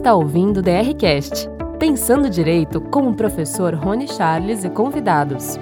está 0.00 0.14
ouvindo 0.14 0.60
o 0.60 0.62
DRCast, 0.62 1.46
Pensando 1.78 2.30
Direito 2.30 2.80
com 2.80 3.10
o 3.10 3.14
professor 3.14 3.74
Rony 3.74 4.08
Charles 4.08 4.64
e 4.64 4.70
convidados. 4.70 5.58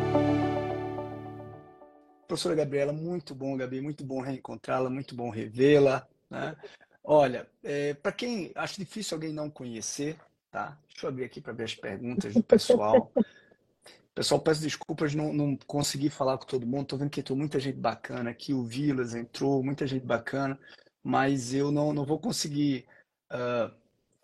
Professora 2.29 2.55
Gabriela, 2.55 2.93
muito 2.93 3.35
bom, 3.35 3.57
Gabi, 3.57 3.81
muito 3.81 4.05
bom 4.05 4.21
reencontrá-la, 4.21 4.89
muito 4.89 5.13
bom 5.13 5.29
revê-la. 5.29 6.07
Né? 6.31 6.55
Olha, 7.03 7.49
é, 7.65 7.95
para 7.95 8.13
quem 8.13 8.53
acho 8.55 8.79
difícil 8.79 9.17
alguém 9.17 9.33
não 9.33 9.51
conhecer, 9.51 10.17
tá? 10.53 10.79
Deixa 10.89 11.07
eu 11.07 11.09
abrir 11.09 11.25
aqui 11.25 11.41
para 11.41 11.53
ver 11.53 11.65
as 11.65 11.75
perguntas 11.75 12.33
do 12.33 12.43
pessoal. 12.43 13.11
Pessoal, 14.15 14.41
peço 14.41 14.63
desculpas, 14.63 15.15
não, 15.15 15.33
não 15.33 15.57
consegui 15.65 16.11
falar 16.11 16.39
com 16.39 16.45
todo 16.45 16.67
mundo. 16.67 16.83
Estou 16.83 16.99
vendo 16.99 17.11
que 17.11 17.21
entrou 17.21 17.39
muita 17.39 17.61
gente 17.61 17.79
bacana 17.79 18.31
aqui. 18.31 18.53
O 18.53 18.65
Vilas 18.65 19.15
entrou, 19.15 19.63
muita 19.63 19.87
gente 19.87 20.05
bacana, 20.05 20.59
mas 21.05 21.55
eu 21.55 21.71
não, 21.71 21.93
não 21.93 22.05
vou 22.05 22.19
conseguir 22.19 22.85
uh, 23.33 23.73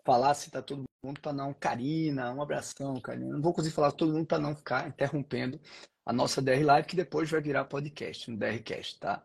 falar 0.05 0.33
se 0.35 0.47
está 0.47 0.61
todo 0.61 0.85
mundo 1.03 1.19
para 1.19 1.33
não. 1.33 1.53
Karina, 1.53 2.31
um 2.31 2.41
abração, 2.41 2.99
Karina. 3.01 3.33
Não 3.33 3.41
vou 3.41 3.53
conseguir 3.53 3.75
falar 3.75 3.91
todo 3.91 4.13
mundo 4.13 4.25
para 4.25 4.39
não 4.39 4.55
ficar 4.55 4.87
interrompendo 4.87 5.59
a 6.05 6.13
nossa 6.13 6.41
DR 6.41 6.63
Live, 6.63 6.87
que 6.87 6.95
depois 6.95 7.29
vai 7.29 7.41
virar 7.41 7.65
podcast, 7.65 8.29
no 8.29 8.37
DRCast, 8.37 8.99
tá? 8.99 9.23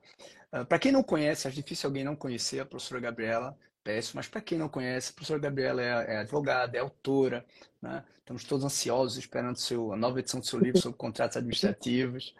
Uh, 0.53 0.57
ah, 0.57 0.65
para 0.65 0.79
quem 0.79 0.91
não 0.91 1.03
conhece, 1.03 1.47
acho 1.47 1.57
difícil 1.57 1.89
alguém 1.89 2.03
não 2.03 2.17
conhecer 2.17 2.61
a 2.61 2.67
professora 2.67 3.01
Gabriela 3.01 3.57
Peço, 3.83 4.15
mas 4.15 4.29
para 4.29 4.41
quem 4.43 4.59
não 4.59 4.69
conhece, 4.69 5.11
a 5.11 5.15
professora 5.15 5.41
Gabriela 5.41 5.83
é, 5.83 6.15
é 6.15 6.17
advogada, 6.19 6.77
é 6.77 6.81
autora, 6.81 7.45
né? 7.81 8.05
estamos 8.19 8.45
todos 8.45 8.65
ansiosos 8.65 9.17
esperando 9.19 9.57
seu, 9.57 9.93
a 9.93 9.97
nova 9.97 10.21
edição 10.21 10.39
do 10.41 10.47
seu 10.47 10.59
livro 10.59 10.81
sobre 10.81 10.99
contratos 10.99 11.37
administrativos. 11.37 12.35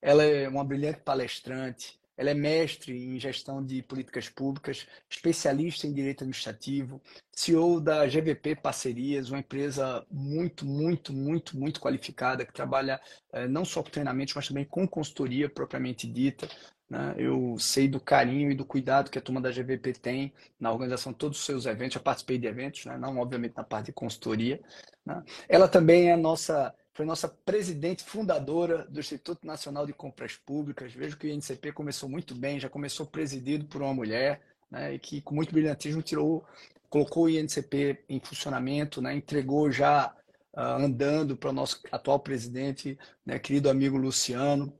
Ela 0.00 0.24
é 0.24 0.48
uma 0.48 0.64
brilhante 0.64 1.00
palestrante, 1.00 1.98
ela 2.16 2.30
é 2.30 2.34
mestre 2.34 2.96
em 2.96 3.18
gestão 3.18 3.64
de 3.64 3.82
políticas 3.82 4.28
públicas, 4.28 4.86
especialista 5.08 5.86
em 5.86 5.92
direito 5.92 6.22
administrativo, 6.22 7.00
CEO 7.32 7.80
da 7.80 8.06
GVP 8.06 8.56
Parcerias, 8.56 9.30
uma 9.30 9.40
empresa 9.40 10.04
muito, 10.10 10.64
muito, 10.64 11.12
muito, 11.12 11.56
muito 11.58 11.80
qualificada 11.80 12.44
que 12.46 12.52
trabalha 12.52 13.00
eh, 13.32 13.46
não 13.46 13.64
só 13.64 13.82
com 13.82 13.90
treinamentos, 13.90 14.34
mas 14.34 14.48
também 14.48 14.64
com 14.64 14.88
consultoria 14.88 15.48
propriamente 15.48 16.06
dita. 16.06 16.48
Né? 16.88 17.14
Eu 17.18 17.58
sei 17.58 17.88
do 17.88 18.00
carinho 18.00 18.50
e 18.50 18.54
do 18.54 18.64
cuidado 18.64 19.10
que 19.10 19.18
a 19.18 19.22
turma 19.22 19.40
da 19.40 19.50
GVP 19.50 19.92
tem 19.94 20.32
na 20.58 20.72
organização 20.72 21.12
de 21.12 21.18
todos 21.18 21.38
os 21.38 21.44
seus 21.44 21.66
eventos. 21.66 21.94
Já 21.94 22.00
participei 22.00 22.38
de 22.38 22.46
eventos, 22.46 22.84
né? 22.86 22.96
não 22.96 23.18
obviamente 23.18 23.56
na 23.56 23.64
parte 23.64 23.86
de 23.86 23.92
consultoria. 23.92 24.60
Né? 25.04 25.22
Ela 25.48 25.68
também 25.68 26.10
é 26.10 26.16
nossa 26.16 26.72
foi 26.96 27.04
nossa 27.04 27.28
presidente 27.28 28.02
fundadora 28.02 28.86
do 28.86 28.98
Instituto 28.98 29.46
Nacional 29.46 29.86
de 29.86 29.92
Compras 29.92 30.34
Públicas. 30.34 30.94
Vejo 30.94 31.18
que 31.18 31.26
o 31.26 31.30
INCP 31.30 31.70
começou 31.72 32.08
muito 32.08 32.34
bem, 32.34 32.58
já 32.58 32.70
começou 32.70 33.04
presidido 33.04 33.66
por 33.66 33.82
uma 33.82 33.92
mulher, 33.92 34.40
né, 34.70 34.94
e 34.94 34.98
que 34.98 35.20
com 35.20 35.34
muito 35.34 35.52
brilhantismo 35.52 36.00
tirou, 36.00 36.42
colocou 36.88 37.24
o 37.24 37.28
INCP 37.28 38.02
em 38.08 38.18
funcionamento, 38.18 39.02
né, 39.02 39.14
entregou 39.14 39.70
já 39.70 40.16
uh, 40.56 40.60
andando 40.60 41.36
para 41.36 41.50
o 41.50 41.52
nosso 41.52 41.82
atual 41.92 42.18
presidente, 42.18 42.98
né, 43.26 43.38
querido 43.38 43.68
amigo 43.68 43.98
Luciano. 43.98 44.72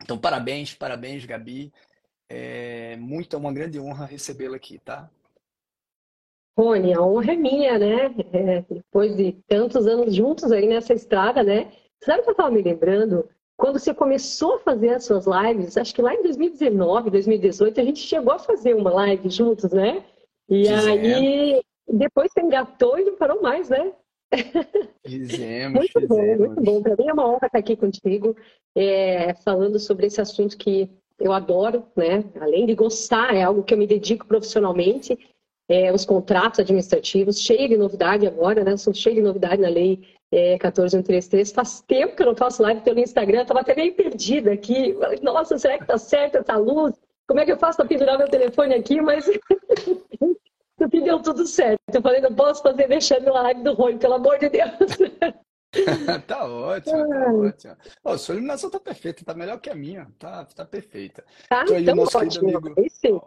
Então, 0.00 0.16
parabéns, 0.16 0.74
parabéns, 0.74 1.24
Gabi. 1.24 1.72
É 2.28 2.96
muito, 2.98 3.34
é 3.34 3.38
uma 3.38 3.52
grande 3.52 3.80
honra 3.80 4.06
recebê-la 4.06 4.54
aqui, 4.54 4.78
tá? 4.78 5.10
Rony, 6.58 6.92
a 6.92 7.00
honra 7.00 7.34
é 7.34 7.36
minha, 7.36 7.78
né? 7.78 8.14
É, 8.32 8.64
depois 8.68 9.16
de 9.16 9.32
tantos 9.46 9.86
anos 9.86 10.12
juntos 10.12 10.50
aí 10.50 10.66
nessa 10.66 10.92
estrada, 10.92 11.44
né? 11.44 11.70
Sabe 12.02 12.20
o 12.20 12.22
que 12.24 12.30
eu 12.30 12.32
estava 12.32 12.50
me 12.50 12.60
lembrando? 12.60 13.28
Quando 13.56 13.78
você 13.78 13.94
começou 13.94 14.56
a 14.56 14.58
fazer 14.60 14.90
as 14.90 15.04
suas 15.04 15.24
lives, 15.26 15.76
acho 15.76 15.94
que 15.94 16.02
lá 16.02 16.12
em 16.12 16.22
2019, 16.22 17.10
2018, 17.10 17.80
a 17.80 17.84
gente 17.84 18.00
chegou 18.00 18.32
a 18.32 18.40
fazer 18.40 18.74
uma 18.74 18.90
live 18.90 19.30
juntos, 19.30 19.70
né? 19.70 20.04
E 20.48 20.66
aí, 20.68 21.62
depois 21.88 22.32
você 22.32 22.40
engatou 22.40 22.98
e 22.98 23.04
não 23.04 23.16
parou 23.16 23.40
mais, 23.40 23.68
né? 23.68 23.92
Fizemos, 25.06 25.78
muito 25.78 26.00
fizemos. 26.00 26.08
bom, 26.08 26.36
muito 26.36 26.60
bom. 26.60 26.82
Para 26.82 26.96
mim 26.96 27.08
é 27.08 27.12
uma 27.12 27.28
honra 27.28 27.46
estar 27.46 27.58
aqui 27.58 27.76
contigo, 27.76 28.36
é, 28.76 29.32
falando 29.44 29.78
sobre 29.78 30.06
esse 30.06 30.20
assunto 30.20 30.58
que 30.58 30.90
eu 31.20 31.32
adoro, 31.32 31.84
né? 31.96 32.24
Além 32.40 32.66
de 32.66 32.74
gostar, 32.74 33.34
é 33.34 33.42
algo 33.42 33.62
que 33.62 33.74
eu 33.74 33.78
me 33.78 33.86
dedico 33.86 34.26
profissionalmente 34.26 35.16
é, 35.68 35.92
os 35.92 36.04
contratos 36.04 36.60
administrativos, 36.60 37.40
cheio 37.40 37.68
de 37.68 37.76
novidade 37.76 38.26
agora, 38.26 38.64
né? 38.64 38.76
São 38.76 38.94
cheio 38.94 39.16
de 39.16 39.22
novidade 39.22 39.60
na 39.60 39.68
lei 39.68 40.00
é, 40.32 40.58
14133. 40.58 41.52
Faz 41.52 41.80
tempo 41.82 42.16
que 42.16 42.22
eu 42.22 42.26
não 42.26 42.36
faço 42.36 42.62
live 42.62 42.80
pelo 42.80 42.98
Instagram, 42.98 43.42
estava 43.42 43.60
até 43.60 43.74
meio 43.74 43.94
perdida 43.94 44.52
aqui. 44.52 44.96
Nossa, 45.22 45.58
será 45.58 45.78
que 45.78 45.86
tá 45.86 45.98
certo 45.98 46.38
essa 46.38 46.56
luz? 46.56 46.94
Como 47.26 47.40
é 47.40 47.44
que 47.44 47.52
eu 47.52 47.58
faço 47.58 47.76
para 47.76 47.86
pendurar 47.86 48.16
meu 48.16 48.28
telefone 48.28 48.74
aqui? 48.74 49.00
Mas 49.02 49.26
no 50.80 50.88
fim 50.88 51.02
deu 51.02 51.20
tudo 51.20 51.46
certo. 51.46 51.78
Eu 51.92 52.00
falei, 52.00 52.22
não 52.22 52.34
posso 52.34 52.62
fazer 52.62 52.88
deixando 52.88 53.28
a 53.28 53.42
live 53.42 53.62
do 53.62 53.74
Rony, 53.74 53.98
pelo 53.98 54.14
amor 54.14 54.38
de 54.38 54.48
Deus. 54.48 54.70
tá 56.26 56.46
ótimo, 56.46 57.08
tá 57.08 57.32
ótimo. 57.32 57.76
Oh, 58.02 58.16
sua 58.16 58.34
iluminação 58.34 58.70
tá 58.70 58.80
perfeita, 58.80 59.22
tá 59.22 59.34
melhor 59.34 59.60
que 59.60 59.68
a 59.68 59.74
minha, 59.74 60.10
tá, 60.18 60.46
tá 60.46 60.64
perfeita. 60.64 61.22
Tá, 61.46 61.66
então 61.68 61.98
ótimo. 61.98 62.56
Amigo, 62.56 62.74
sim. 62.88 63.20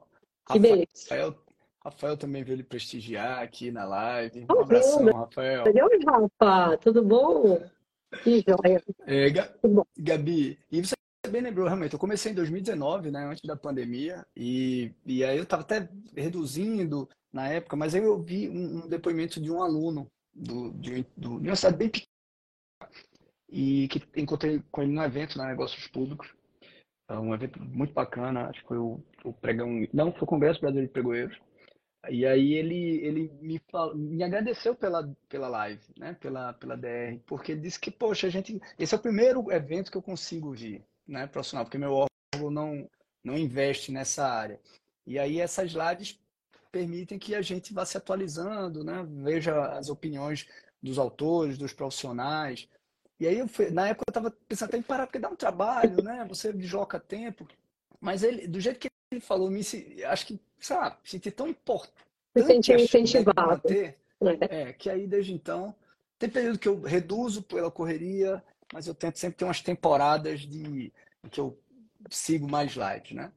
que 0.51 0.57
beleza. 0.57 1.35
Rafael 1.83 2.15
também 2.15 2.43
veio 2.43 2.57
lhe 2.57 2.63
prestigiar 2.63 3.41
aqui 3.41 3.71
na 3.71 3.85
live. 3.85 4.45
Um 4.49 4.61
abração, 4.61 5.05
Rafael. 5.05 5.63
Oi, 5.65 5.99
Rafa, 6.05 6.77
tudo 6.77 7.03
bom? 7.03 7.59
Que 8.23 8.43
joia. 8.47 8.83
É, 9.07 9.27
Gabi, 9.97 10.59
e 10.71 10.81
você 10.81 10.93
bem 11.29 11.41
lembrou, 11.41 11.65
realmente, 11.65 11.93
eu 11.93 11.99
comecei 11.99 12.31
em 12.31 12.35
2019, 12.35 13.09
né, 13.09 13.25
antes 13.25 13.43
da 13.43 13.55
pandemia, 13.55 14.25
e, 14.35 14.91
e 15.05 15.23
aí 15.23 15.37
eu 15.37 15.43
estava 15.43 15.63
até 15.63 15.89
reduzindo 16.15 17.07
na 17.31 17.47
época, 17.47 17.75
mas 17.75 17.95
aí 17.95 18.03
eu 18.03 18.21
vi 18.21 18.49
um, 18.49 18.83
um 18.83 18.87
depoimento 18.87 19.41
de 19.41 19.49
um 19.49 19.63
aluno 19.63 20.11
do, 20.33 20.71
de, 20.73 21.05
do, 21.15 21.39
de 21.39 21.49
uma 21.49 21.55
cidade 21.55 21.77
bem 21.77 21.89
pequena, 21.89 22.11
e 23.49 23.87
que 23.87 24.01
encontrei 24.19 24.61
com 24.71 24.83
ele 24.83 24.91
no 24.91 25.03
evento, 25.03 25.37
na 25.37 25.47
Negócios 25.47 25.87
Públicos, 25.87 26.33
é 27.09 27.17
um 27.17 27.33
evento 27.33 27.61
muito 27.61 27.93
bacana, 27.93 28.49
acho 28.49 28.61
que 28.61 28.67
foi 28.67 28.77
o, 28.77 28.99
o 29.23 29.33
pregão, 29.33 29.87
não, 29.93 30.11
foi 30.11 30.23
o 30.23 30.27
Congresso 30.27 30.59
Brasileiro 30.59 30.87
de 30.87 30.93
Pregoeiros, 30.93 31.37
e 32.09 32.25
aí 32.25 32.53
ele, 32.53 33.05
ele 33.05 33.31
me, 33.41 33.61
me 33.95 34.23
agradeceu 34.23 34.75
pela, 34.75 35.07
pela 35.29 35.47
live, 35.47 35.83
né? 35.97 36.13
Pela, 36.19 36.53
pela 36.53 36.75
DR, 36.75 37.19
porque 37.25 37.55
disse 37.55 37.79
que, 37.79 37.91
poxa, 37.91 38.27
a 38.27 38.29
gente. 38.29 38.59
Esse 38.77 38.95
é 38.95 38.97
o 38.97 39.01
primeiro 39.01 39.51
evento 39.51 39.91
que 39.91 39.97
eu 39.97 40.01
consigo 40.01 40.51
vir, 40.51 40.83
né, 41.07 41.27
profissional, 41.27 41.65
porque 41.65 41.77
meu 41.77 41.93
órgão 41.93 42.49
não, 42.49 42.89
não 43.23 43.37
investe 43.37 43.91
nessa 43.91 44.27
área. 44.27 44.59
E 45.05 45.19
aí 45.19 45.39
essas 45.39 45.71
lives 45.71 46.19
permitem 46.71 47.19
que 47.19 47.35
a 47.35 47.41
gente 47.41 47.73
vá 47.73 47.85
se 47.85 47.97
atualizando, 47.97 48.83
né? 48.83 49.05
Veja 49.07 49.77
as 49.77 49.89
opiniões 49.89 50.47
dos 50.81 50.97
autores, 50.97 51.57
dos 51.57 51.73
profissionais. 51.73 52.67
E 53.19 53.27
aí, 53.27 53.37
eu, 53.37 53.47
na 53.71 53.89
época, 53.89 54.05
eu 54.07 54.11
estava 54.11 54.31
pensando 54.47 54.69
até 54.69 54.77
em 54.77 54.81
parar, 54.81 55.05
porque 55.05 55.19
dá 55.19 55.29
um 55.29 55.35
trabalho, 55.35 56.01
né? 56.01 56.25
Você 56.27 56.51
desloca 56.51 56.99
tempo. 56.99 57.47
Mas 57.99 58.23
ele, 58.23 58.47
do 58.47 58.59
jeito 58.59 58.79
que 58.79 58.89
ele 59.11 59.21
falou, 59.21 59.51
me, 59.51 59.61
acho 60.05 60.25
que, 60.25 60.39
sabe, 60.61 60.95
senti 61.03 61.31
tão 61.31 61.47
importante. 61.47 61.93
Se 62.37 62.43
sentiu 62.43 62.75
incentivado. 62.77 63.61
Manter, 63.63 63.97
é. 64.21 64.61
é, 64.61 64.73
que 64.73 64.89
aí 64.89 65.07
desde 65.07 65.33
então, 65.33 65.75
tem 66.17 66.29
período 66.29 66.59
que 66.59 66.67
eu 66.67 66.79
reduzo 66.81 67.41
pela 67.41 67.71
correria, 67.71 68.43
mas 68.71 68.87
eu 68.87 68.93
tento 68.93 69.17
sempre 69.17 69.37
ter 69.37 69.45
umas 69.45 69.61
temporadas 69.61 70.41
de 70.41 70.93
que 71.29 71.39
eu 71.39 71.57
sigo 72.09 72.49
mais 72.49 72.75
light, 72.75 73.13
né? 73.13 73.31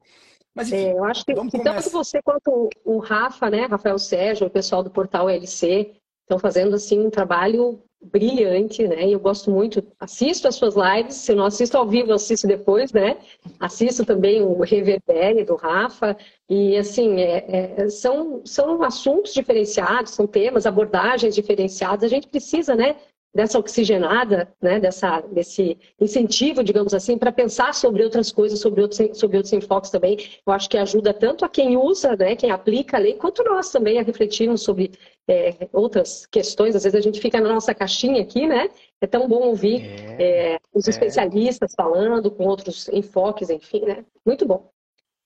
Mas, 0.53 0.69
enfim, 0.69 0.85
é, 0.85 0.93
eu 0.93 1.03
acho 1.03 1.25
que, 1.25 1.33
que 1.33 1.63
tanto 1.63 1.89
você 1.89 2.21
quanto 2.21 2.69
o 2.85 2.99
Rafa, 2.99 3.49
né, 3.49 3.65
Rafael 3.65 3.99
Sérgio, 3.99 4.47
o 4.47 4.49
pessoal 4.49 4.81
do 4.81 4.89
portal 4.89 5.29
LC, 5.29 5.95
estão 6.21 6.39
fazendo 6.39 6.75
assim 6.75 6.99
um 6.99 7.09
trabalho 7.09 7.83
brilhante, 8.11 8.87
né? 8.87 9.07
Eu 9.09 9.19
gosto 9.19 9.49
muito, 9.51 9.83
assisto 9.99 10.47
as 10.47 10.55
suas 10.55 10.75
lives, 10.75 11.15
se 11.15 11.31
eu 11.31 11.35
não 11.35 11.45
assisto 11.45 11.77
ao 11.77 11.87
vivo, 11.87 12.13
assisto 12.13 12.47
depois, 12.47 12.91
né? 12.91 13.17
Assisto 13.59 14.05
também 14.05 14.41
o 14.41 14.61
Reverbere 14.61 15.43
do 15.43 15.55
Rafa, 15.55 16.15
e 16.49 16.77
assim, 16.77 17.19
é, 17.19 17.45
é, 17.77 17.89
são, 17.89 18.41
são 18.45 18.83
assuntos 18.83 19.33
diferenciados, 19.33 20.11
são 20.11 20.27
temas, 20.27 20.65
abordagens 20.65 21.33
diferenciadas, 21.35 22.03
a 22.03 22.07
gente 22.07 22.27
precisa, 22.27 22.75
né? 22.75 22.95
Dessa 23.35 23.59
oxigenada, 23.59 24.47
né, 24.61 24.79
dessa, 24.79 25.19
desse 25.19 25.77
incentivo, 25.99 26.63
digamos 26.63 26.93
assim, 26.93 27.17
para 27.17 27.33
pensar 27.33 27.73
sobre 27.73 28.01
outras 28.01 28.31
coisas, 28.31 28.59
sobre 28.61 28.81
outros, 28.81 29.19
sobre 29.19 29.35
outros 29.35 29.51
enfoques 29.51 29.91
também. 29.91 30.17
Eu 30.47 30.53
acho 30.53 30.69
que 30.69 30.77
ajuda 30.77 31.13
tanto 31.13 31.43
a 31.43 31.49
quem 31.49 31.75
usa, 31.75 32.15
né, 32.15 32.37
quem 32.37 32.49
aplica 32.49 32.95
a 32.95 32.99
lei, 32.99 33.15
quanto 33.15 33.43
nós 33.43 33.69
também 33.69 33.99
a 33.99 34.03
refletirmos 34.03 34.61
sobre 34.61 34.93
é, 35.27 35.67
outras 35.73 36.25
questões. 36.25 36.77
Às 36.77 36.83
vezes 36.85 36.97
a 36.97 37.01
gente 37.01 37.19
fica 37.19 37.41
na 37.41 37.53
nossa 37.53 37.75
caixinha 37.75 38.21
aqui, 38.21 38.47
né? 38.47 38.69
É 39.01 39.07
tão 39.07 39.27
bom 39.27 39.47
ouvir 39.47 39.81
é, 39.83 40.53
é, 40.53 40.59
os 40.73 40.87
é. 40.87 40.91
especialistas 40.91 41.73
falando 41.75 42.31
com 42.31 42.45
outros 42.45 42.87
enfoques, 42.87 43.49
enfim, 43.49 43.81
né? 43.81 44.05
Muito 44.25 44.45
bom. 44.45 44.71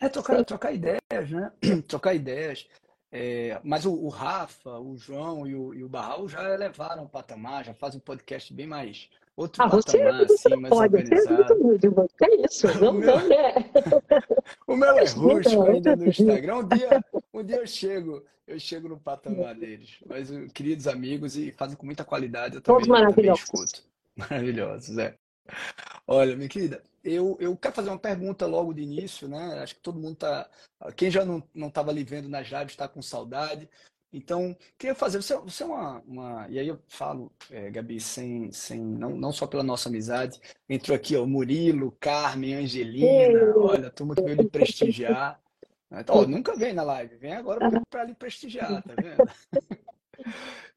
É 0.02 0.10
trocar, 0.10 0.44
trocar 0.46 0.74
ideias, 0.74 1.30
né? 1.30 1.52
trocar 1.88 2.16
ideias. 2.16 2.66
É, 3.12 3.60
mas 3.64 3.86
o, 3.86 3.94
o, 3.94 4.08
Rafa, 4.08 4.78
o 4.78 4.96
João 4.96 5.48
e 5.48 5.56
o, 5.56 5.74
e 5.74 5.84
o 5.84 5.90
Barral 5.90 6.30
já 6.30 6.54
elevaram 6.54 7.06
o 7.06 7.10
patamar, 7.10 7.66
já 7.66 7.74
fazem 7.74 7.98
um 7.98 8.02
podcast 8.02 8.54
bem 8.54 8.68
mais, 8.68 9.10
outro 9.36 9.64
ah, 9.64 9.70
patamar, 9.70 10.28
você 10.28 10.48
assim, 10.48 10.62
mais 10.62 10.70
pode, 10.70 10.96
organizado. 10.96 11.26
Você 11.26 11.34
é 11.34 11.36
muito 11.36 11.54
humilde, 11.56 12.14
que 12.18 12.26
é 12.26 12.46
isso, 12.46 12.68
vamos, 12.78 13.06
meu, 13.06 13.28
né? 13.28 13.54
o 14.68 14.76
meu 14.76 14.98
é 14.98 15.06
rústico 15.06 15.64
ainda 15.64 15.96
no 15.96 16.06
Instagram. 16.08 16.58
Um 16.58 16.68
dia, 16.68 17.06
um 17.34 17.44
dia 17.44 17.56
eu 17.56 17.68
chego, 17.68 18.24
eu 18.46 18.60
chego 18.60 18.88
no 18.88 19.00
patamar 19.00 19.56
deles. 19.56 19.98
Mas 20.06 20.30
queridos 20.54 20.88
amigos 20.88 21.36
e 21.36 21.52
fazem 21.52 21.76
com 21.76 21.88
muita 21.88 22.06
qualidade, 22.06 22.56
eu 22.56 22.62
também, 22.62 22.82
Todos 22.82 22.88
maravilhosos. 22.88 23.46
Também 23.46 23.66
escuto. 23.66 23.90
Maravilhosos, 24.16 24.98
é. 25.00 25.16
Olha, 26.06 26.36
minha 26.36 26.50
querida, 26.50 26.84
eu, 27.04 27.38
eu 27.40 27.56
quero 27.58 27.76
fazer 27.76 27.90
uma 27.90 28.00
pergunta 28.00 28.46
logo 28.46 28.74
de 28.74 28.82
início, 28.82 29.28
né? 29.28 29.60
Acho 29.60 29.76
que 29.76 29.82
todo 29.82 30.00
mundo 30.00 30.16
tá. 30.16 30.50
Quem 30.96 31.10
já 31.12 31.26
não 31.26 31.44
estava 31.68 31.92
ali 31.92 32.04
vendo 32.04 32.30
nas 32.30 32.48
lives 32.48 32.72
está 32.72 32.88
com 32.88 33.02
saudade. 33.02 33.70
Então, 34.12 34.58
queria 34.78 34.96
fazer, 34.96 35.22
você, 35.22 35.38
você 35.38 35.62
é 35.62 35.66
uma, 35.68 36.02
uma, 36.02 36.48
E 36.50 36.58
aí 36.58 36.68
eu 36.68 36.80
falo, 36.88 37.32
é, 37.52 37.70
Gabi, 37.70 38.00
sem, 38.00 38.52
sem, 38.52 38.80
não, 38.80 39.12
não 39.12 39.32
só 39.32 39.46
pela 39.46 39.62
nossa 39.62 39.88
amizade, 39.88 40.40
entrou 40.68 40.96
aqui 40.96 41.16
o 41.16 41.28
Murilo, 41.28 41.96
Carmen, 42.00 42.56
Angelina, 42.56 43.56
olha, 43.56 43.88
a 43.88 43.92
turma 43.92 44.16
que 44.16 44.24
veio 44.24 44.42
lhe 44.42 44.50
prestigiar. 44.50 45.40
Então, 45.92 46.18
ó, 46.18 46.26
nunca 46.26 46.56
vem 46.56 46.74
na 46.74 46.84
live, 46.84 47.18
vem 47.18 47.34
agora 47.34 47.70
para 47.90 48.04
lhe 48.04 48.16
prestigiar, 48.16 48.82
tá 48.82 48.94
vendo? 48.96 49.30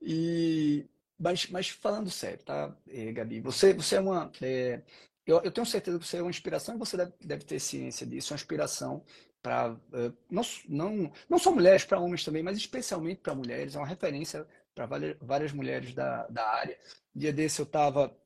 e, 0.01 0.87
mas, 1.19 1.47
mas 1.49 1.69
falando 1.69 2.11
sério, 2.11 2.43
tá, 2.45 2.75
é, 2.89 3.13
Gabi? 3.13 3.41
Você, 3.41 3.73
você 3.73 3.97
é 3.97 4.01
uma. 4.01 4.31
É, 4.43 4.83
eu, 5.27 5.41
eu, 5.43 5.53
tenho 5.53 5.67
certeza 5.67 5.99
que 5.99 6.07
você 6.07 6.19
é 6.19 6.23
uma 6.23 6.31
inspiração 6.31 6.75
e 6.75 6.79
você 6.79 6.97
deve, 6.97 7.13
deve 7.21 7.45
ter 7.45 7.61
ciência 7.61 8.07
disso, 8.07 8.33
uma 8.33 8.37
inspiração 8.37 9.05
para 9.43 9.73
uh, 9.73 10.17
não, 10.31 10.43
não, 10.69 11.13
não 11.29 11.39
só 11.39 11.53
mulheres, 11.53 11.85
para 11.85 12.01
homens 12.01 12.25
também, 12.25 12.43
mas 12.43 12.57
especialmente 12.57 13.21
para 13.21 13.35
mulheres, 13.35 13.75
é 13.75 13.79
uma 13.79 13.87
referência 13.87 14.47
para 14.75 14.87
várias, 14.87 15.17
várias 15.21 15.53
mulheres 15.53 15.95
da, 15.95 16.27
da 16.29 16.47
área. 16.49 16.79
Dia 17.15 17.33
desse 17.33 17.61
eu 17.61 17.65
estava 17.65 18.17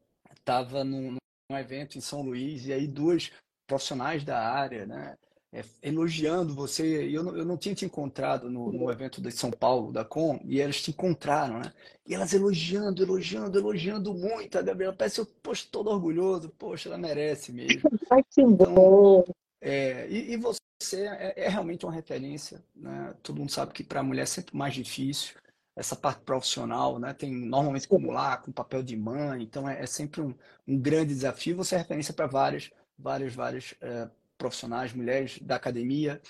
tava 0.44 0.84
num, 0.84 1.16
num 1.50 1.58
evento 1.58 1.98
em 1.98 2.00
São 2.00 2.22
Luís 2.22 2.66
e 2.66 2.72
aí 2.72 2.87
duas 2.87 3.32
profissionais 3.66 4.25
da 4.25 4.38
área, 4.40 4.87
né, 4.87 5.19
é, 5.56 5.64
elogiando 5.82 6.55
você. 6.55 7.08
Eu 7.11 7.23
não, 7.23 7.35
eu 7.35 7.44
não 7.44 7.56
tinha 7.56 7.75
te 7.75 7.87
encontrado 7.87 8.50
no, 8.50 8.70
no, 8.70 8.91
evento 8.91 9.23
de 9.23 9.32
São 9.32 9.50
Paulo, 9.50 9.91
da 9.91 10.05
Com, 10.05 10.38
e 10.44 10.61
elas 10.61 10.82
te 10.82 10.91
encontraram, 10.91 11.61
né? 11.61 11.73
E 12.06 12.14
elas 12.14 12.35
elogiando, 12.35 13.03
elogiando, 13.03 13.58
elogiando 13.58 14.12
muito 14.12 14.58
a 14.58 14.62
Gabriela. 14.62 14.94
Parece 14.94 15.20
eu, 15.20 15.26
poxa, 15.43 15.67
todo 15.70 15.88
orgulhoso. 15.88 16.50
Poxa, 16.58 16.91
ela 16.91 16.99
merece 16.99 17.53
mesmo. 17.53 17.81
Ai, 18.11 18.23
que 18.31 18.43
então, 18.43 18.75
bom! 18.75 19.25
É, 19.58 20.06
e, 20.11 20.35
e, 20.35 20.37
você 20.37 21.06
é, 21.06 21.32
é, 21.35 21.49
realmente 21.49 21.87
uma 21.87 21.94
referência, 21.94 22.62
né? 22.75 23.14
Todo 23.23 23.38
mundo 23.38 23.50
sabe 23.50 23.73
que 23.73 23.82
para 23.82 24.00
a 24.00 24.03
mulher 24.03 24.25
é 24.25 24.26
sempre 24.26 24.55
mais 24.55 24.75
difícil 24.75 25.37
essa 25.75 25.97
parte 25.97 26.20
profissional, 26.20 26.99
né? 26.99 27.14
Tem 27.14 27.35
normalmente 27.35 27.88
como 27.88 28.11
lá, 28.11 28.37
com 28.37 28.53
papel 28.53 28.82
de 28.82 28.97
mãe, 28.97 29.43
então 29.43 29.67
é, 29.67 29.82
é 29.82 29.87
sempre 29.87 30.20
um, 30.20 30.35
um, 30.69 30.79
grande 30.79 31.14
desafio. 31.14 31.56
Você 31.56 31.75
é 31.75 31.79
referência 31.79 32.12
para 32.12 32.26
várias, 32.26 32.70
várias, 32.99 33.35
várias 33.35 33.75
é, 33.81 34.08
profissionais, 34.37 34.93
mulheres 34.93 35.38
da 35.41 35.56
academia 35.56 36.21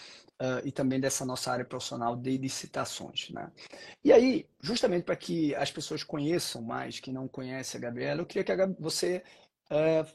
uh, 0.40 0.66
e 0.66 0.72
também 0.72 1.00
dessa 1.00 1.24
nossa 1.24 1.50
área 1.50 1.64
profissional 1.64 2.16
de 2.16 2.36
licitações. 2.36 3.30
Né? 3.30 3.50
E 4.04 4.12
aí, 4.12 4.46
justamente 4.60 5.04
para 5.04 5.16
que 5.16 5.54
as 5.54 5.70
pessoas 5.70 6.02
conheçam 6.02 6.62
mais, 6.62 7.00
que 7.00 7.12
não 7.12 7.28
conhecem 7.28 7.78
a 7.78 7.82
Gabriela, 7.82 8.20
eu 8.20 8.26
queria 8.26 8.44
que 8.44 8.52
a, 8.52 8.66
você 8.78 9.22
uh, 9.70 10.06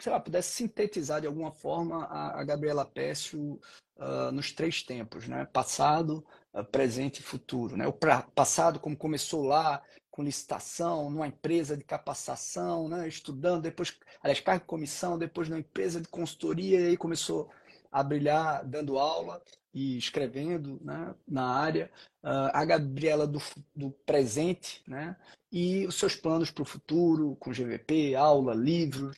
sei 0.00 0.12
lá, 0.12 0.18
pudesse 0.18 0.52
sintetizar 0.52 1.20
de 1.20 1.26
alguma 1.26 1.52
forma 1.52 2.04
a, 2.04 2.40
a 2.40 2.44
Gabriela 2.44 2.84
Pécio 2.84 3.60
uh, 3.96 4.32
nos 4.32 4.50
três 4.52 4.82
tempos, 4.82 5.28
né? 5.28 5.44
Passado, 5.52 6.24
uh, 6.54 6.64
presente 6.64 7.18
e 7.18 7.22
futuro, 7.22 7.76
né? 7.76 7.86
O 7.86 7.92
pra, 7.92 8.22
passado, 8.34 8.80
como 8.80 8.96
começou 8.96 9.44
lá, 9.44 9.82
com 10.20 10.22
licitação, 10.22 11.08
numa 11.08 11.26
empresa 11.26 11.74
de 11.74 11.82
capacitação, 11.82 12.88
né? 12.88 13.08
estudando, 13.08 13.62
depois, 13.62 13.96
aliás, 14.22 14.38
cargo 14.40 14.60
de 14.60 14.66
comissão, 14.66 15.18
depois 15.18 15.48
numa 15.48 15.60
empresa 15.60 15.98
de 15.98 16.08
consultoria, 16.08 16.78
e 16.78 16.86
aí 16.88 16.96
começou 16.96 17.50
a 17.90 18.02
brilhar 18.02 18.62
dando 18.66 18.98
aula 18.98 19.42
e 19.72 19.96
escrevendo 19.96 20.78
né? 20.84 21.14
na 21.26 21.46
área. 21.46 21.90
Uh, 22.22 22.52
a 22.52 22.64
Gabriela 22.66 23.26
do, 23.26 23.40
do 23.74 23.90
presente, 24.04 24.82
né? 24.86 25.16
e 25.50 25.86
os 25.86 25.94
seus 25.94 26.14
planos 26.14 26.50
para 26.50 26.62
o 26.62 26.66
futuro, 26.66 27.34
com 27.40 27.50
GVP, 27.50 28.14
aula, 28.14 28.52
livros, 28.54 29.16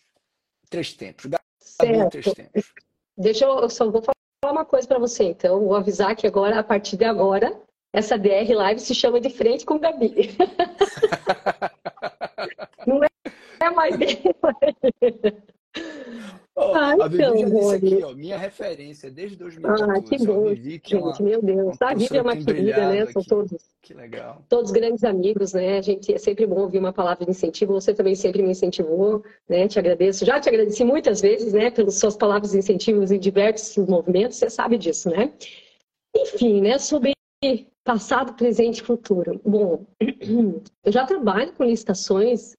três 0.71 0.93
tempos. 0.93 1.27
Gabriela, 1.81 2.11
três 2.11 2.33
tempos. 2.33 2.73
Deixa 3.19 3.45
eu, 3.45 3.59
eu 3.59 3.69
só 3.69 3.91
vou 3.91 4.03
falar 4.03 4.15
uma 4.53 4.65
coisa 4.65 4.87
para 4.87 5.01
você, 5.01 5.25
então. 5.25 5.59
Vou 5.59 5.75
avisar 5.75 6.15
que 6.15 6.29
agora, 6.29 6.61
a 6.61 6.65
partir 6.65 6.97
de 6.97 7.05
agora, 7.05 7.61
essa 7.93 8.17
DR 8.17 8.55
Live 8.55 8.81
se 8.81 8.95
chama 8.95 9.21
de 9.21 9.31
frente 9.31 9.67
com 9.67 9.79
Gabi. 9.79 10.37
Não 12.87 13.01
é 13.05 13.71
mais 13.71 13.97
dele. 13.97 14.19
Oh, 16.55 16.75
Ai, 16.75 17.01
a 17.01 17.09
Vivi 17.09 17.23
já 17.23 17.33
disse 17.33 17.75
aqui, 17.75 18.05
ó, 18.05 18.13
minha 18.13 18.37
referência 18.37 19.11
desde 19.11 19.37
2014. 19.37 19.91
Ah, 19.91 20.03
que 20.03 20.27
bom, 20.27 20.49
Vivi, 20.49 20.79
que 20.79 20.91
gente, 20.91 21.03
é 21.03 21.07
uma, 21.07 21.31
meu 21.31 21.43
Deus. 21.43 21.81
A 21.81 21.95
Vivi 21.95 22.19
é 22.19 22.21
uma 22.21 22.37
querida, 22.37 22.93
né? 22.93 23.07
São 23.07 23.23
todos, 23.23 23.57
que 23.81 23.95
legal. 23.95 24.45
todos 24.51 24.71
grandes 24.71 25.03
amigos, 25.03 25.55
né? 25.55 25.79
A 25.79 25.81
gente 25.81 26.13
é 26.13 26.19
sempre 26.19 26.47
bom 26.47 26.61
ouvir 26.61 26.79
uma 26.79 26.93
palavra 26.93 27.25
de 27.25 27.31
incentivo. 27.31 27.73
Você 27.73 27.95
também 27.95 28.15
sempre 28.15 28.43
me 28.43 28.51
incentivou, 28.51 29.25
né? 29.49 29.67
Te 29.67 29.79
agradeço. 29.79 30.27
Já 30.27 30.39
te 30.39 30.51
agradeci 30.51 30.85
muitas 30.85 31.23
vezes, 31.23 31.55
né? 31.55 31.71
Pelas 31.71 31.95
suas 31.95 32.17
palavras 32.17 32.53
de 32.53 32.59
incentivo 32.59 33.03
em 33.03 33.19
diversos 33.19 33.89
movimentos. 33.89 34.37
Você 34.37 34.51
sabe 34.51 34.77
disso, 34.77 35.09
né? 35.09 35.33
Enfim, 36.15 36.61
né? 36.61 36.79
Sobre 36.79 37.15
Passado, 37.85 38.35
presente 38.35 38.79
e 38.79 38.85
futuro. 38.85 39.41
Bom, 39.45 39.85
eu 40.85 40.93
já 40.93 41.05
trabalho 41.05 41.53
com 41.53 41.65
licitações. 41.65 42.55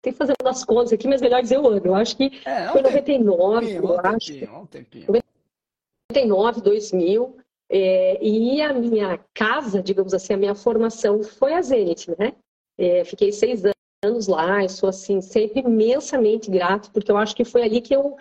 Tem 0.00 0.12
fazendo 0.12 0.36
as 0.46 0.64
contas 0.64 0.92
aqui, 0.92 1.06
mas 1.06 1.20
melhor 1.20 1.42
dizer 1.42 1.58
o 1.58 1.68
ano. 1.68 1.86
Eu 1.86 1.94
acho 1.94 2.16
que 2.16 2.40
é, 2.44 2.68
foi 2.68 2.82
99, 2.82 3.66
tempinho, 3.66 3.84
eu 3.84 4.00
acho. 4.00 4.32
Um 4.32 4.66
tempinho. 4.66 5.06
99, 6.12 6.60
2000. 6.62 7.36
É, 7.70 8.22
e 8.22 8.60
a 8.60 8.72
minha 8.72 9.18
casa, 9.32 9.82
digamos 9.82 10.12
assim, 10.12 10.34
a 10.34 10.36
minha 10.36 10.54
formação 10.54 11.22
foi 11.22 11.54
a 11.54 11.62
Zenit, 11.62 12.10
né? 12.18 12.34
É, 12.76 13.04
fiquei 13.04 13.32
seis 13.32 13.62
anos 14.04 14.26
lá, 14.26 14.62
eu 14.62 14.68
sou 14.68 14.88
assim, 14.88 15.20
sempre 15.20 15.60
imensamente 15.60 16.50
grato, 16.50 16.90
porque 16.90 17.10
eu 17.10 17.16
acho 17.16 17.34
que 17.36 17.44
foi 17.44 17.62
ali 17.62 17.80
que 17.80 17.94
eu, 17.94 18.16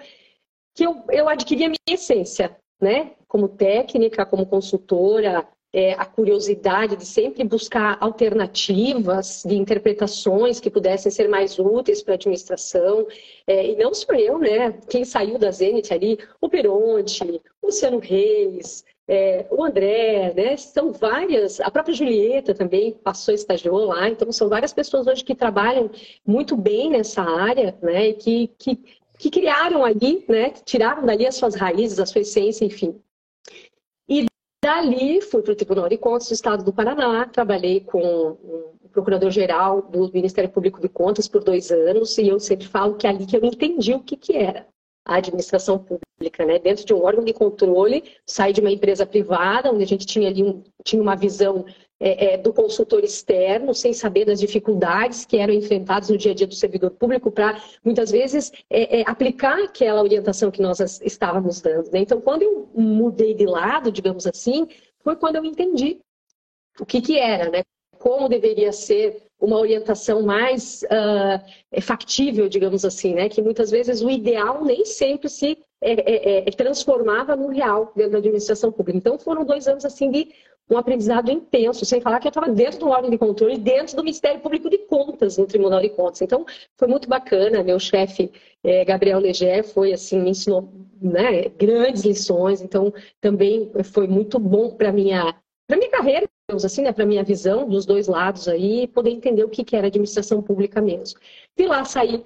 que 0.75 0.85
eu, 0.85 1.03
eu 1.09 1.27
adquiri 1.27 1.65
a 1.65 1.69
minha 1.69 1.77
essência, 1.89 2.55
né? 2.81 3.15
Como 3.27 3.49
técnica, 3.49 4.25
como 4.25 4.45
consultora, 4.45 5.47
é, 5.73 5.93
a 5.93 6.05
curiosidade 6.05 6.95
de 6.95 7.05
sempre 7.05 7.43
buscar 7.43 7.97
alternativas 8.01 9.43
de 9.45 9.55
interpretações 9.55 10.59
que 10.59 10.69
pudessem 10.69 11.11
ser 11.11 11.29
mais 11.29 11.57
úteis 11.57 12.03
para 12.03 12.13
a 12.13 12.15
administração. 12.15 13.07
É, 13.47 13.67
e 13.71 13.75
não 13.77 13.93
sou 13.93 14.13
eu, 14.15 14.37
né? 14.37 14.73
Quem 14.89 15.05
saiu 15.05 15.37
da 15.37 15.51
Zenit 15.51 15.93
ali, 15.93 16.19
o 16.41 16.49
Peronte, 16.49 17.23
o 17.61 17.67
Luciano 17.67 17.99
Reis, 17.99 18.83
é, 19.07 19.45
o 19.49 19.63
André, 19.63 20.33
né? 20.35 20.57
São 20.57 20.91
várias, 20.91 21.59
a 21.61 21.71
própria 21.71 21.95
Julieta 21.95 22.53
também 22.53 22.91
passou, 22.91 23.33
estagiou 23.33 23.85
lá, 23.85 24.09
então 24.09 24.31
são 24.31 24.49
várias 24.49 24.73
pessoas 24.73 25.07
hoje 25.07 25.23
que 25.23 25.35
trabalham 25.35 25.89
muito 26.25 26.57
bem 26.57 26.89
nessa 26.89 27.21
área, 27.21 27.77
né? 27.81 28.09
E 28.09 28.13
que, 28.13 28.47
que, 28.57 28.75
que 29.17 29.29
criaram 29.29 29.85
ali, 29.85 30.25
né? 30.27 30.51
Tiraram 30.65 31.05
dali 31.05 31.25
as 31.25 31.35
suas 31.35 31.55
raízes, 31.55 31.99
a 31.99 32.05
sua 32.05 32.21
essência, 32.21 32.65
enfim. 32.65 33.01
Dali 34.63 35.21
fui 35.21 35.41
para 35.41 35.53
o 35.53 35.55
Tribunal 35.55 35.89
de 35.89 35.97
Contas 35.97 36.27
do 36.27 36.33
Estado 36.35 36.63
do 36.63 36.71
Paraná, 36.71 37.25
trabalhei 37.25 37.79
com 37.79 37.99
o 37.99 38.89
Procurador-Geral 38.91 39.81
do 39.81 40.11
Ministério 40.13 40.51
Público 40.51 40.79
de 40.79 40.87
Contas 40.87 41.27
por 41.27 41.43
dois 41.43 41.71
anos 41.71 42.15
e 42.19 42.27
eu 42.27 42.39
sempre 42.39 42.67
falo 42.67 42.95
que 42.95 43.07
é 43.07 43.09
ali 43.09 43.25
que 43.25 43.35
eu 43.35 43.43
entendi 43.43 43.95
o 43.95 44.03
que, 44.03 44.15
que 44.15 44.37
era 44.37 44.67
a 45.03 45.15
administração 45.15 45.79
pública, 45.79 46.45
né? 46.45 46.59
Dentro 46.59 46.85
de 46.85 46.93
um 46.93 47.03
órgão 47.03 47.25
de 47.25 47.33
controle, 47.33 48.03
saí 48.23 48.53
de 48.53 48.61
uma 48.61 48.69
empresa 48.69 49.03
privada, 49.03 49.71
onde 49.71 49.83
a 49.83 49.87
gente 49.87 50.05
tinha 50.05 50.29
ali 50.29 50.43
um, 50.43 50.61
tinha 50.83 51.01
uma 51.01 51.15
visão 51.15 51.65
é, 52.03 52.33
é, 52.33 52.37
do 52.37 52.51
consultor 52.51 53.03
externo, 53.03 53.75
sem 53.75 53.93
saber 53.93 54.25
das 54.25 54.39
dificuldades 54.39 55.23
que 55.23 55.37
eram 55.37 55.53
enfrentadas 55.53 56.09
no 56.09 56.17
dia 56.17 56.31
a 56.31 56.35
dia 56.35 56.47
do 56.47 56.55
servidor 56.55 56.89
público, 56.89 57.31
para 57.31 57.61
muitas 57.85 58.09
vezes 58.09 58.51
é, 58.71 59.01
é, 59.01 59.03
aplicar 59.05 59.63
aquela 59.63 60.01
orientação 60.01 60.49
que 60.49 60.63
nós 60.63 60.79
estávamos 61.01 61.61
dando. 61.61 61.91
Né? 61.91 61.99
Então, 61.99 62.19
quando 62.19 62.41
eu 62.41 62.67
mudei 62.73 63.35
de 63.35 63.45
lado, 63.45 63.91
digamos 63.91 64.25
assim, 64.25 64.67
foi 65.03 65.15
quando 65.15 65.35
eu 65.35 65.45
entendi 65.45 65.99
o 66.79 66.85
que, 66.85 67.01
que 67.01 67.19
era, 67.19 67.51
né? 67.51 67.61
Como 68.01 68.27
deveria 68.27 68.71
ser 68.71 69.23
uma 69.39 69.57
orientação 69.57 70.23
mais 70.23 70.83
uh, 70.83 71.81
factível, 71.81 72.49
digamos 72.49 72.83
assim, 72.83 73.13
né? 73.13 73.29
que 73.29 73.41
muitas 73.41 73.69
vezes 73.71 74.01
o 74.01 74.09
ideal 74.09 74.63
nem 74.63 74.85
sempre 74.85 75.29
se 75.29 75.57
é, 75.81 75.91
é, 75.91 76.49
é, 76.49 76.51
transformava 76.51 77.35
no 77.35 77.47
real 77.47 77.91
dentro 77.95 78.13
da 78.13 78.17
administração 78.19 78.71
pública. 78.71 78.97
Então, 78.97 79.17
foram 79.17 79.43
dois 79.43 79.67
anos 79.67 79.85
assim 79.85 80.11
de 80.11 80.29
um 80.69 80.77
aprendizado 80.77 81.31
intenso, 81.31 81.85
sem 81.85 81.99
falar 81.99 82.19
que 82.19 82.27
eu 82.27 82.29
estava 82.29 82.49
dentro 82.49 82.79
do 82.79 82.87
órgão 82.89 83.09
de 83.09 83.17
controle, 83.17 83.57
dentro 83.57 83.95
do 83.95 84.03
Ministério 84.03 84.39
Público 84.39 84.69
de 84.69 84.77
Contas, 84.79 85.37
no 85.37 85.45
Tribunal 85.45 85.81
de 85.81 85.89
Contas. 85.89 86.21
Então, 86.21 86.45
foi 86.77 86.87
muito 86.87 87.09
bacana. 87.09 87.63
Meu 87.63 87.79
chefe, 87.79 88.31
é, 88.63 88.85
Gabriel 88.85 89.19
Leger, 89.19 89.63
foi 89.63 89.91
assim, 89.91 90.19
me 90.19 90.29
ensinou 90.29 90.71
né, 91.01 91.49
grandes 91.49 92.03
lições. 92.03 92.61
Então, 92.61 92.93
também 93.19 93.71
foi 93.85 94.07
muito 94.07 94.39
bom 94.39 94.71
para 94.71 94.91
minha 94.91 95.35
para 95.67 95.77
minha 95.77 95.89
carreira 95.89 96.27
assim, 96.57 96.81
né, 96.81 96.91
para 96.91 97.05
minha 97.05 97.23
visão 97.23 97.67
dos 97.67 97.85
dois 97.85 98.07
lados 98.07 98.47
aí, 98.47 98.87
poder 98.87 99.11
entender 99.11 99.43
o 99.43 99.49
que, 99.49 99.63
que 99.63 99.75
era 99.75 99.87
administração 99.87 100.41
pública 100.41 100.81
mesmo. 100.81 101.19
De 101.57 101.65
lá 101.65 101.83
saí, 101.83 102.25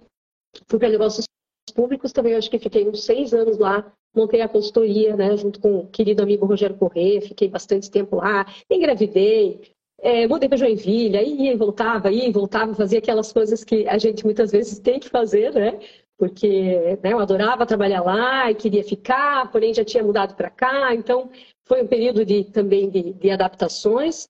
fui 0.68 0.80
para 0.80 0.90
negócios 0.90 1.26
públicos 1.74 2.12
também, 2.12 2.36
acho 2.36 2.50
que 2.50 2.60
fiquei 2.60 2.88
uns 2.88 3.04
seis 3.04 3.34
anos 3.34 3.58
lá, 3.58 3.92
montei 4.16 4.42
a 4.42 4.48
consultoria, 4.48 5.16
né, 5.16 5.36
junto 5.36 5.60
com 5.60 5.80
o 5.80 5.88
querido 5.88 6.24
amigo 6.24 6.46
Rogério 6.46 6.78
Corrêa, 6.78 7.22
fiquei 7.22 7.50
bastante 7.50 7.92
tempo 7.92 8.18
lá, 8.18 8.46
engravidei, 8.70 9.74
é, 10.00 10.28
mudei 10.28 10.48
para 10.48 10.58
Joinville, 10.58 11.18
aí 11.18 11.36
ia 11.42 11.54
e 11.54 11.58
voltava, 11.58 12.12
ia 12.12 12.28
e 12.28 12.32
voltava, 12.32 12.74
fazia 12.74 13.00
aquelas 13.00 13.32
coisas 13.32 13.64
que 13.64 13.88
a 13.88 13.98
gente 13.98 14.24
muitas 14.24 14.52
vezes 14.52 14.80
tem 14.80 15.00
que 15.00 15.10
fazer, 15.10 15.54
né? 15.54 15.80
Porque 16.18 16.98
né, 17.04 17.12
eu 17.12 17.20
adorava 17.20 17.66
trabalhar 17.66 18.02
lá 18.02 18.50
e 18.50 18.56
queria 18.56 18.84
ficar, 18.84 19.52
porém 19.52 19.74
já 19.74 19.84
tinha 19.84 20.04
mudado 20.04 20.36
para 20.36 20.50
cá, 20.50 20.94
então 20.96 21.30
foi 21.68 21.82
um 21.82 21.88
período 21.88 22.26
de, 22.26 22.44
também 22.46 22.90
de, 22.90 23.14
de 23.14 23.30
adaptações. 23.30 24.28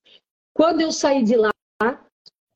Quando 0.54 0.80
eu 0.80 0.90
saí 0.90 1.22
de 1.22 1.36
lá, 1.36 1.50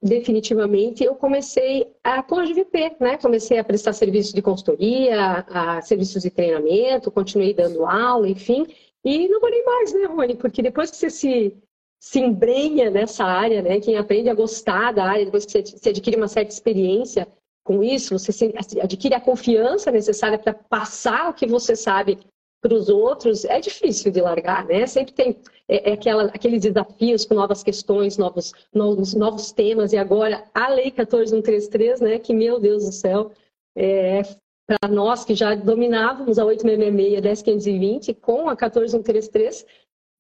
definitivamente, 0.03 1.05
eu 1.05 1.15
comecei 1.15 1.93
a, 2.03 2.23
com 2.23 2.37
a 2.37 2.47
GVP, 2.47 2.97
né? 2.99 3.19
Comecei 3.19 3.59
a 3.59 3.65
prestar 3.65 3.93
serviços 3.93 4.33
de 4.33 4.41
consultoria, 4.41 5.45
a, 5.49 5.83
serviços 5.83 6.23
de 6.23 6.31
treinamento, 6.31 7.11
continuei 7.11 7.53
dando 7.53 7.85
aula, 7.85 8.29
enfim, 8.29 8.67
e 9.05 9.29
não 9.29 9.41
parei 9.41 9.63
mais, 9.63 9.93
né, 9.93 10.05
Rony? 10.07 10.37
Porque 10.37 10.63
depois 10.63 10.91
que 10.91 10.97
você 10.97 11.11
se, 11.11 11.57
se 12.03 12.21
embrenha 12.21 12.91
nessa 12.91 13.25
área, 13.25 13.61
né? 13.61 13.81
Quem 13.81 13.97
aprende 13.97 14.31
a 14.31 14.35
gostar 14.35 14.93
da 14.93 15.05
área, 15.05 15.27
depois 15.27 15.45
que 15.45 15.63
você 15.63 15.91
adquire 15.91 16.17
uma 16.17 16.29
certa 16.29 16.53
experiência 16.53 17.29
com 17.63 17.85
isso, 17.85 18.19
você 18.19 18.53
adquire 18.83 19.15
a 19.15 19.21
confiança 19.21 19.91
necessária 19.91 20.39
para 20.39 20.55
passar 20.55 21.29
o 21.29 21.35
que 21.35 21.47
você 21.47 21.77
sabe 21.77 22.19
para 22.61 22.75
os 22.75 22.89
outros, 22.89 23.45
é 23.45 23.59
difícil 23.59 24.13
de 24.13 24.21
largar, 24.21 24.67
né? 24.67 24.87
Sempre 24.87 25.15
tem 25.15 25.37
é, 25.67 25.91
é 25.91 25.93
aquela, 25.95 26.25
aqueles 26.25 26.63
desafios 26.63 27.25
com 27.25 27.35
novas 27.35 27.63
questões, 27.63 28.19
novos, 28.19 28.53
novos, 28.73 29.15
novos 29.15 29.53
temas, 29.53 29.93
e 29.93 29.97
agora 29.97 30.45
a 30.55 30.69
Lei 30.69 30.91
14133, 30.91 32.01
né? 32.01 32.19
Que, 32.19 32.35
meu 32.35 32.61
Deus 32.61 32.85
do 32.85 32.93
céu, 32.93 33.33
é, 33.77 34.23
para 34.67 34.89
nós 34.89 35.25
que 35.25 35.35
já 35.35 35.55
dominávamos 35.55 36.39
a 36.39 36.45
866, 36.45 37.21
10520, 37.21 38.15
com 38.15 38.49
a 38.49 38.57
14133, 38.57 39.67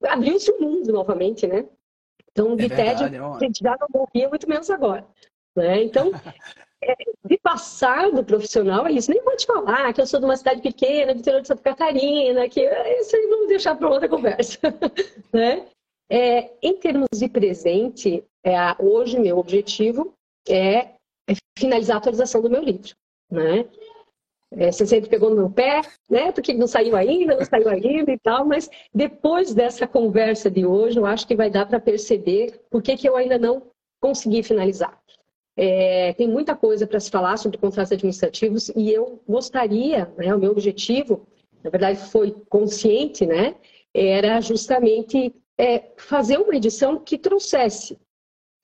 abriu-se 0.05 0.51
o 0.51 0.61
mundo 0.61 0.93
novamente, 0.93 1.47
né? 1.47 1.67
Então, 2.33 2.57
de 2.57 2.67
é 2.67 2.69
tédio, 2.69 3.07
a 3.35 3.39
gente 3.39 3.61
já 3.63 3.77
não 3.79 3.89
morria, 3.93 4.29
muito 4.29 4.49
menos 4.49 4.71
agora. 4.71 5.07
Né? 5.57 5.83
Então, 5.83 6.13
é, 6.15 6.35
de 7.25 7.39
passado 7.39 8.25
profissional 8.25 8.87
é 8.87 8.93
isso. 8.93 9.11
Nem 9.11 9.23
vou 9.23 9.37
te 9.37 9.47
falar 9.47 9.93
que 9.93 10.01
eu 10.01 10.07
sou 10.07 10.19
de 10.19 10.27
uma 10.27 10.37
cidade 10.37 10.63
pequena, 10.63 11.13
do 11.13 11.21
interior 11.21 11.43
de 11.43 11.49
Santa 11.49 11.63
Catarina, 11.63 12.49
que 12.49 12.61
isso 12.63 13.17
aí 13.17 13.27
vamos 13.29 13.49
deixar 13.49 13.77
para 13.77 13.89
outra 13.89 14.09
conversa. 14.09 14.59
né? 15.33 15.67
É, 16.09 16.51
em 16.63 16.77
termos 16.77 17.09
de 17.15 17.29
presente, 17.29 18.25
é, 18.45 18.57
hoje 18.79 19.19
meu 19.19 19.39
objetivo 19.39 20.15
é, 20.49 20.95
é 21.29 21.35
finalizar 21.59 21.97
a 21.97 21.99
atualização 21.99 22.41
do 22.41 22.51
meu 22.51 22.63
livro. 22.63 22.95
Né? 23.31 23.69
É, 24.53 24.73
você 24.73 24.85
sempre 24.85 25.09
pegou 25.09 25.31
no 25.31 25.37
meu 25.37 25.51
pé, 25.51 25.81
né? 26.09 26.33
Porque 26.33 26.53
não 26.53 26.67
saiu 26.67 26.97
ainda, 26.97 27.37
não 27.37 27.45
saiu 27.45 27.69
ainda 27.69 28.11
e 28.11 28.19
tal, 28.19 28.45
mas 28.45 28.69
depois 28.93 29.55
dessa 29.55 29.87
conversa 29.87 30.51
de 30.51 30.67
hoje, 30.67 30.99
eu 30.99 31.07
acho 31.07 31.27
que 31.27 31.37
vai 31.37 31.49
dar 31.49 31.67
para 31.67 31.79
perceber 31.79 32.61
por 32.69 32.83
que, 32.83 32.97
que 32.97 33.09
eu 33.09 33.17
ainda 33.17 33.39
não 33.39 33.63
consegui 34.01 34.43
finalizar. 34.43 35.01
É, 35.63 36.15
tem 36.15 36.27
muita 36.27 36.57
coisa 36.57 36.87
para 36.87 36.99
se 36.99 37.11
falar 37.11 37.37
sobre 37.37 37.59
contratos 37.59 37.93
administrativos 37.93 38.71
e 38.71 38.91
eu 38.91 39.21
gostaria, 39.29 40.11
né, 40.17 40.35
o 40.35 40.39
meu 40.39 40.53
objetivo, 40.53 41.27
na 41.63 41.69
verdade 41.69 41.99
foi 42.11 42.35
consciente, 42.49 43.27
né, 43.27 43.55
era 43.93 44.41
justamente 44.41 45.35
é, 45.59 45.93
fazer 45.99 46.39
uma 46.39 46.57
edição 46.57 46.99
que 46.99 47.19
trouxesse 47.19 47.99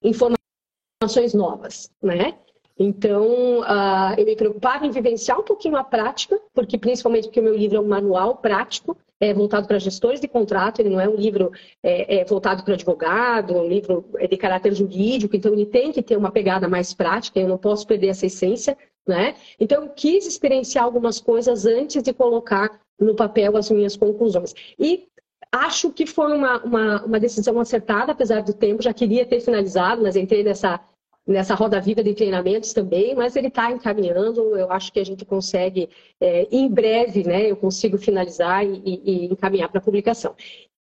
informações 0.01 1.35
novas, 1.35 1.91
né? 2.01 2.39
Então, 2.79 3.59
uh, 3.59 4.15
eu 4.17 4.25
me 4.25 4.35
preocupava 4.35 4.87
em 4.87 4.91
vivenciar 4.91 5.39
um 5.39 5.43
pouquinho 5.43 5.77
a 5.77 5.83
prática, 5.83 6.41
porque 6.51 6.79
principalmente 6.79 7.25
porque 7.25 7.39
o 7.39 7.43
meu 7.43 7.55
livro 7.55 7.77
é 7.77 7.79
um 7.79 7.87
manual 7.87 8.37
prático, 8.37 8.97
é 9.19 9.33
voltado 9.33 9.67
para 9.67 9.79
gestores 9.79 10.19
de 10.19 10.27
contrato, 10.27 10.79
ele 10.79 10.89
não 10.89 10.99
é 10.99 11.09
um 11.09 11.15
livro 11.15 11.51
é, 11.83 12.19
é 12.19 12.25
voltado 12.25 12.63
para 12.63 12.73
advogado, 12.73 13.55
um 13.55 13.67
livro 13.67 14.05
é 14.17 14.27
de 14.27 14.37
caráter 14.37 14.73
jurídico, 14.73 15.35
então 15.35 15.53
ele 15.53 15.65
tem 15.65 15.91
que 15.91 16.03
ter 16.03 16.17
uma 16.17 16.31
pegada 16.31 16.67
mais 16.67 16.93
prática, 16.93 17.39
eu 17.39 17.47
não 17.47 17.57
posso 17.57 17.85
perder 17.87 18.07
essa 18.07 18.25
essência, 18.25 18.77
né? 19.07 19.35
Então, 19.59 19.83
eu 19.83 19.89
quis 19.89 20.27
experienciar 20.27 20.83
algumas 20.83 21.19
coisas 21.19 21.65
antes 21.65 22.03
de 22.03 22.13
colocar 22.13 22.79
no 22.99 23.15
papel 23.15 23.55
as 23.55 23.71
minhas 23.71 23.95
conclusões. 23.95 24.53
E 24.77 25.07
acho 25.51 25.91
que 25.91 26.05
foi 26.05 26.35
uma, 26.35 26.61
uma, 26.63 27.05
uma 27.05 27.19
decisão 27.19 27.59
acertada, 27.59 28.11
apesar 28.11 28.43
do 28.43 28.53
tempo, 28.53 28.83
já 28.83 28.93
queria 28.93 29.25
ter 29.25 29.39
finalizado, 29.39 30.03
mas 30.03 30.15
entrei 30.15 30.43
nessa 30.43 30.79
nessa 31.27 31.53
roda 31.53 31.81
viva 31.81 32.01
de 32.01 32.13
treinamentos 32.13 32.71
também, 32.71 33.13
mas 33.13 33.35
ele 33.35 33.49
está 33.49 33.69
encaminhando. 33.69 34.57
Eu 34.57 34.71
acho 34.71 34.91
que 34.93 34.99
a 34.99 35.05
gente 35.05 35.25
consegue, 35.25 35.89
é, 36.21 36.47
em 36.49 36.69
breve, 36.69 37.23
né, 37.23 37.51
eu 37.51 37.57
consigo 37.57 37.97
finalizar 37.97 38.65
e, 38.65 39.01
e 39.03 39.25
encaminhar 39.25 39.69
para 39.69 39.81
publicação. 39.81 40.35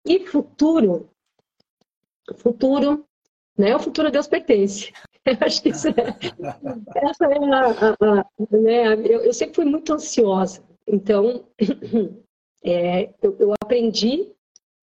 E 0.06 0.28
futuro, 0.28 1.10
futuro, 2.36 3.06
né, 3.58 3.76
o 3.76 3.80
futuro 3.80 4.10
a 4.10 4.12
Deus 4.12 4.28
pertence. 4.28 4.92
Eu 5.26 5.38
acho 5.42 5.64
que 5.64 5.70
isso 5.70 5.88
é, 5.88 5.94
essa 6.98 7.26
é 7.26 7.38
a, 7.52 7.66
a, 7.72 8.20
a 8.20 8.26
né, 8.52 8.94
eu, 8.94 9.22
eu, 9.22 9.34
sempre 9.34 9.56
fui 9.56 9.66
muito 9.66 9.92
ansiosa. 9.92 10.64
Então, 10.86 11.48
é, 12.64 13.10
eu, 13.24 13.36
eu 13.40 13.54
aprendi 13.60 14.32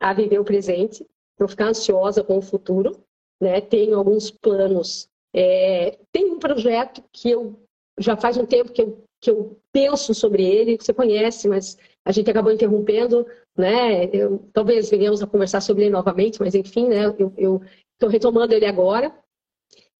a 0.00 0.12
viver 0.12 0.40
o 0.40 0.44
presente, 0.44 1.06
não 1.38 1.46
ficar 1.46 1.66
ansiosa 1.66 2.24
com 2.24 2.38
o 2.38 2.42
futuro. 2.42 3.04
Né? 3.40 3.60
Tenho 3.60 3.96
alguns 3.96 4.32
planos 4.32 5.08
é, 5.34 5.98
tem 6.12 6.32
um 6.32 6.38
projeto 6.38 7.02
que 7.12 7.30
eu 7.30 7.58
já 7.98 8.16
faz 8.16 8.36
um 8.36 8.46
tempo 8.46 8.72
que 8.72 8.82
eu, 8.82 9.04
que 9.20 9.30
eu 9.30 9.58
penso 9.72 10.14
sobre 10.14 10.44
ele, 10.44 10.76
que 10.76 10.84
você 10.84 10.92
conhece, 10.92 11.48
mas 11.48 11.78
a 12.04 12.12
gente 12.12 12.30
acabou 12.30 12.52
interrompendo, 12.52 13.26
né? 13.56 14.06
Eu, 14.12 14.48
talvez 14.52 14.90
venhamos 14.90 15.22
a 15.22 15.26
conversar 15.26 15.60
sobre 15.60 15.84
ele 15.84 15.92
novamente, 15.92 16.40
mas 16.40 16.54
enfim, 16.54 16.88
né? 16.88 17.06
Eu 17.36 17.62
estou 17.94 18.08
retomando 18.10 18.54
ele 18.54 18.66
agora. 18.66 19.14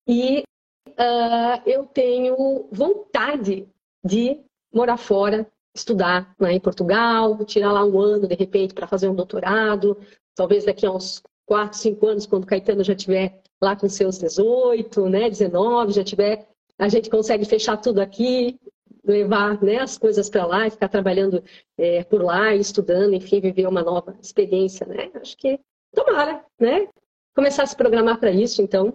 E 0.06 0.42
uh, 0.88 1.62
eu 1.64 1.86
tenho 1.86 2.68
vontade 2.72 3.68
de 4.04 4.40
morar 4.72 4.96
fora, 4.96 5.46
estudar 5.74 6.34
né, 6.38 6.52
em 6.52 6.60
Portugal, 6.60 7.44
tirar 7.44 7.72
lá 7.72 7.84
um 7.84 7.98
ano, 7.98 8.26
de 8.26 8.34
repente, 8.34 8.74
para 8.74 8.88
fazer 8.88 9.08
um 9.08 9.14
doutorado, 9.14 9.98
talvez 10.34 10.64
daqui 10.64 10.84
a 10.84 10.90
uns 10.90 11.22
quatro, 11.46 11.78
cinco 11.78 12.06
anos, 12.06 12.26
quando 12.26 12.44
o 12.44 12.46
Caetano 12.46 12.84
já 12.84 12.94
tiver 12.94 13.40
lá 13.61 13.76
com 13.76 13.88
seus 13.88 14.18
18, 14.18 15.08
né, 15.08 15.28
19, 15.28 15.92
já 15.92 16.04
tiver, 16.04 16.49
a 16.78 16.88
gente 16.88 17.08
consegue 17.08 17.44
fechar 17.44 17.76
tudo 17.76 18.00
aqui, 18.00 18.58
levar 19.04 19.61
né, 19.62 19.78
as 19.78 19.99
coisas 19.99 20.28
para 20.30 20.46
lá 20.46 20.66
e 20.66 20.70
ficar 20.70 20.88
trabalhando 20.88 21.42
é, 21.76 22.04
por 22.04 22.22
lá, 22.22 22.54
estudando, 22.54 23.14
enfim, 23.14 23.40
viver 23.40 23.66
uma 23.66 23.82
nova 23.82 24.16
experiência, 24.20 24.87
né? 24.87 25.11
Acho 25.14 25.37
que 25.37 25.58
tomara, 25.94 26.44
né? 26.58 26.88
Começar 27.34 27.64
a 27.64 27.66
se 27.66 27.76
programar 27.76 28.18
para 28.18 28.30
isso, 28.30 28.62
então. 28.62 28.92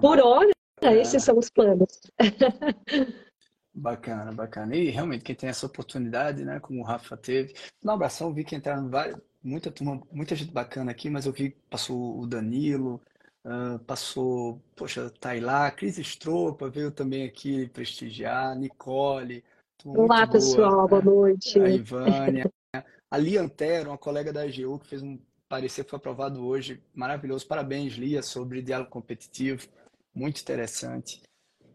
Por 0.00 0.18
hora, 0.20 0.50
esses 0.82 1.22
são 1.22 1.38
os 1.38 1.50
planos. 1.50 2.00
Bacana, 3.76 4.30
bacana. 4.30 4.76
E 4.76 4.88
realmente, 4.88 5.24
quem 5.24 5.34
tem 5.34 5.48
essa 5.48 5.66
oportunidade, 5.66 6.44
né, 6.44 6.60
como 6.60 6.80
o 6.80 6.84
Rafa 6.84 7.16
teve. 7.16 7.54
No 7.82 7.90
abração, 7.90 8.32
vi 8.32 8.44
que 8.44 8.54
entraram 8.54 8.88
várias, 8.88 9.18
muita 9.44 9.70
turma, 9.70 10.02
muita 10.10 10.34
gente 10.34 10.50
bacana 10.50 10.90
aqui, 10.90 11.10
mas 11.10 11.26
eu 11.26 11.32
vi 11.32 11.50
que 11.50 11.58
passou 11.70 12.18
o 12.18 12.26
Danilo, 12.26 13.00
Uh, 13.46 13.78
passou, 13.80 14.58
poxa, 14.74 15.10
Tailá, 15.20 15.70
Cris 15.70 15.98
Estropa 15.98 16.70
veio 16.70 16.90
também 16.90 17.24
aqui 17.24 17.68
prestigiar, 17.68 18.56
Nicole. 18.56 19.44
Olá, 19.84 20.26
pessoal, 20.26 20.88
boa 20.88 21.02
noite. 21.02 21.60
A 21.60 21.68
Ivânia. 21.68 22.50
a 23.10 23.18
Lia 23.18 23.42
Antero, 23.42 23.90
uma 23.90 23.98
colega 23.98 24.32
da 24.32 24.44
AGU, 24.44 24.78
que 24.78 24.86
fez 24.86 25.02
um 25.02 25.18
parecer 25.46 25.84
que 25.84 25.90
foi 25.90 25.98
aprovado 25.98 26.42
hoje. 26.42 26.82
Maravilhoso. 26.94 27.46
Parabéns, 27.46 27.92
Lia, 27.92 28.22
sobre 28.22 28.62
diálogo 28.62 28.90
competitivo. 28.90 29.68
Muito 30.14 30.40
interessante. 30.40 31.20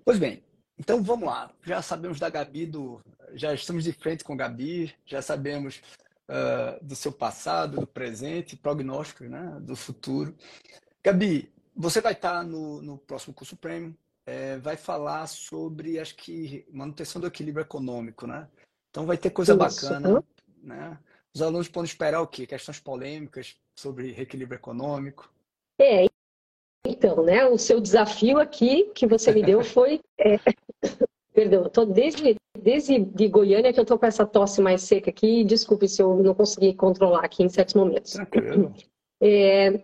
Pois 0.04 0.18
bem, 0.18 0.44
então 0.76 1.04
vamos 1.04 1.28
lá. 1.28 1.54
Já 1.64 1.84
sabemos 1.84 2.20
da 2.20 2.32
Gabi, 2.32 2.66
do... 2.66 3.00
já 3.36 3.54
estamos 3.54 3.84
de 3.84 3.94
frente 3.94 4.24
com 4.24 4.34
a 4.34 4.38
Gabi, 4.38 4.92
já 5.06 5.22
sabemos 5.22 5.84
uh, 6.30 6.84
do 6.84 6.96
seu 6.96 7.12
passado, 7.12 7.82
do 7.82 7.88
presente, 7.88 8.56
prognóstico 8.56 9.24
né, 9.26 9.58
do 9.62 9.76
futuro. 9.76 10.36
Gabi, 11.04 11.52
você 11.76 12.00
vai 12.00 12.14
estar 12.14 12.44
no, 12.44 12.82
no 12.82 12.98
próximo 12.98 13.34
curso 13.34 13.58
Premium, 13.58 13.96
é, 14.26 14.58
vai 14.58 14.78
falar 14.78 15.26
sobre, 15.28 16.00
acho 16.00 16.16
que, 16.16 16.66
manutenção 16.72 17.20
do 17.20 17.28
equilíbrio 17.28 17.64
econômico, 17.64 18.28
né? 18.28 18.48
Então 18.92 19.06
vai 19.06 19.18
ter 19.18 19.32
coisa 19.32 19.54
Isso. 19.54 19.90
bacana, 19.90 20.24
né? 20.62 20.98
Os 21.34 21.42
alunos 21.42 21.68
podem 21.68 21.88
esperar 21.88 22.22
o 22.22 22.28
quê? 22.28 22.46
Questões 22.46 22.80
polêmicas 22.80 23.56
sobre 23.76 24.12
reequilíbrio 24.12 24.58
econômico? 24.58 25.32
É, 25.80 26.06
então, 26.86 27.24
né? 27.24 27.46
O 27.46 27.58
seu 27.58 27.80
desafio 27.80 28.40
aqui 28.40 28.86
que 28.94 29.08
você 29.08 29.32
me 29.32 29.44
deu 29.44 29.64
foi... 29.64 30.02
É... 30.18 30.38
Perdão, 31.40 31.64
eu 31.64 31.70
tô 31.70 31.86
desde, 31.86 32.36
desde 32.62 33.00
de 33.00 33.30
Goiânia 33.30 33.72
que 33.72 33.80
eu 33.80 33.86
tô 33.86 33.98
com 33.98 34.06
essa 34.06 34.26
tosse 34.26 34.60
mais 34.60 34.82
seca 34.82 35.10
aqui. 35.10 35.46
Desculpe 35.46 35.88
se 35.88 36.02
eu 36.02 36.18
não 36.18 36.36
consegui 36.36 36.74
controlar 36.74 37.24
aqui 37.24 37.44
em 37.44 37.48
certos 37.48 37.76
momentos. 37.76 38.12
Tranquilo. 38.12 38.74
É, 39.22 39.84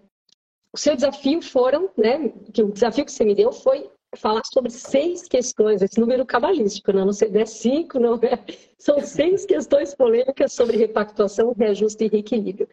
o 0.74 0.78
seu 0.78 0.96
desafio 0.96 1.42
foram, 1.42 1.90
né? 1.98 2.32
Que 2.54 2.64
o 2.64 2.72
desafio 2.72 3.04
que 3.04 3.12
você 3.12 3.26
me 3.26 3.36
deu 3.36 3.52
foi 3.52 3.90
falar 4.16 4.42
sobre 4.46 4.72
seis 4.72 5.28
questões, 5.28 5.82
esse 5.82 6.00
número 6.00 6.26
cabalístico, 6.26 6.94
não, 6.94 7.06
né? 7.08 7.12
não 7.30 7.42
é 7.42 7.46
cinco, 7.46 8.00
não 8.00 8.16
é. 8.16 8.40
São 8.80 9.02
seis 9.02 9.46
questões 9.46 9.94
polêmicas 9.94 10.54
sobre 10.54 10.78
repactuação, 10.78 11.54
reajuste 11.58 12.06
e 12.06 12.08
reequilíbrio. 12.08 12.70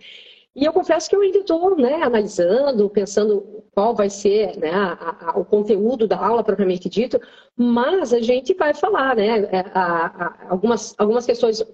E 0.55 0.65
eu 0.67 0.73
confesso 0.73 1.09
que 1.09 1.17
eu 1.17 1.23
ainda 1.23 1.39
estou 1.39 1.77
né, 1.77 2.03
analisando, 2.03 2.91
pensando 2.91 3.65
qual 3.71 3.95
vai 3.95 4.11
ser 4.11 4.59
né, 4.59 4.71
a, 4.71 5.31
a, 5.31 5.39
o 5.39 5.45
conteúdo 5.47 6.07
da 6.07 6.19
aula 6.19 6.45
propriamente 6.45 6.91
dito, 6.91 7.19
mas 7.57 8.13
a 8.13 8.21
gente 8.21 8.53
vai 8.53 8.75
falar 8.75 9.17
né, 9.17 9.45
é, 9.45 9.61
a, 9.73 10.47
algumas, 10.51 10.95
algumas 10.99 11.25
questões 11.25 11.65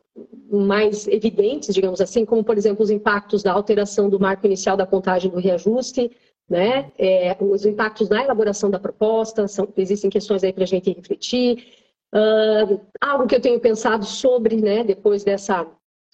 mais 0.48 1.08
evidentes, 1.08 1.74
digamos 1.74 2.00
assim, 2.00 2.24
como, 2.24 2.44
por 2.44 2.56
exemplo, 2.56 2.84
os 2.84 2.90
impactos 2.90 3.42
da 3.42 3.52
alteração 3.52 4.08
do 4.08 4.20
marco 4.20 4.46
inicial 4.46 4.76
da 4.76 4.86
contagem 4.86 5.30
do 5.30 5.38
reajuste, 5.38 6.10
né, 6.48 6.92
é, 6.96 7.36
os 7.40 7.66
impactos 7.66 8.08
na 8.08 8.22
elaboração 8.22 8.70
da 8.70 8.78
proposta, 8.78 9.48
são, 9.48 9.68
existem 9.76 10.08
questões 10.08 10.44
aí 10.44 10.52
para 10.52 10.64
a 10.64 10.68
gente 10.68 10.92
refletir. 10.92 11.66
Uh, 12.14 12.80
algo 13.02 13.26
que 13.26 13.34
eu 13.34 13.40
tenho 13.40 13.60
pensado 13.60 14.06
sobre, 14.06 14.56
né, 14.56 14.82
depois 14.82 15.24
dessa 15.24 15.66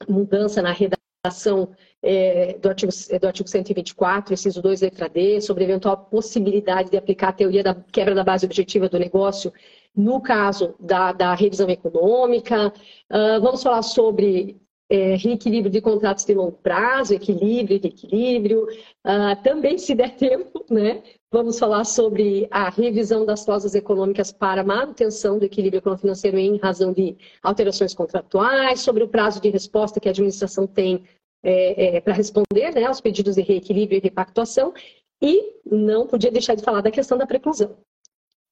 mudança 0.08 0.60
na 0.60 0.72
redação 0.72 1.70
é, 2.04 2.58
do, 2.60 2.68
artigo, 2.68 2.92
é, 3.10 3.18
do 3.18 3.26
artigo 3.26 3.48
124, 3.48 4.34
inciso 4.34 4.60
2, 4.60 4.82
letra 4.82 5.08
D, 5.08 5.40
sobre 5.40 5.64
eventual 5.64 5.96
possibilidade 5.96 6.90
de 6.90 6.96
aplicar 6.98 7.28
a 7.28 7.32
teoria 7.32 7.62
da 7.62 7.74
quebra 7.74 8.14
da 8.14 8.22
base 8.22 8.44
objetiva 8.44 8.88
do 8.88 8.98
negócio 8.98 9.50
no 9.96 10.20
caso 10.20 10.74
da, 10.78 11.12
da 11.12 11.34
revisão 11.34 11.68
econômica. 11.70 12.72
Uh, 13.10 13.40
vamos 13.40 13.62
falar 13.62 13.82
sobre 13.82 14.60
é, 14.90 15.16
reequilíbrio 15.16 15.70
de 15.70 15.80
contratos 15.80 16.26
de 16.26 16.34
longo 16.34 16.58
prazo, 16.58 17.14
equilíbrio 17.14 17.80
reequilíbrio. 17.80 18.66
Uh, 19.04 19.42
também, 19.42 19.78
se 19.78 19.94
der 19.94 20.14
tempo, 20.16 20.64
né, 20.68 21.02
vamos 21.32 21.58
falar 21.58 21.84
sobre 21.84 22.46
a 22.50 22.68
revisão 22.68 23.24
das 23.24 23.46
cláusulas 23.46 23.74
econômicas 23.74 24.30
para 24.30 24.62
manutenção 24.62 25.38
do 25.38 25.44
equilíbrio 25.46 25.78
econômico-financeiro 25.78 26.38
em 26.38 26.58
razão 26.58 26.92
de 26.92 27.16
alterações 27.42 27.94
contratuais, 27.94 28.80
sobre 28.80 29.02
o 29.02 29.08
prazo 29.08 29.40
de 29.40 29.48
resposta 29.48 29.98
que 29.98 30.08
a 30.08 30.10
administração 30.10 30.66
tem 30.66 31.02
é, 31.44 31.96
é, 31.96 32.00
para 32.00 32.14
responder 32.14 32.74
né, 32.74 32.84
aos 32.84 33.00
pedidos 33.00 33.34
de 33.34 33.42
reequilíbrio 33.42 33.98
e 33.98 34.02
repactuação, 34.02 34.72
e 35.20 35.60
não 35.64 36.06
podia 36.06 36.30
deixar 36.30 36.54
de 36.54 36.64
falar 36.64 36.80
da 36.80 36.90
questão 36.90 37.18
da 37.18 37.26
preclusão. 37.26 37.76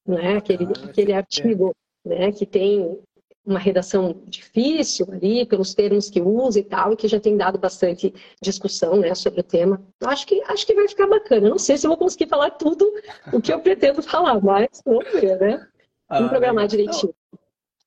Né? 0.06 0.37
Aquele, 0.37 0.64
ah, 0.64 0.84
aquele 0.84 1.12
artigo 1.12 1.75
né, 2.04 2.30
que 2.30 2.44
tem 2.44 2.99
uma 3.44 3.58
redação 3.58 4.22
difícil 4.26 5.06
ali, 5.11 5.44
pelos 5.44 5.75
termos 5.75 6.08
que 6.08 6.20
usa 6.20 6.61
e 6.61 6.62
tal, 6.62 6.92
e 6.92 6.96
que 6.96 7.08
já 7.08 7.18
tem 7.18 7.37
dado 7.37 7.58
bastante 7.58 8.14
discussão 8.40 8.96
né, 8.96 9.14
sobre 9.14 9.40
o 9.40 9.44
tema. 9.44 9.82
Acho 10.04 10.26
que, 10.26 10.40
acho 10.42 10.66
que 10.66 10.75
vai 10.75 10.87
ficar 10.87 11.08
bacana. 11.08 11.49
Não 11.49 11.58
sei 11.58 11.76
se 11.76 11.87
eu 11.87 11.90
vou 11.90 11.99
conseguir 11.99 12.28
falar 12.28 12.50
tudo 12.50 12.92
o 13.32 13.40
que 13.40 13.52
eu 13.52 13.61
pretendo 13.61 14.02
falar, 14.02 14.40
mas 14.40 14.82
vamos 14.84 15.11
ver, 15.12 15.40
né? 15.40 15.66
Vamos 16.08 16.26
ah, 16.26 16.28
programar 16.28 16.68
direitinho. 16.68 17.14
Não, 17.32 17.38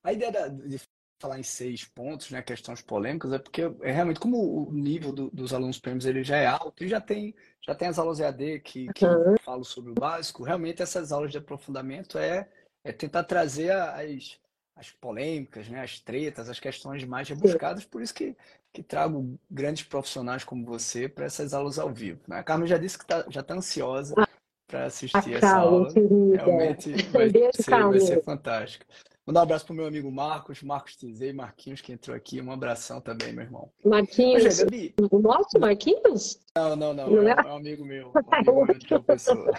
a 0.04 0.12
ideia 0.12 0.50
de 0.50 0.78
falar 1.18 1.38
em 1.38 1.42
seis 1.42 1.84
pontos, 1.84 2.30
né, 2.30 2.42
questões 2.42 2.82
polêmicas, 2.82 3.32
é 3.32 3.38
porque 3.38 3.62
é 3.82 3.90
realmente 3.90 4.20
como 4.20 4.68
o 4.68 4.72
nível 4.72 5.12
do, 5.12 5.30
dos 5.30 5.54
alunos 5.54 5.78
prêmios 5.78 6.04
ele 6.04 6.22
já 6.22 6.36
é 6.36 6.46
alto 6.46 6.84
e 6.84 6.88
já 6.88 7.00
tem 7.00 7.34
já 7.66 7.74
tem 7.74 7.88
as 7.88 7.98
aulas 7.98 8.20
EAD 8.20 8.60
que, 8.60 8.86
que 8.92 9.04
uhum. 9.04 9.34
falam 9.44 9.64
sobre 9.64 9.90
o 9.90 9.94
básico. 9.94 10.44
Realmente 10.44 10.82
essas 10.82 11.10
aulas 11.10 11.32
de 11.32 11.38
aprofundamento 11.38 12.16
é, 12.16 12.48
é 12.84 12.92
tentar 12.92 13.24
trazer 13.24 13.72
as, 13.72 14.38
as 14.76 14.90
polêmicas, 14.92 15.68
né, 15.68 15.82
as 15.82 15.98
tretas, 15.98 16.48
as 16.48 16.60
questões 16.60 17.02
mais 17.04 17.28
rebuscadas. 17.28 17.84
Por 17.84 18.02
isso 18.02 18.14
que, 18.14 18.36
que 18.72 18.84
trago 18.84 19.36
grandes 19.50 19.82
profissionais 19.82 20.44
como 20.44 20.64
você 20.64 21.08
para 21.08 21.24
essas 21.24 21.52
aulas 21.52 21.76
ao 21.76 21.92
vivo. 21.92 22.20
Né? 22.28 22.38
A 22.38 22.44
Carmen 22.44 22.68
já 22.68 22.78
disse 22.78 22.98
que 22.98 23.04
tá, 23.04 23.24
já 23.28 23.40
está 23.40 23.54
ansiosa 23.54 24.14
ah, 24.16 24.28
para 24.68 24.84
assistir 24.84 25.34
essa 25.34 25.56
aula. 25.56 25.92
Realmente 25.92 26.92
vai 27.10 27.30
ser, 27.52 27.70
vai 27.70 28.00
ser 28.00 28.22
fantástico. 28.22 28.86
Mandar 29.26 29.40
um 29.40 29.42
abraço 29.42 29.66
pro 29.66 29.74
meu 29.74 29.86
amigo 29.86 30.10
Marcos, 30.10 30.62
Marcos 30.62 30.94
Tizei, 30.94 31.32
Marquinhos, 31.32 31.80
que 31.80 31.92
entrou 31.92 32.16
aqui. 32.16 32.40
Um 32.40 32.52
abração 32.52 33.00
também, 33.00 33.32
meu 33.32 33.44
irmão. 33.44 33.72
Marquinhos. 33.84 34.44
Poxa, 34.44 34.64
Gabi... 34.64 34.94
O 35.10 35.18
nosso 35.18 35.58
Marquinhos? 35.58 36.38
Não, 36.54 36.76
não, 36.76 36.94
não. 36.94 37.10
não 37.10 37.28
é, 37.28 37.32
é, 37.32 37.52
um 37.52 37.56
amigo 37.56 37.84
meu. 37.84 38.12
Um 38.14 38.34
amigo 38.34 38.64
meu 38.66 38.78
de 38.78 38.94
uma 38.94 39.02
pessoa. 39.02 39.52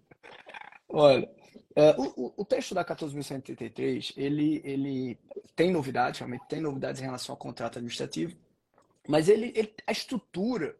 Olha, 0.88 1.30
é, 1.74 1.94
o, 1.98 2.32
o, 2.38 2.44
texto 2.46 2.74
da 2.74 2.82
14.183, 2.82 4.14
ele, 4.16 4.62
ele 4.64 5.18
tem 5.54 5.70
novidades, 5.70 6.18
realmente 6.18 6.46
tem 6.48 6.58
novidades 6.58 7.02
em 7.02 7.04
relação 7.04 7.34
ao 7.34 7.36
contrato 7.36 7.76
administrativo, 7.76 8.34
mas 9.06 9.28
ele, 9.28 9.52
ele 9.54 9.74
a 9.86 9.92
estrutura 9.92 10.74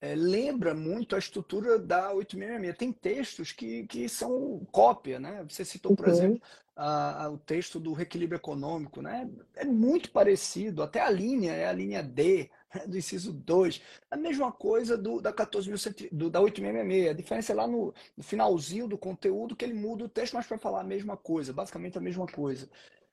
é, 0.00 0.14
lembra 0.14 0.74
muito 0.74 1.16
a 1.16 1.18
estrutura 1.18 1.78
da 1.78 2.12
866. 2.12 2.76
Tem 2.76 2.92
textos 2.92 3.52
que, 3.52 3.86
que 3.86 4.08
são 4.08 4.64
cópia, 4.70 5.18
né? 5.18 5.44
Você 5.48 5.64
citou, 5.64 5.96
por 5.96 6.06
uhum. 6.06 6.12
exemplo, 6.12 6.42
a, 6.76 7.24
a, 7.24 7.30
o 7.30 7.38
texto 7.38 7.80
do 7.80 7.92
reequilíbrio 7.92 8.36
econômico, 8.36 9.02
né? 9.02 9.28
É 9.56 9.64
muito 9.64 10.12
parecido, 10.12 10.84
até 10.84 11.00
a 11.00 11.10
linha 11.10 11.52
é 11.52 11.66
a 11.66 11.72
linha 11.72 12.00
D, 12.00 12.48
né? 12.72 12.86
do 12.86 12.96
inciso 12.96 13.32
2. 13.32 13.82
A 14.08 14.16
mesma 14.16 14.52
coisa 14.52 14.96
do, 14.96 15.20
da 15.20 15.32
14.100, 15.32 16.10
do, 16.12 16.30
da 16.30 16.40
866. 16.40 17.10
A 17.10 17.12
diferença 17.12 17.52
é 17.52 17.56
lá 17.56 17.66
no, 17.66 17.92
no, 18.16 18.22
finalzinho 18.22 18.86
do 18.86 18.96
conteúdo 18.96 19.56
que 19.56 19.64
ele 19.64 19.74
muda 19.74 20.04
o 20.04 20.08
texto, 20.08 20.34
mas 20.34 20.46
para 20.46 20.58
falar 20.58 20.82
a 20.82 20.84
mesma 20.84 21.16
coisa, 21.16 21.52
basicamente 21.52 21.98
a 21.98 22.00
mesma 22.00 22.26
coisa. 22.26 22.70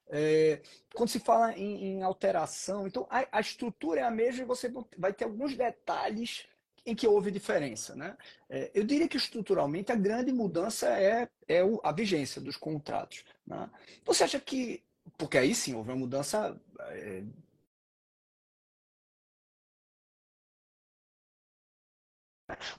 É, 0.08 0.62
quando 0.94 1.10
se 1.10 1.20
fala 1.20 1.52
em, 1.58 1.98
em 1.98 2.04
alteração, 2.04 2.86
então 2.86 3.08
a, 3.10 3.26
a, 3.32 3.42
estrutura 3.42 4.02
é 4.02 4.04
a 4.04 4.12
mesma 4.12 4.44
e 4.44 4.46
você 4.46 4.72
vai 4.96 5.12
ter 5.12 5.24
alguns 5.24 5.58
detalhes 5.58 6.46
em 6.86 6.96
que 6.96 7.08
houve 7.08 7.32
diferença. 7.32 7.96
Né? 7.96 8.16
É, 8.50 8.72
eu 8.74 8.84
diria 8.84 9.08
que 9.08 9.18
estruturalmente 9.18 9.92
a 9.92 9.96
grande 9.96 10.32
mudança 10.32 10.88
é, 10.90 11.28
é 11.48 11.62
a 11.84 11.92
vigência 11.92 12.42
dos 12.42 12.58
contratos. 12.58 13.24
Né? 13.46 13.70
Você 14.06 14.24
acha 14.24 14.40
que, 14.40 14.84
porque 15.18 15.38
aí 15.38 15.56
sim 15.56 15.74
houve 15.74 15.90
uma 15.90 15.98
mudança 15.98 16.60
é, 16.80 17.24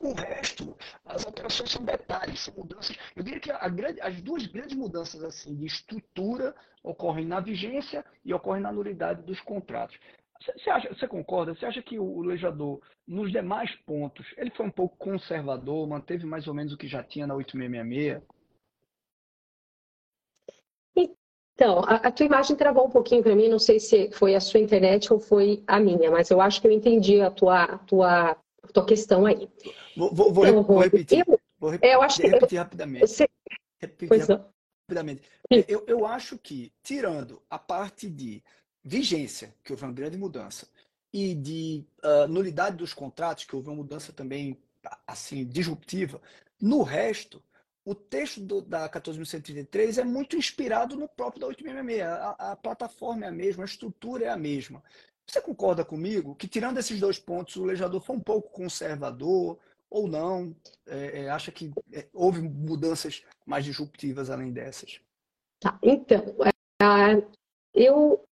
O 0.00 0.12
resto, 0.12 0.76
as 1.04 1.26
alterações 1.26 1.72
são 1.72 1.84
detalhes, 1.84 2.40
são 2.40 2.54
mudanças. 2.54 2.96
Eu 3.16 3.24
diria 3.24 3.40
que 3.40 3.50
grande, 3.70 4.00
as 4.00 4.20
duas 4.22 4.46
grandes 4.46 4.76
mudanças 4.76 5.24
assim 5.24 5.56
de 5.56 5.66
estrutura 5.66 6.54
ocorrem 6.84 7.26
na 7.26 7.40
vigência 7.40 8.04
e 8.24 8.32
ocorrem 8.32 8.62
na 8.62 8.70
nulidade 8.70 9.22
dos 9.22 9.40
contratos. 9.40 9.98
Você, 10.40 10.70
acha, 10.70 10.88
você 10.88 11.08
concorda? 11.08 11.54
Você 11.54 11.66
acha 11.66 11.82
que 11.82 11.98
o 11.98 12.20
legislador, 12.20 12.80
nos 13.06 13.32
demais 13.32 13.74
pontos, 13.86 14.26
ele 14.36 14.50
foi 14.50 14.66
um 14.66 14.70
pouco 14.70 14.96
conservador, 14.96 15.86
manteve 15.88 16.24
mais 16.26 16.46
ou 16.46 16.54
menos 16.54 16.72
o 16.72 16.76
que 16.76 16.86
já 16.86 17.02
tinha 17.02 17.26
na 17.26 17.34
8666? 17.34 18.22
Então, 21.56 21.80
a, 21.80 21.94
a 21.94 22.12
tua 22.12 22.26
imagem 22.26 22.54
travou 22.54 22.86
um 22.86 22.90
pouquinho 22.90 23.22
para 23.22 23.34
mim, 23.34 23.48
não 23.48 23.58
sei 23.58 23.80
se 23.80 24.10
foi 24.12 24.34
a 24.34 24.40
sua 24.40 24.60
internet 24.60 25.10
ou 25.10 25.18
foi 25.18 25.64
a 25.66 25.80
minha, 25.80 26.10
mas 26.10 26.30
eu 26.30 26.38
acho 26.38 26.60
que 26.60 26.66
eu 26.66 26.70
entendi 26.70 27.22
a 27.22 27.30
tua, 27.30 27.64
a 27.64 27.78
tua, 27.78 28.30
a 28.62 28.68
tua 28.74 28.84
questão 28.84 29.24
aí. 29.24 29.48
Vou, 29.96 30.14
vou, 30.14 30.32
vou, 30.32 30.46
então, 30.46 30.62
vou 30.62 30.80
repetir. 30.80 31.24
Eu, 31.26 31.40
vou 31.58 31.70
repetir, 31.70 31.94
eu 31.94 32.02
acho 32.02 32.20
que, 32.20 32.28
repetir 32.28 32.58
rapidamente. 32.58 33.06
Você, 33.06 33.26
repetir 33.80 34.08
pois 34.08 34.28
rapidamente. 34.28 35.22
Eu, 35.66 35.82
eu 35.86 36.04
acho 36.04 36.36
que, 36.36 36.70
tirando 36.82 37.40
a 37.48 37.58
parte 37.58 38.10
de 38.10 38.42
vigência, 38.86 39.52
que 39.64 39.72
houve 39.72 39.84
uma 39.84 39.92
grande 39.92 40.16
mudança, 40.16 40.68
e 41.12 41.34
de 41.34 41.84
uh, 42.04 42.28
nulidade 42.28 42.76
dos 42.76 42.94
contratos, 42.94 43.44
que 43.44 43.56
houve 43.56 43.68
uma 43.68 43.76
mudança 43.76 44.12
também 44.12 44.56
assim 45.06 45.44
disruptiva, 45.44 46.20
no 46.60 46.82
resto, 46.82 47.42
o 47.84 47.94
texto 47.94 48.40
do, 48.40 48.60
da 48.60 48.88
14.133 48.88 49.98
é 49.98 50.04
muito 50.04 50.36
inspirado 50.36 50.96
no 50.96 51.08
próprio 51.08 51.40
da 51.40 51.46
866. 51.48 52.02
A, 52.02 52.52
a, 52.52 52.56
plataforma 52.56 53.24
é 53.24 53.28
a 53.28 53.32
mesma, 53.32 53.64
a 53.64 53.66
estrutura 53.66 54.26
é 54.26 54.28
a 54.28 54.36
mesma. 54.36 54.82
Você 55.26 55.40
concorda 55.40 55.84
comigo 55.84 56.34
que, 56.36 56.46
tirando 56.46 56.78
esses 56.78 57.00
dois 57.00 57.18
pontos, 57.18 57.56
o 57.56 57.64
legislador 57.64 58.00
foi 58.00 58.16
um 58.16 58.20
pouco 58.20 58.50
conservador 58.50 59.58
ou 59.90 60.06
não? 60.08 60.54
É, 60.86 61.22
é, 61.22 61.30
acha 61.30 61.50
que 61.50 61.72
é, 61.92 62.06
houve 62.12 62.40
mudanças 62.40 63.24
mais 63.44 63.64
disruptivas 63.64 64.30
além 64.30 64.52
dessas? 64.52 65.00
Tá, 65.60 65.78
então, 65.82 66.22
é, 66.44 67.26
eu 67.74 68.24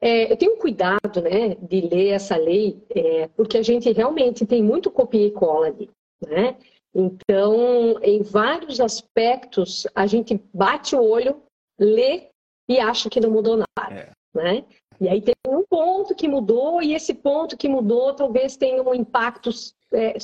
é, 0.00 0.32
eu 0.32 0.36
tenho 0.36 0.56
cuidado 0.56 1.22
né, 1.22 1.54
de 1.56 1.80
ler 1.82 2.10
essa 2.10 2.36
lei, 2.36 2.82
é, 2.90 3.28
porque 3.28 3.58
a 3.58 3.62
gente 3.62 3.90
realmente 3.92 4.46
tem 4.46 4.62
muito 4.62 4.90
copia 4.90 5.26
e 5.26 5.30
cola 5.30 5.66
ali. 5.66 5.90
Né? 6.26 6.56
Então, 6.94 7.98
em 8.02 8.22
vários 8.22 8.80
aspectos, 8.80 9.86
a 9.94 10.06
gente 10.06 10.40
bate 10.52 10.94
o 10.94 11.02
olho, 11.02 11.42
lê 11.78 12.28
e 12.68 12.78
acha 12.78 13.10
que 13.10 13.20
não 13.20 13.30
mudou 13.30 13.56
nada. 13.56 13.94
É. 13.94 14.10
Né? 14.34 14.64
E 15.00 15.08
aí 15.08 15.20
tem 15.20 15.34
um 15.48 15.64
ponto 15.68 16.14
que 16.14 16.28
mudou, 16.28 16.82
e 16.82 16.94
esse 16.94 17.14
ponto 17.14 17.56
que 17.56 17.68
mudou 17.68 18.14
talvez 18.14 18.56
tenha 18.56 18.82
um 18.82 18.94
impacto 18.94 19.50
é, 19.92 20.16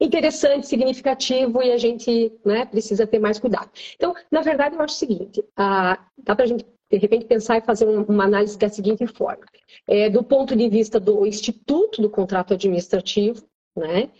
interessante, 0.00 0.66
significativo, 0.66 1.62
e 1.62 1.72
a 1.72 1.78
gente 1.78 2.32
né, 2.44 2.64
precisa 2.66 3.06
ter 3.06 3.18
mais 3.18 3.38
cuidado. 3.38 3.70
Então, 3.94 4.14
na 4.30 4.42
verdade, 4.42 4.74
eu 4.74 4.82
acho 4.82 4.94
o 4.94 4.98
seguinte: 4.98 5.44
a, 5.56 5.98
dá 6.18 6.34
para 6.34 6.44
a 6.44 6.48
gente 6.48 6.66
de 6.96 7.02
repente 7.02 7.24
pensar 7.24 7.58
e 7.58 7.62
fazer 7.62 7.86
uma 7.86 8.24
análise 8.24 8.58
da 8.58 8.68
seguinte 8.68 9.06
forma. 9.06 9.44
É, 9.88 10.08
do 10.10 10.22
ponto 10.22 10.54
de 10.54 10.68
vista 10.68 11.00
do 11.00 11.26
Instituto 11.26 12.00
do 12.02 12.10
Contrato 12.10 12.54
Administrativo, 12.54 13.42
né, 13.76 14.10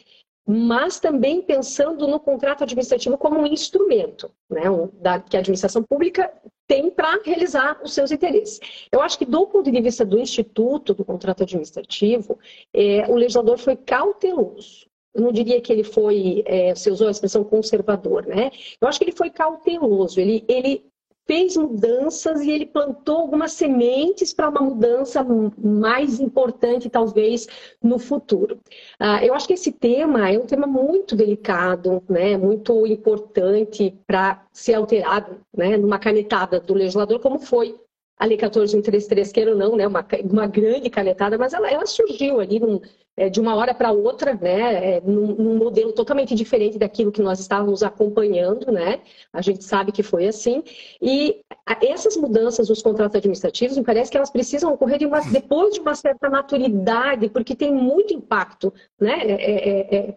mas 0.47 0.99
também 0.99 1.41
pensando 1.41 2.07
no 2.09 2.19
contrato 2.19 2.65
administrativo 2.65 3.17
como 3.17 3.39
um 3.39 3.47
instrumento 3.47 4.31
né, 4.51 4.69
um, 4.69 4.89
da, 5.01 5.21
que 5.21 5.37
a 5.37 5.41
administração 5.41 5.83
pública 5.83 6.33
tem 6.67 6.91
para 6.91 7.21
realizar 7.23 7.81
os 7.83 7.93
seus 7.93 8.11
interesses. 8.11 8.59
Eu 8.91 9.01
acho 9.03 9.19
que, 9.19 9.25
do 9.25 9.47
ponto 9.47 9.71
de 9.71 9.81
vista 9.81 10.05
do 10.05 10.19
Instituto 10.19 10.95
do 10.95 11.05
Contrato 11.05 11.43
Administrativo, 11.43 12.39
é, 12.73 13.07
o 13.11 13.15
legislador 13.15 13.59
foi 13.59 13.77
cauteloso. 13.77 14.87
Eu 15.15 15.23
não 15.23 15.33
diria 15.33 15.61
que 15.61 15.71
ele 15.71 15.85
foi, 15.85 16.43
é, 16.47 16.75
você 16.75 16.91
usou 16.91 17.09
a 17.09 17.11
expressão 17.11 17.45
conservador, 17.45 18.27
né? 18.27 18.51
Eu 18.81 18.89
acho 18.89 18.99
que 18.99 19.05
ele 19.05 19.13
foi 19.13 19.29
cauteloso. 19.29 20.19
Ele, 20.19 20.43
ele 20.49 20.87
fez 21.27 21.57
mudanças 21.57 22.41
e 22.41 22.51
ele 22.51 22.67
plantou 22.67 23.19
algumas 23.19 23.53
sementes 23.53 24.33
para 24.33 24.49
uma 24.49 24.61
mudança 24.61 25.25
mais 25.57 26.21
importante, 26.21 26.91
talvez, 26.91 27.47
no 27.83 27.99
futuro. 27.99 28.59
Uh, 29.01 29.25
eu 29.25 29.35
acho 29.35 29.47
que 29.47 29.55
esse 29.55 29.73
tema 29.73 30.31
é 30.31 30.39
um 30.39 30.47
tema 30.47 30.67
muito 30.67 31.15
delicado, 31.15 32.03
né, 32.09 32.37
muito 32.37 32.87
importante 32.87 33.97
para 34.07 34.45
ser 34.53 34.75
alterado 34.75 35.41
né, 35.57 35.77
numa 35.77 35.99
canetada 35.99 36.61
do 36.61 36.75
legislador, 36.75 37.21
como 37.21 37.39
foi 37.39 37.79
a 38.19 38.27
Lei 38.27 38.37
14.133, 38.37 39.33
queira 39.33 39.51
ou 39.51 39.57
não, 39.57 39.77
né, 39.77 39.87
uma, 39.87 40.07
uma 40.31 40.47
grande 40.47 40.89
canetada, 40.89 41.37
mas 41.37 41.53
ela, 41.53 41.69
ela 41.69 41.87
surgiu 41.87 42.39
ali 42.39 42.61
num, 42.61 42.81
é, 43.17 43.29
de 43.29 43.41
uma 43.41 43.55
hora 43.55 43.75
para 43.75 43.93
outra, 43.93 44.35
né, 44.35 44.97
é, 44.97 45.01
num, 45.01 45.35
num, 45.35 45.57
modelo 45.57 45.93
totalmente 45.93 46.35
diferente 46.35 46.79
daquilo 46.79 47.13
que 47.13 47.23
nós 47.23 47.41
estávamos 47.41 47.83
acompanhando, 47.83 48.73
né, 48.73 49.01
a 49.33 49.43
gente 49.43 49.65
sabe 49.65 49.93
que 49.93 50.03
foi 50.03 50.27
assim, 50.27 50.63
e 51.01 51.43
essas 51.83 52.17
mudanças 52.17 52.69
nos 52.69 52.83
contratos 52.83 53.17
administrativos, 53.17 53.77
me 53.77 53.85
parece 53.85 54.11
que 54.11 54.17
elas 54.17 54.31
precisam 54.31 54.73
ocorrer 54.73 54.99
de 54.99 55.07
uma, 55.07 55.21
depois 55.21 55.75
de 55.75 55.81
uma 55.81 55.95
certa 55.95 56.31
maturidade, 56.31 57.29
porque 57.29 57.55
tem 57.55 57.73
muito 57.73 58.15
impacto, 58.15 58.73
né, 58.99 59.21
é, 59.23 59.35
é, 59.35 59.97
é 59.97 60.17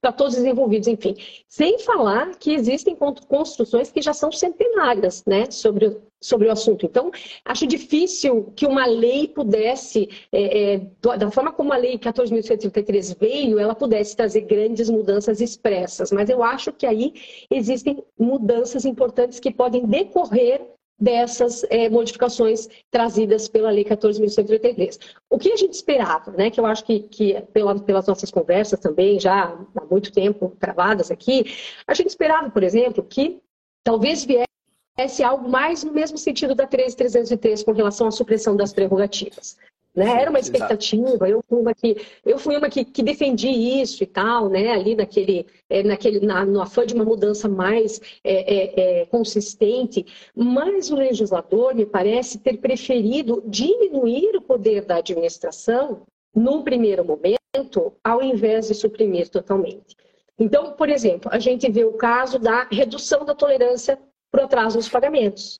para 0.00 0.12
todos 0.12 0.36
os 0.36 0.44
envolvidos, 0.44 0.86
enfim. 0.86 1.16
Sem 1.48 1.78
falar 1.80 2.36
que 2.36 2.52
existem 2.52 2.96
construções 3.28 3.90
que 3.90 4.00
já 4.00 4.12
são 4.12 4.30
centenárias 4.30 5.24
né, 5.26 5.50
sobre, 5.50 5.96
sobre 6.20 6.46
o 6.46 6.52
assunto. 6.52 6.86
Então, 6.86 7.10
acho 7.44 7.66
difícil 7.66 8.52
que 8.54 8.64
uma 8.64 8.86
lei 8.86 9.26
pudesse, 9.26 10.08
é, 10.30 10.74
é, 10.74 10.78
da 11.18 11.30
forma 11.32 11.52
como 11.52 11.72
a 11.72 11.76
lei 11.76 11.98
14.133 11.98 13.16
veio, 13.18 13.58
ela 13.58 13.74
pudesse 13.74 14.16
trazer 14.16 14.42
grandes 14.42 14.88
mudanças 14.88 15.40
expressas. 15.40 16.12
Mas 16.12 16.30
eu 16.30 16.44
acho 16.44 16.72
que 16.72 16.86
aí 16.86 17.12
existem 17.50 18.02
mudanças 18.16 18.84
importantes 18.84 19.40
que 19.40 19.50
podem 19.50 19.84
decorrer 19.84 20.75
dessas 20.98 21.62
é, 21.64 21.88
modificações 21.90 22.68
trazidas 22.90 23.48
pela 23.48 23.70
Lei 23.70 23.84
14.133. 23.84 24.98
O 25.28 25.38
que 25.38 25.52
a 25.52 25.56
gente 25.56 25.74
esperava, 25.74 26.30
né, 26.32 26.50
que 26.50 26.58
eu 26.58 26.66
acho 26.66 26.84
que, 26.84 27.00
que 27.00 27.40
pela, 27.52 27.78
pelas 27.78 28.06
nossas 28.06 28.30
conversas 28.30 28.80
também, 28.80 29.20
já 29.20 29.54
há 29.76 29.84
muito 29.84 30.10
tempo 30.10 30.56
gravadas 30.58 31.10
aqui, 31.10 31.44
a 31.86 31.94
gente 31.94 32.08
esperava, 32.08 32.50
por 32.50 32.62
exemplo, 32.62 33.02
que 33.02 33.40
talvez 33.84 34.24
viesse 34.24 35.22
algo 35.22 35.48
mais 35.48 35.84
no 35.84 35.92
mesmo 35.92 36.16
sentido 36.16 36.54
da 36.54 36.66
13.303 36.66 37.64
com 37.64 37.72
relação 37.72 38.06
à 38.06 38.10
supressão 38.10 38.56
das 38.56 38.72
prerrogativas. 38.72 39.56
Né? 39.96 40.20
Era 40.20 40.28
uma 40.28 40.38
expectativa, 40.38 41.26
eu 41.26 41.42
fui 41.48 41.58
uma 41.58 41.72
que, 41.72 41.96
eu 42.22 42.38
fui 42.38 42.54
uma 42.54 42.68
que, 42.68 42.84
que 42.84 43.02
defendi 43.02 43.48
isso 43.48 44.04
e 44.04 44.06
tal, 44.06 44.50
né? 44.50 44.68
ali 44.68 44.94
naquele, 44.94 45.46
é, 45.70 45.82
naquele, 45.82 46.20
na, 46.20 46.44
no 46.44 46.60
afã 46.60 46.84
de 46.84 46.92
uma 46.92 47.04
mudança 47.04 47.48
mais 47.48 47.98
é, 48.22 48.34
é, 48.34 49.00
é, 49.00 49.06
consistente, 49.06 50.04
mas 50.34 50.90
o 50.90 50.96
legislador 50.96 51.74
me 51.74 51.86
parece 51.86 52.38
ter 52.38 52.58
preferido 52.58 53.42
diminuir 53.46 54.36
o 54.36 54.42
poder 54.42 54.84
da 54.84 54.96
administração 54.96 56.02
num 56.34 56.62
primeiro 56.62 57.02
momento, 57.02 57.94
ao 58.04 58.22
invés 58.22 58.68
de 58.68 58.74
suprimir 58.74 59.30
totalmente. 59.30 59.96
Então, 60.38 60.72
por 60.72 60.90
exemplo, 60.90 61.30
a 61.32 61.38
gente 61.38 61.70
vê 61.72 61.86
o 61.86 61.94
caso 61.94 62.38
da 62.38 62.68
redução 62.70 63.24
da 63.24 63.34
tolerância 63.34 63.98
para 64.30 64.42
o 64.42 64.44
atraso 64.44 64.76
nos 64.76 64.90
pagamentos 64.90 65.56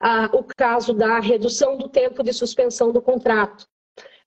ah, 0.00 0.30
o 0.32 0.44
caso 0.44 0.92
da 0.92 1.18
redução 1.20 1.76
do 1.76 1.88
tempo 1.88 2.22
de 2.22 2.32
suspensão 2.32 2.92
do 2.92 3.02
contrato. 3.02 3.66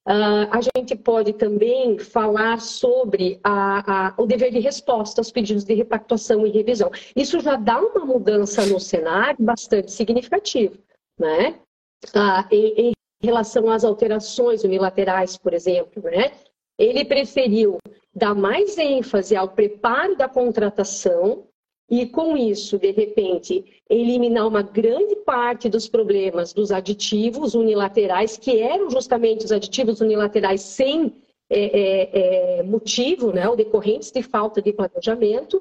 Ah, 0.05 0.49
a 0.57 0.59
gente 0.61 0.95
pode 0.95 1.33
também 1.33 1.99
falar 1.99 2.59
sobre 2.59 3.39
a, 3.43 4.07
a, 4.09 4.13
o 4.17 4.25
dever 4.25 4.51
de 4.51 4.59
resposta 4.59 5.21
aos 5.21 5.31
pedidos 5.31 5.63
de 5.63 5.73
repactuação 5.73 6.45
e 6.45 6.49
revisão. 6.49 6.89
Isso 7.15 7.39
já 7.39 7.55
dá 7.55 7.79
uma 7.79 8.05
mudança 8.05 8.65
no 8.65 8.79
cenário 8.79 9.37
bastante 9.39 9.91
significativa, 9.91 10.75
né? 11.19 11.59
Ah, 12.15 12.47
em, 12.51 12.89
em 12.89 12.91
relação 13.23 13.69
às 13.69 13.83
alterações 13.83 14.63
unilaterais, 14.63 15.37
por 15.37 15.53
exemplo, 15.53 16.01
né? 16.03 16.31
Ele 16.79 17.05
preferiu 17.05 17.77
dar 18.13 18.33
mais 18.33 18.77
ênfase 18.77 19.35
ao 19.35 19.49
preparo 19.49 20.15
da 20.17 20.27
contratação 20.27 21.47
e 21.91 22.05
com 22.05 22.37
isso, 22.37 22.79
de 22.79 22.89
repente, 22.91 23.65
eliminar 23.89 24.47
uma 24.47 24.61
grande 24.61 25.13
parte 25.17 25.67
dos 25.67 25.89
problemas 25.89 26.53
dos 26.53 26.71
aditivos 26.71 27.53
unilaterais, 27.53 28.37
que 28.37 28.61
eram 28.61 28.89
justamente 28.89 29.43
os 29.43 29.51
aditivos 29.51 29.99
unilaterais 29.99 30.61
sem 30.61 31.13
é, 31.49 31.59
é, 31.59 32.59
é, 32.59 32.63
motivo, 32.63 33.33
né, 33.33 33.49
ou 33.49 33.57
decorrentes 33.57 34.09
de 34.09 34.23
falta 34.23 34.61
de 34.61 34.71
planejamento, 34.71 35.59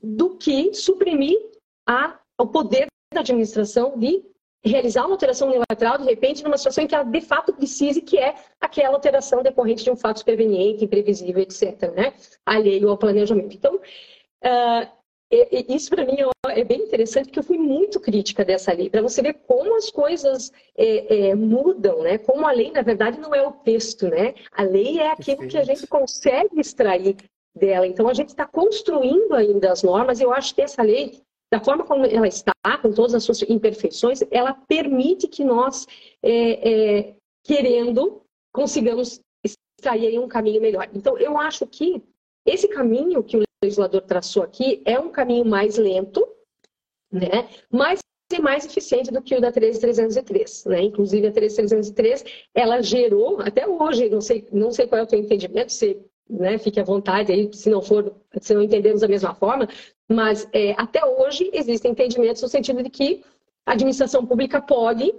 do 0.00 0.36
que 0.36 0.72
suprimir 0.72 1.36
a, 1.84 2.16
o 2.38 2.46
poder 2.46 2.86
da 3.12 3.20
administração 3.20 3.98
de 3.98 4.22
realizar 4.64 5.04
uma 5.04 5.14
alteração 5.14 5.48
unilateral, 5.48 5.98
de 5.98 6.04
repente, 6.04 6.44
numa 6.44 6.58
situação 6.58 6.84
em 6.84 6.86
que 6.86 6.94
ela 6.94 7.02
de 7.02 7.20
fato 7.20 7.52
precise, 7.52 8.00
que 8.00 8.16
é 8.18 8.36
aquela 8.60 8.94
alteração 8.94 9.42
decorrente 9.42 9.82
de 9.82 9.90
um 9.90 9.96
fato 9.96 10.20
superveniente, 10.20 10.84
imprevisível, 10.84 11.42
etc., 11.42 11.92
né? 11.92 12.14
alheio 12.46 12.88
ao 12.88 12.96
planejamento. 12.96 13.56
Então, 13.56 13.74
uh, 13.74 15.01
isso 15.68 15.88
para 15.88 16.04
mim 16.04 16.16
é 16.50 16.62
bem 16.62 16.82
interessante, 16.82 17.26
porque 17.26 17.38
eu 17.38 17.44
fui 17.44 17.56
muito 17.56 17.98
crítica 17.98 18.44
dessa 18.44 18.72
lei, 18.72 18.90
para 18.90 19.00
você 19.00 19.22
ver 19.22 19.34
como 19.46 19.74
as 19.76 19.90
coisas 19.90 20.52
é, 20.76 21.28
é, 21.30 21.34
mudam, 21.34 22.02
né? 22.02 22.18
Como 22.18 22.46
a 22.46 22.52
lei, 22.52 22.70
na 22.70 22.82
verdade, 22.82 23.18
não 23.18 23.34
é 23.34 23.46
o 23.46 23.52
texto, 23.52 24.08
né? 24.08 24.34
A 24.52 24.62
lei 24.62 24.98
é 24.98 25.10
aquilo 25.10 25.38
Perfeito. 25.38 25.50
que 25.50 25.58
a 25.58 25.64
gente 25.64 25.86
consegue 25.86 26.60
extrair 26.60 27.16
dela. 27.54 27.86
Então, 27.86 28.08
a 28.08 28.14
gente 28.14 28.28
está 28.28 28.46
construindo 28.46 29.34
ainda 29.34 29.72
as 29.72 29.82
normas, 29.82 30.20
e 30.20 30.22
eu 30.22 30.32
acho 30.32 30.54
que 30.54 30.60
essa 30.60 30.82
lei, 30.82 31.22
da 31.50 31.60
forma 31.60 31.84
como 31.84 32.04
ela 32.04 32.28
está, 32.28 32.52
com 32.82 32.92
todas 32.92 33.14
as 33.14 33.24
suas 33.24 33.42
imperfeições, 33.42 34.22
ela 34.30 34.52
permite 34.68 35.26
que 35.28 35.44
nós, 35.44 35.86
é, 36.22 36.70
é 37.00 37.14
querendo, 37.42 38.22
consigamos 38.52 39.18
extrair 39.44 40.18
um 40.18 40.28
caminho 40.28 40.60
melhor. 40.60 40.90
Então, 40.94 41.16
eu 41.16 41.38
acho 41.38 41.66
que 41.66 42.02
esse 42.46 42.68
caminho 42.68 43.22
que 43.22 43.38
o 43.38 43.42
legislador 43.62 44.02
traçou 44.02 44.42
aqui 44.42 44.82
é 44.84 44.98
um 44.98 45.10
caminho 45.10 45.44
mais 45.44 45.76
lento, 45.76 46.26
né? 47.10 47.48
mas 47.70 48.00
é 48.34 48.40
mais 48.40 48.64
eficiente 48.64 49.10
do 49.10 49.20
que 49.20 49.34
o 49.34 49.40
da 49.40 49.52
13303, 49.52 50.64
né? 50.64 50.82
Inclusive 50.82 51.26
a 51.26 51.32
13303, 51.32 52.24
ela 52.54 52.80
gerou 52.80 53.40
até 53.40 53.68
hoje, 53.68 54.08
não 54.08 54.22
sei, 54.22 54.46
não 54.50 54.70
sei 54.70 54.86
qual 54.86 55.00
é 55.00 55.04
o 55.04 55.06
teu 55.06 55.18
entendimento, 55.18 55.70
se 55.70 56.00
né, 56.28 56.56
fique 56.56 56.80
à 56.80 56.84
vontade 56.84 57.30
aí, 57.30 57.52
se 57.52 57.68
não 57.68 57.82
for, 57.82 58.14
se 58.40 58.54
não 58.54 58.62
entendemos 58.62 59.02
da 59.02 59.08
mesma 59.08 59.34
forma, 59.34 59.68
mas 60.08 60.48
é, 60.52 60.72
até 60.78 61.04
hoje 61.04 61.50
existem 61.52 61.90
entendimentos 61.90 62.40
no 62.40 62.48
sentido 62.48 62.82
de 62.82 62.88
que 62.88 63.22
a 63.66 63.72
administração 63.72 64.24
pública 64.24 64.60
pode 64.60 65.12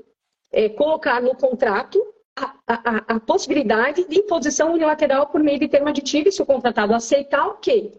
é, 0.51 0.69
colocar 0.69 1.21
no 1.21 1.35
contrato 1.35 2.03
a, 2.35 2.55
a, 2.67 3.15
a, 3.15 3.19
possibilidade 3.19 4.07
de 4.07 4.19
imposição 4.19 4.73
unilateral 4.73 5.27
por 5.27 5.41
meio 5.41 5.59
de 5.59 5.67
termo 5.67 5.89
aditivo, 5.89 6.29
e 6.29 6.31
se 6.31 6.41
o 6.41 6.45
contratado 6.45 6.93
aceitar, 6.93 7.47
ok. 7.47 7.93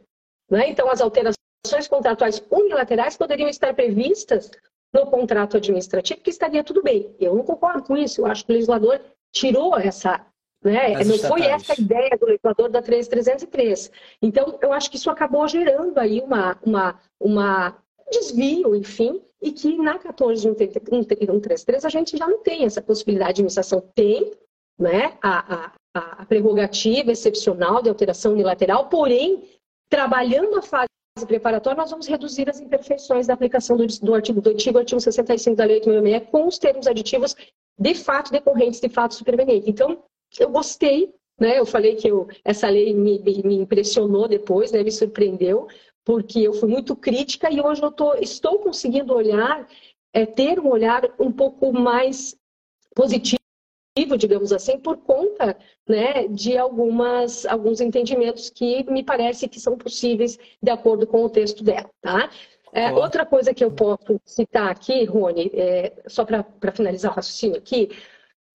Né? 0.50 0.70
Então, 0.70 0.88
as 0.90 1.00
alterações 1.00 1.88
contratuais 1.88 2.42
unilaterais 2.50 3.16
poderiam 3.16 3.48
estar 3.48 3.74
previstas 3.74 4.50
no 4.92 5.06
contrato 5.06 5.56
administrativo, 5.56 6.20
que 6.20 6.30
estaria 6.30 6.62
tudo 6.62 6.82
bem. 6.82 7.14
Eu 7.18 7.34
não 7.34 7.42
concordo 7.42 7.82
com 7.82 7.96
isso. 7.96 8.20
Eu 8.20 8.26
acho 8.26 8.44
que 8.44 8.52
o 8.52 8.54
legislador 8.54 9.00
tirou 9.32 9.76
essa. 9.76 10.24
Né? 10.62 10.94
Não 11.04 11.18
foi 11.18 11.42
essa 11.42 11.72
a 11.72 11.76
ideia 11.76 12.16
do 12.18 12.26
legislador 12.26 12.70
da 12.70 12.80
3303. 12.80 13.90
Então, 14.22 14.58
eu 14.62 14.72
acho 14.72 14.90
que 14.90 14.96
isso 14.96 15.10
acabou 15.10 15.46
gerando 15.48 15.98
aí 15.98 16.20
uma, 16.20 16.56
uma, 16.64 17.00
uma 17.20 17.76
um 18.06 18.10
desvio, 18.10 18.74
enfim, 18.76 19.20
e 19.42 19.50
que 19.52 19.76
na 19.76 19.98
14133 19.98 21.84
a 21.84 21.88
gente 21.88 22.16
já 22.16 22.26
não 22.26 22.38
tem 22.38 22.64
essa 22.64 22.80
possibilidade. 22.80 23.28
A 23.28 23.30
administração 23.30 23.80
tem 23.94 24.32
né, 24.78 25.18
a, 25.22 25.72
a, 25.94 26.22
a 26.22 26.26
prerrogativa 26.26 27.12
excepcional 27.12 27.82
de 27.82 27.88
alteração 27.88 28.32
unilateral, 28.32 28.88
porém 28.88 29.42
trabalhando 29.88 30.58
a 30.58 30.62
fase 30.62 30.88
preparatória, 31.26 31.76
nós 31.76 31.90
vamos 31.90 32.06
reduzir 32.06 32.48
as 32.50 32.60
imperfeições 32.60 33.26
da 33.26 33.34
aplicação 33.34 33.76
do, 33.76 33.86
do 33.86 34.14
artigo 34.14 34.40
do 34.40 34.50
antigo 34.50 34.78
artigo 34.78 35.00
65 35.00 35.56
da 35.56 35.64
Lei 35.64 35.76
866 35.76 36.30
com 36.30 36.46
os 36.48 36.58
termos 36.58 36.86
aditivos 36.86 37.36
de 37.78 37.94
fato 37.94 38.32
decorrentes 38.32 38.80
de 38.80 38.88
fato 38.88 39.14
superveniente. 39.14 39.70
Então, 39.70 40.02
eu 40.38 40.50
gostei, 40.50 41.12
né? 41.38 41.58
Eu 41.58 41.66
falei 41.66 41.96
que 41.96 42.08
eu, 42.08 42.28
essa 42.44 42.68
lei 42.68 42.92
me, 42.94 43.18
me 43.20 43.56
impressionou 43.56 44.28
depois, 44.28 44.72
né? 44.72 44.82
Me 44.82 44.90
surpreendeu, 44.90 45.68
porque 46.04 46.40
eu 46.40 46.52
fui 46.52 46.68
muito 46.68 46.96
crítica 46.96 47.50
e 47.50 47.60
hoje 47.60 47.82
eu 47.82 47.90
tô, 47.90 48.14
estou 48.14 48.58
conseguindo 48.58 49.14
olhar, 49.14 49.68
é, 50.12 50.26
ter 50.26 50.58
um 50.60 50.68
olhar 50.68 51.02
um 51.18 51.30
pouco 51.30 51.72
mais 51.72 52.36
positivo 52.94 53.43
digamos 54.18 54.52
assim, 54.52 54.78
por 54.78 54.96
conta 54.96 55.56
né, 55.88 56.26
de 56.26 56.58
algumas, 56.58 57.46
alguns 57.46 57.80
entendimentos 57.80 58.50
que 58.50 58.82
me 58.90 59.04
parece 59.04 59.46
que 59.46 59.60
são 59.60 59.78
possíveis 59.78 60.36
de 60.60 60.70
acordo 60.70 61.06
com 61.06 61.24
o 61.24 61.30
texto 61.30 61.62
dela. 61.62 61.88
Tá? 62.00 62.28
É, 62.72 62.92
outra 62.92 63.24
coisa 63.24 63.54
que 63.54 63.64
eu 63.64 63.70
posso 63.70 64.20
citar 64.24 64.68
aqui, 64.68 65.04
Rony, 65.04 65.48
é, 65.54 65.92
só 66.08 66.24
para 66.24 66.44
finalizar 66.72 67.12
o 67.12 67.14
raciocínio 67.14 67.56
aqui, 67.56 67.88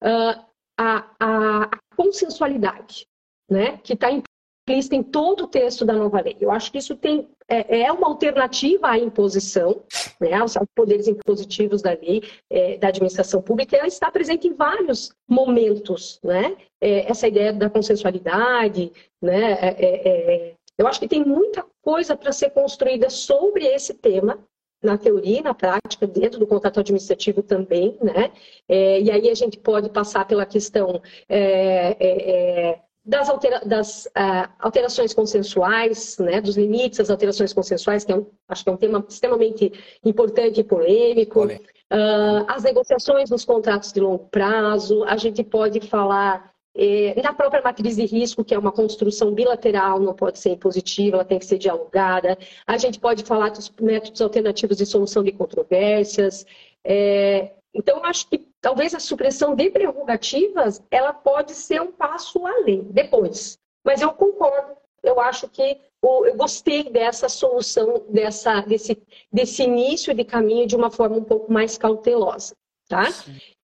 uh, 0.04 0.44
a, 0.78 1.10
a, 1.18 1.70
consensualidade, 1.96 3.08
né, 3.50 3.78
que 3.78 3.94
está 3.94 4.10
implícita 4.12 4.96
em 4.96 5.04
todo 5.04 5.46
o 5.46 5.48
texto 5.48 5.86
da 5.86 5.94
nova 5.94 6.20
lei. 6.20 6.36
Eu 6.42 6.52
acho 6.52 6.70
que 6.70 6.80
isso 6.80 6.98
tem, 6.98 7.30
é, 7.50 7.82
é 7.82 7.92
uma 7.92 8.08
alternativa 8.08 8.88
à 8.88 8.98
imposição, 8.98 9.84
né, 10.20 10.34
aos, 10.34 10.56
poderes 10.76 11.08
impositivos 11.08 11.82
da 11.82 11.92
lei, 11.92 12.24
é, 12.50 12.78
da 12.78 12.90
administração 12.90 13.42
pública, 13.42 13.76
ela 13.76 13.88
está 13.88 14.12
presente 14.12 14.48
em 14.48 14.54
vários 14.54 15.12
momentos, 15.28 16.20
né, 16.24 16.56
é, 16.80 17.10
essa 17.10 17.28
ideia 17.28 17.52
da 17.52 17.70
consensualidade, 17.70 18.92
né, 19.22 19.54
é, 19.54 19.76
é, 19.80 20.56
eu 20.78 20.88
acho 20.88 21.00
que 21.00 21.08
tem 21.08 21.26
muita 21.26 21.66
coisa 21.82 22.16
para 22.16 22.32
ser 22.32 22.52
construída 22.52 23.10
sobre 23.10 23.66
esse 23.66 23.94
tema, 23.94 24.40
na 24.82 24.98
teoria 24.98 25.40
e 25.40 25.44
na 25.44 25.54
prática, 25.54 26.08
dentro 26.08 26.40
do 26.40 26.48
contrato 26.48 26.80
administrativo 26.80 27.44
também, 27.44 27.98
né? 28.02 28.32
É, 28.68 29.02
e 29.02 29.12
aí 29.12 29.30
a 29.30 29.36
gente 29.36 29.60
pode 29.60 29.90
passar 29.90 30.26
pela 30.26 30.46
questão 30.46 31.02
é, 31.28 31.98
é, 32.00 32.70
é 32.70 32.80
das, 33.10 33.28
altera 33.28 33.60
das 33.66 34.06
uh, 34.06 34.48
alterações 34.60 35.16
consensuais, 35.16 36.18
né? 36.20 36.40
Dos 36.40 36.56
limites 36.56 37.00
das 37.00 37.10
alterações 37.10 37.52
consensuais, 37.52 38.06
que 38.06 38.12
é 38.12 38.16
um, 38.16 38.28
acho 38.48 38.64
que 38.64 38.70
é 38.70 38.74
um 38.74 38.78
tema 38.78 39.04
extremamente 39.10 39.74
importante 40.06 40.60
e 40.60 40.64
polêmico. 40.64 41.46
Uh, 41.46 42.46
as 42.48 42.64
negociações 42.64 43.32
nos 43.32 43.44
contratos 43.44 43.92
de 43.92 44.00
longo 44.00 44.28
prazo, 44.30 45.04
a 45.06 45.18
gente 45.18 45.44
pode 45.44 45.82
falar 45.88 46.52
é, 46.76 47.20
na 47.20 47.34
própria 47.34 47.64
matriz 47.64 47.96
de 47.96 48.06
risco, 48.06 48.46
que 48.46 48.54
é 48.54 48.60
uma 48.60 48.72
construção 48.72 49.34
bilateral, 49.34 50.00
não 50.00 50.14
pode 50.14 50.38
ser 50.38 50.52
impositiva, 50.52 51.18
ela 51.18 51.26
tem 51.26 51.40
que 51.40 51.48
ser 51.48 51.58
dialogada. 51.58 52.38
A 52.68 52.78
gente 52.78 53.00
pode 53.00 53.24
falar 53.24 53.50
dos 53.50 53.74
métodos 53.82 54.22
alternativos 54.22 54.78
de 54.78 54.86
solução 54.86 55.24
de 55.24 55.32
controvérsias. 55.32 56.46
É, 56.84 57.54
então, 57.74 57.98
eu 57.98 58.06
acho 58.06 58.30
que 58.30 58.49
talvez 58.62 58.94
a 58.94 59.00
supressão 59.00 59.56
de 59.56 59.70
prerrogativas, 59.70 60.82
ela 60.92 61.14
pode 61.14 61.54
ser 61.54 61.82
um 61.82 61.92
passo 61.92 62.46
além, 62.46 62.84
depois. 62.92 63.58
Mas 63.84 64.02
eu 64.02 64.12
concordo, 64.14 64.76
eu 65.04 65.20
acho 65.20 65.48
que 65.50 65.80
eu 66.02 66.36
gostei 66.36 66.90
dessa 66.90 67.28
solução, 67.28 68.06
dessa, 68.10 68.62
desse, 68.62 69.02
desse 69.32 69.64
início 69.64 70.14
de 70.14 70.24
caminho 70.24 70.66
de 70.66 70.76
uma 70.76 70.90
forma 70.90 71.18
um 71.18 71.24
pouco 71.24 71.52
mais 71.52 71.78
cautelosa. 71.78 72.56
Tá? 72.88 73.06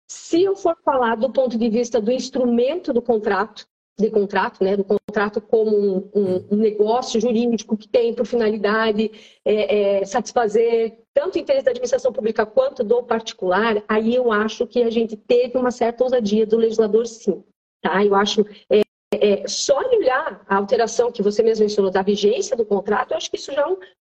Se 0.09 0.43
eu 0.43 0.57
for 0.57 0.77
falar 0.85 1.17
do 1.17 1.31
ponto 1.31 1.59
de 1.59 1.69
vista 1.69 2.01
do 2.01 2.11
instrumento 2.11 2.93
do 2.93 3.03
contrato, 3.03 3.67
de 4.01 4.11
contrato, 4.11 4.63
né, 4.63 4.77
do 4.77 4.85
contrato 4.85 5.41
como 5.41 5.77
um, 5.77 6.11
um, 6.15 6.47
um 6.53 6.57
negócio 6.57 7.21
jurídico 7.21 7.77
que 7.77 7.89
tem 7.89 8.15
por 8.15 8.27
finalidade 8.27 9.11
é, 9.45 10.01
é, 10.01 10.05
satisfazer 10.05 10.99
tanto 11.13 11.37
o 11.37 11.39
interesse 11.39 11.65
da 11.65 11.71
administração 11.71 12.13
pública 12.13 12.47
quanto 12.47 12.85
do 12.85 13.03
particular, 13.03 13.83
aí 13.89 14.15
eu 14.15 14.31
acho 14.31 14.67
que 14.67 14.83
a 14.83 14.91
gente 14.91 15.17
teve 15.17 15.59
uma 15.59 15.71
certa 15.71 16.05
ousadia 16.05 16.47
do 16.47 16.57
legislador, 16.57 17.07
sim. 17.07 17.43
Tá? 17.83 18.05
Eu 18.05 18.15
acho 18.15 18.47
é, 18.71 18.81
é 19.13 19.47
só 19.49 19.79
olhar 19.79 20.45
a 20.49 20.57
alteração 20.57 21.11
que 21.11 21.23
você 21.23 21.43
mesmo 21.43 21.65
mencionou 21.65 21.91
da 21.91 22.03
vigência 22.03 22.57
do 22.57 22.65
contrato, 22.65 23.11
eu 23.11 23.17
acho 23.17 23.31
que 23.31 23.37
isso 23.37 23.53
já 23.53 23.63
é 23.63 24.01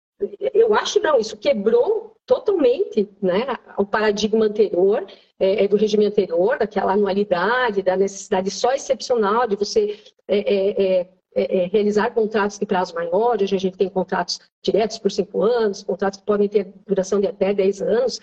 eu 0.54 0.74
acho 0.74 1.00
não, 1.02 1.20
isso 1.20 1.38
quebrou 1.38 2.16
totalmente 2.26 3.10
né, 3.22 3.46
o 3.78 3.86
paradigma 3.86 4.46
anterior, 4.46 5.06
é, 5.40 5.66
é, 5.66 5.68
do 5.68 5.78
regime 5.78 6.06
anterior, 6.06 6.58
daquela 6.58 6.94
anualidade, 6.94 7.82
da 7.82 7.98
necessidade 7.98 8.50
só 8.50 8.72
excepcional 8.74 9.48
de 9.48 9.56
você 9.56 10.00
é, 10.28 10.38
é, 10.38 11.02
é, 11.02 11.64
é 11.64 11.68
realizar 11.68 12.14
contratos 12.14 12.58
de 12.58 12.66
prazo 12.66 12.96
maior. 12.96 13.42
Hoje 13.42 13.56
a 13.56 13.60
gente 13.60 13.78
tem 13.78 13.90
contratos 13.90 14.40
diretos 14.64 14.98
por 14.98 15.12
cinco 15.12 15.42
anos, 15.42 15.84
contratos 15.84 16.20
que 16.20 16.26
podem 16.26 16.48
ter 16.48 16.74
duração 16.88 17.20
de 17.20 17.28
até 17.28 17.54
dez 17.54 17.82
anos. 17.82 18.20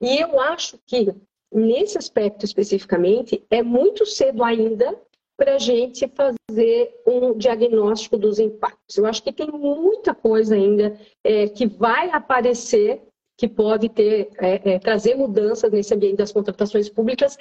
E 0.00 0.18
eu 0.18 0.38
acho 0.40 0.78
que, 0.86 1.14
nesse 1.50 1.96
aspecto 1.96 2.44
especificamente, 2.44 3.44
é 3.50 3.62
muito 3.62 4.04
cedo 4.04 4.44
ainda 4.44 4.94
para 5.36 5.54
a 5.54 5.58
gente 5.58 6.06
fazer 6.08 6.94
um 7.06 7.36
diagnóstico 7.36 8.18
dos 8.18 8.38
impactos. 8.38 8.96
Eu 8.96 9.06
acho 9.06 9.22
que 9.22 9.32
tem 9.32 9.50
muita 9.50 10.14
coisa 10.14 10.54
ainda 10.54 10.96
é, 11.24 11.48
que 11.48 11.66
vai 11.66 12.10
aparecer 12.10 13.02
que 13.42 13.48
pode 13.48 13.88
ter 13.88 14.30
é, 14.38 14.74
é, 14.74 14.78
trazer 14.78 15.16
mudanças 15.16 15.68
nesse 15.72 15.92
ambiente 15.92 16.18
das 16.18 16.30
contratações 16.30 16.88
públicas 16.88 17.36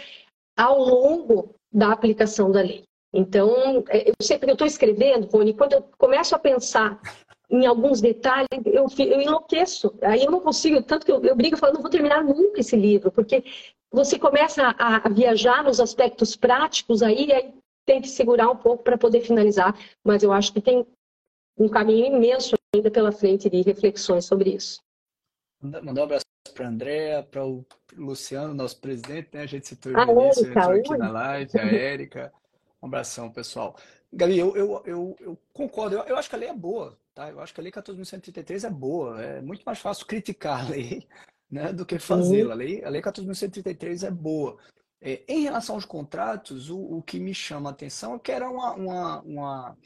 ao 0.57 0.79
longo 0.79 1.53
da 1.71 1.91
aplicação 1.91 2.51
da 2.51 2.59
lei. 2.59 2.85
Então, 3.13 3.83
é, 3.87 4.09
eu 4.09 4.13
sempre 4.19 4.49
eu 4.49 4.53
estou 4.53 4.65
escrevendo, 4.65 5.27
Rony, 5.27 5.53
quando 5.53 5.73
eu 5.73 5.85
começo 5.99 6.33
a 6.33 6.39
pensar 6.39 6.99
em 7.51 7.67
alguns 7.67 8.01
detalhes, 8.01 8.47
eu, 8.65 8.87
eu 8.97 9.21
enlouqueço. 9.21 9.93
Aí 10.01 10.23
eu 10.23 10.31
não 10.31 10.39
consigo, 10.39 10.81
tanto 10.81 11.05
que 11.05 11.11
eu, 11.11 11.23
eu 11.23 11.35
brigo 11.35 11.55
falando, 11.55 11.75
não 11.75 11.83
vou 11.83 11.91
terminar 11.91 12.23
nunca 12.23 12.61
esse 12.61 12.75
livro, 12.75 13.11
porque 13.11 13.43
você 13.91 14.17
começa 14.17 14.75
a, 14.79 15.07
a 15.07 15.09
viajar 15.09 15.63
nos 15.63 15.79
aspectos 15.79 16.35
práticos 16.35 17.03
aí, 17.03 17.31
aí 17.31 17.53
tem 17.85 18.01
que 18.01 18.07
segurar 18.07 18.49
um 18.49 18.57
pouco 18.57 18.83
para 18.83 18.97
poder 18.97 19.21
finalizar, 19.21 19.77
mas 20.03 20.23
eu 20.23 20.31
acho 20.31 20.51
que 20.51 20.61
tem 20.61 20.83
um 21.59 21.69
caminho 21.69 22.07
imenso 22.07 22.55
ainda 22.73 22.89
pela 22.89 23.11
frente 23.11 23.51
de 23.51 23.61
reflexões 23.61 24.25
sobre 24.25 24.55
isso. 24.55 24.81
Mandar 25.61 26.01
um 26.01 26.03
abraço 26.03 26.25
para 26.53 26.65
a 26.65 26.69
Andréa, 26.69 27.23
para 27.23 27.45
o 27.45 27.65
Luciano, 27.95 28.53
nosso 28.53 28.79
presidente, 28.79 29.29
né? 29.33 29.41
A 29.41 29.45
gente 29.45 29.67
se 29.67 29.75
tornou 29.75 30.29
aqui 30.29 30.97
na 30.97 31.09
live, 31.09 31.59
a 31.59 31.65
Érica. 31.65 32.33
Um 32.81 32.87
abração, 32.87 33.31
pessoal. 33.31 33.75
Gabi, 34.11 34.39
eu, 34.39 34.55
eu, 34.55 34.83
eu, 34.85 35.15
eu 35.19 35.37
concordo, 35.53 35.95
eu, 35.95 36.03
eu, 36.03 36.17
acho 36.17 36.29
que 36.29 36.35
a 36.35 36.39
lei 36.39 36.49
é 36.49 36.53
boa, 36.53 36.97
tá? 37.13 37.29
Eu 37.29 37.39
acho 37.39 37.53
que 37.53 37.61
a 37.61 37.63
lei 37.63 37.71
14.133 37.71 38.67
é 38.67 38.69
boa. 38.69 39.21
É 39.21 39.41
muito 39.41 39.63
mais 39.63 39.79
fácil 39.79 40.05
criticar 40.05 40.65
a 40.65 40.69
lei 40.69 41.07
né, 41.49 41.71
do 41.71 41.85
que 41.85 41.99
fazê-la. 41.99 42.53
A 42.53 42.57
lei, 42.57 42.83
a 42.83 42.89
lei 42.89 43.01
14.133 43.01 44.07
é 44.07 44.11
boa. 44.11 44.57
É, 44.99 45.23
em 45.27 45.41
relação 45.41 45.75
aos 45.75 45.85
contratos, 45.85 46.69
o, 46.69 46.77
o, 46.77 47.01
que 47.01 47.19
me 47.19 47.33
chama 47.33 47.69
a 47.69 47.73
atenção 47.73 48.15
é 48.15 48.19
que 48.19 48.31
era 48.31 48.49
uma, 48.49 48.73
uma, 48.73 49.21
uma, 49.21 49.77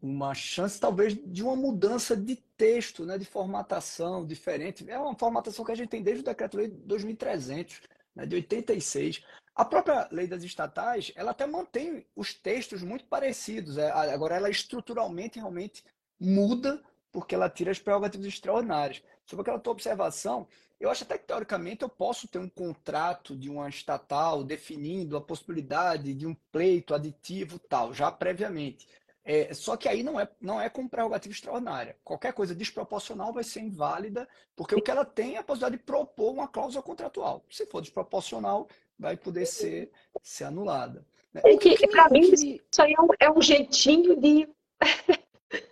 uma 0.00 0.32
chance, 0.32 0.78
talvez, 0.78 1.14
de 1.14 1.42
uma 1.42 1.56
mudança 1.56 2.16
de 2.16 2.36
texto, 2.56 3.04
né, 3.04 3.18
de 3.18 3.24
formatação 3.24 4.24
diferente. 4.24 4.88
É 4.88 4.98
uma 4.98 5.16
formatação 5.16 5.64
que 5.64 5.72
a 5.72 5.74
gente 5.74 5.88
tem 5.88 6.02
desde 6.02 6.22
o 6.22 6.24
Decreto-Lei 6.24 6.68
2300, 6.68 7.80
né, 8.14 8.24
de 8.24 8.36
86. 8.36 9.24
A 9.54 9.64
própria 9.64 10.08
lei 10.12 10.28
das 10.28 10.44
estatais, 10.44 11.12
ela 11.16 11.32
até 11.32 11.44
mantém 11.46 12.06
os 12.14 12.32
textos 12.32 12.80
muito 12.82 13.04
parecidos. 13.06 13.76
É, 13.76 13.90
agora, 13.90 14.36
ela 14.36 14.48
estruturalmente 14.48 15.40
realmente 15.40 15.84
muda, 16.18 16.80
porque 17.10 17.34
ela 17.34 17.50
tira 17.50 17.72
as 17.72 17.78
prerrogativas 17.80 18.26
extraordinárias. 18.26 19.02
Sobre 19.26 19.42
aquela 19.42 19.58
tua 19.58 19.72
observação, 19.72 20.46
eu 20.78 20.88
acho 20.88 21.02
até 21.02 21.18
que, 21.18 21.26
teoricamente, 21.26 21.82
eu 21.82 21.88
posso 21.88 22.28
ter 22.28 22.38
um 22.38 22.48
contrato 22.48 23.36
de 23.36 23.50
uma 23.50 23.68
estatal 23.68 24.44
definindo 24.44 25.16
a 25.16 25.20
possibilidade 25.20 26.14
de 26.14 26.24
um 26.24 26.36
pleito 26.52 26.94
aditivo 26.94 27.58
tal, 27.58 27.92
já 27.92 28.12
previamente. 28.12 28.86
É, 29.30 29.52
só 29.52 29.76
que 29.76 29.86
aí 29.86 30.02
não 30.02 30.18
é, 30.18 30.26
não 30.40 30.58
é 30.58 30.70
com 30.70 30.88
prerrogativa 30.88 31.34
extraordinária. 31.34 31.94
Qualquer 32.02 32.32
coisa 32.32 32.54
desproporcional 32.54 33.30
vai 33.30 33.44
ser 33.44 33.60
inválida, 33.60 34.26
porque 34.56 34.74
o 34.74 34.80
que 34.80 34.90
ela 34.90 35.04
tem 35.04 35.34
é 35.34 35.40
a 35.40 35.42
possibilidade 35.42 35.76
de 35.76 35.84
propor 35.84 36.32
uma 36.32 36.48
cláusula 36.48 36.82
contratual. 36.82 37.44
Se 37.50 37.66
for 37.66 37.82
desproporcional, 37.82 38.66
vai 38.98 39.18
poder 39.18 39.44
ser, 39.44 39.90
ser 40.22 40.44
anulada. 40.44 41.04
É 41.34 41.54
que, 41.58 41.76
que 41.76 41.86
para 41.88 42.08
mim, 42.08 42.20
isso 42.22 42.80
aí 42.80 42.94
é 42.96 43.02
um, 43.02 43.08
é 43.20 43.30
um 43.30 43.42
jeitinho 43.42 44.18
de. 44.18 44.48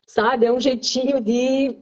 sabe? 0.07 0.45
É 0.45 0.53
um 0.53 0.61
jeitinho 0.61 1.19
de 1.19 1.79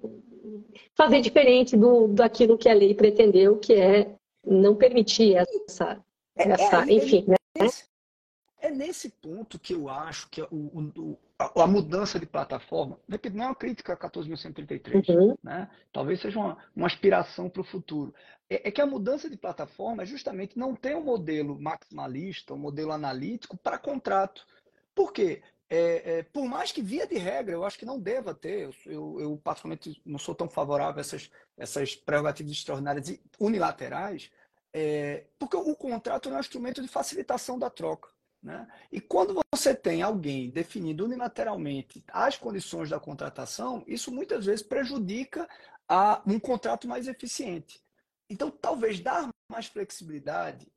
fazer 0.94 1.20
diferente 1.20 1.76
do, 1.76 2.06
daquilo 2.06 2.56
que 2.56 2.68
a 2.68 2.72
lei 2.72 2.94
pretendeu, 2.94 3.58
que 3.58 3.74
é 3.74 4.14
não 4.46 4.76
permitir 4.76 5.34
essa, 5.34 6.00
é, 6.36 6.50
essa 6.50 6.88
é, 6.88 6.92
enfim, 6.92 7.24
né? 7.26 7.66
É 8.64 8.70
nesse 8.70 9.10
ponto 9.10 9.58
que 9.58 9.74
eu 9.74 9.90
acho 9.90 10.26
que 10.30 10.40
o, 10.40 10.46
o, 10.96 11.18
a, 11.38 11.64
a, 11.64 11.66
mudança 11.66 12.18
de 12.18 12.24
plataforma, 12.24 12.98
repito, 13.06 13.36
não 13.36 13.44
é 13.44 13.48
uma 13.48 13.54
crítica 13.54 13.92
a 13.92 13.96
14.133, 13.96 15.06
uhum. 15.10 15.36
né? 15.42 15.68
talvez 15.92 16.18
seja 16.22 16.38
uma, 16.38 16.56
uma 16.74 16.86
aspiração 16.86 17.50
para 17.50 17.60
o 17.60 17.64
futuro. 17.64 18.14
É, 18.48 18.66
é, 18.66 18.70
que 18.70 18.80
a 18.80 18.86
mudança 18.86 19.28
de 19.28 19.36
plataforma 19.36 20.02
é 20.02 20.06
justamente 20.06 20.58
não 20.58 20.74
ter 20.74 20.96
um 20.96 21.04
modelo 21.04 21.60
maximalista, 21.60 22.54
um 22.54 22.58
modelo 22.58 22.90
analítico 22.90 23.54
para 23.54 23.76
contrato. 23.76 24.46
Por 24.94 25.12
quê? 25.12 25.42
É, 25.68 26.20
é, 26.20 26.22
por 26.22 26.46
mais 26.46 26.72
que, 26.72 26.80
via 26.80 27.06
de 27.06 27.18
regra, 27.18 27.52
eu 27.52 27.66
acho 27.66 27.78
que 27.78 27.84
não 27.84 28.00
deva 28.00 28.32
ter, 28.32 28.74
eu, 28.86 29.20
eu 29.20 29.36
particularmente 29.44 30.00
não 30.06 30.18
sou 30.18 30.34
tão 30.34 30.48
favorável 30.48 30.96
a 30.96 31.00
essas, 31.02 31.30
essas 31.54 31.94
prerrogativas 31.94 32.52
extraordinárias 32.52 33.10
e 33.10 33.20
unilaterais, 33.38 34.30
é, 34.72 35.24
porque 35.38 35.54
o, 35.54 35.72
o 35.72 35.76
contrato 35.76 36.30
é 36.30 36.32
um 36.32 36.40
instrumento 36.40 36.80
de 36.80 36.88
facilitação 36.88 37.58
da 37.58 37.68
troca. 37.68 38.13
Né? 38.44 38.68
E 38.92 39.00
quando 39.00 39.40
você 39.50 39.74
tem 39.74 40.02
alguém 40.02 40.50
definindo 40.50 41.06
unilateralmente 41.06 42.04
as 42.08 42.36
condições 42.36 42.90
da 42.90 43.00
contratação, 43.00 43.82
isso 43.86 44.12
muitas 44.12 44.44
vezes 44.44 44.62
prejudica 44.62 45.48
a 45.88 46.22
um 46.26 46.38
contrato 46.38 46.86
mais 46.86 47.08
eficiente. 47.08 47.82
Então, 48.28 48.50
talvez 48.50 49.00
dar 49.00 49.30
mais 49.50 49.66
flexibilidade, 49.66 50.70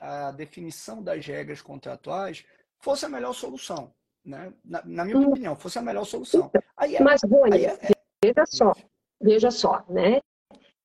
a 0.00 0.32
definição 0.32 1.00
das 1.00 1.24
regras 1.24 1.62
contratuais 1.62 2.44
fosse 2.80 3.06
a 3.06 3.08
melhor 3.08 3.34
solução. 3.34 3.94
Né? 4.24 4.52
Na, 4.64 4.82
na 4.84 5.04
minha 5.04 5.18
hum. 5.18 5.28
opinião, 5.28 5.54
fosse 5.54 5.78
a 5.78 5.82
melhor 5.82 6.04
solução. 6.04 6.50
Aí 6.76 6.96
é, 6.96 7.02
Mas, 7.02 7.20
Rony, 7.22 7.66
é, 7.66 7.78
veja 8.24 8.44
só, 8.46 8.72
veja 9.20 9.50
só, 9.52 9.84
né? 9.88 10.20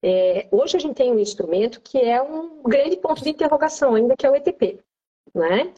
É, 0.04 0.48
hoje 0.52 0.78
a 0.78 0.80
gente 0.80 0.96
tem 0.96 1.12
um 1.12 1.20
instrumento 1.20 1.82
que 1.82 1.98
é 1.98 2.22
um 2.22 2.62
grande 2.62 2.98
ponto 2.98 3.24
de 3.24 3.30
interrogação 3.30 3.96
ainda, 3.96 4.16
que 4.16 4.26
é 4.26 4.30
o 4.30 4.36
ETP. 4.36 4.80
Né? 5.34 5.74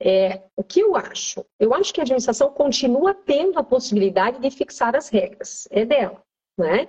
É, 0.00 0.42
o 0.54 0.62
que 0.62 0.80
eu 0.80 0.94
acho? 0.94 1.44
Eu 1.58 1.72
acho 1.72 1.92
que 1.92 2.00
a 2.00 2.02
administração 2.02 2.50
continua 2.50 3.14
tendo 3.14 3.58
a 3.58 3.64
possibilidade 3.64 4.40
de 4.40 4.50
fixar 4.50 4.94
as 4.94 5.08
regras, 5.08 5.66
é 5.70 5.84
dela. 5.84 6.22
Né? 6.58 6.88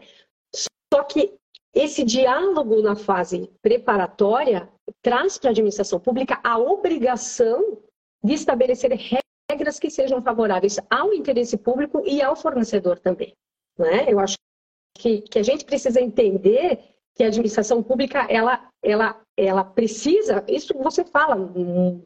Só 0.93 1.04
que 1.04 1.38
esse 1.74 2.04
diálogo 2.04 2.82
na 2.82 2.96
fase 2.96 3.50
preparatória 3.62 4.70
traz 5.02 5.38
para 5.38 5.50
a 5.50 5.52
administração 5.52 6.00
pública 6.00 6.39
a 6.43 6.58
obrigação 6.58 7.82
de 8.24 8.34
estabelecer 8.34 8.91
regras 9.50 9.80
que 9.80 9.89
sejam 9.89 10.22
favoráveis 10.22 10.80
ao 10.89 11.13
interesse 11.13 11.58
público 11.58 12.04
e 12.06 12.22
ao 12.22 12.36
fornecedor 12.36 13.00
também. 13.00 13.34
Né? 13.78 14.12
Eu 14.12 14.20
acho 14.20 14.38
que, 14.98 15.22
que 15.22 15.39
a 15.39 15.43
gente 15.43 15.65
precisa 15.65 16.02
entender 16.02 16.96
que 17.17 17.23
a 17.23 17.27
administração 17.27 17.82
pública 17.82 18.27
ela, 18.30 18.69
ela, 18.82 19.19
ela 19.36 19.63
precisa, 19.63 20.45
isso 20.47 20.71
você 20.77 21.03
fala, 21.03 21.36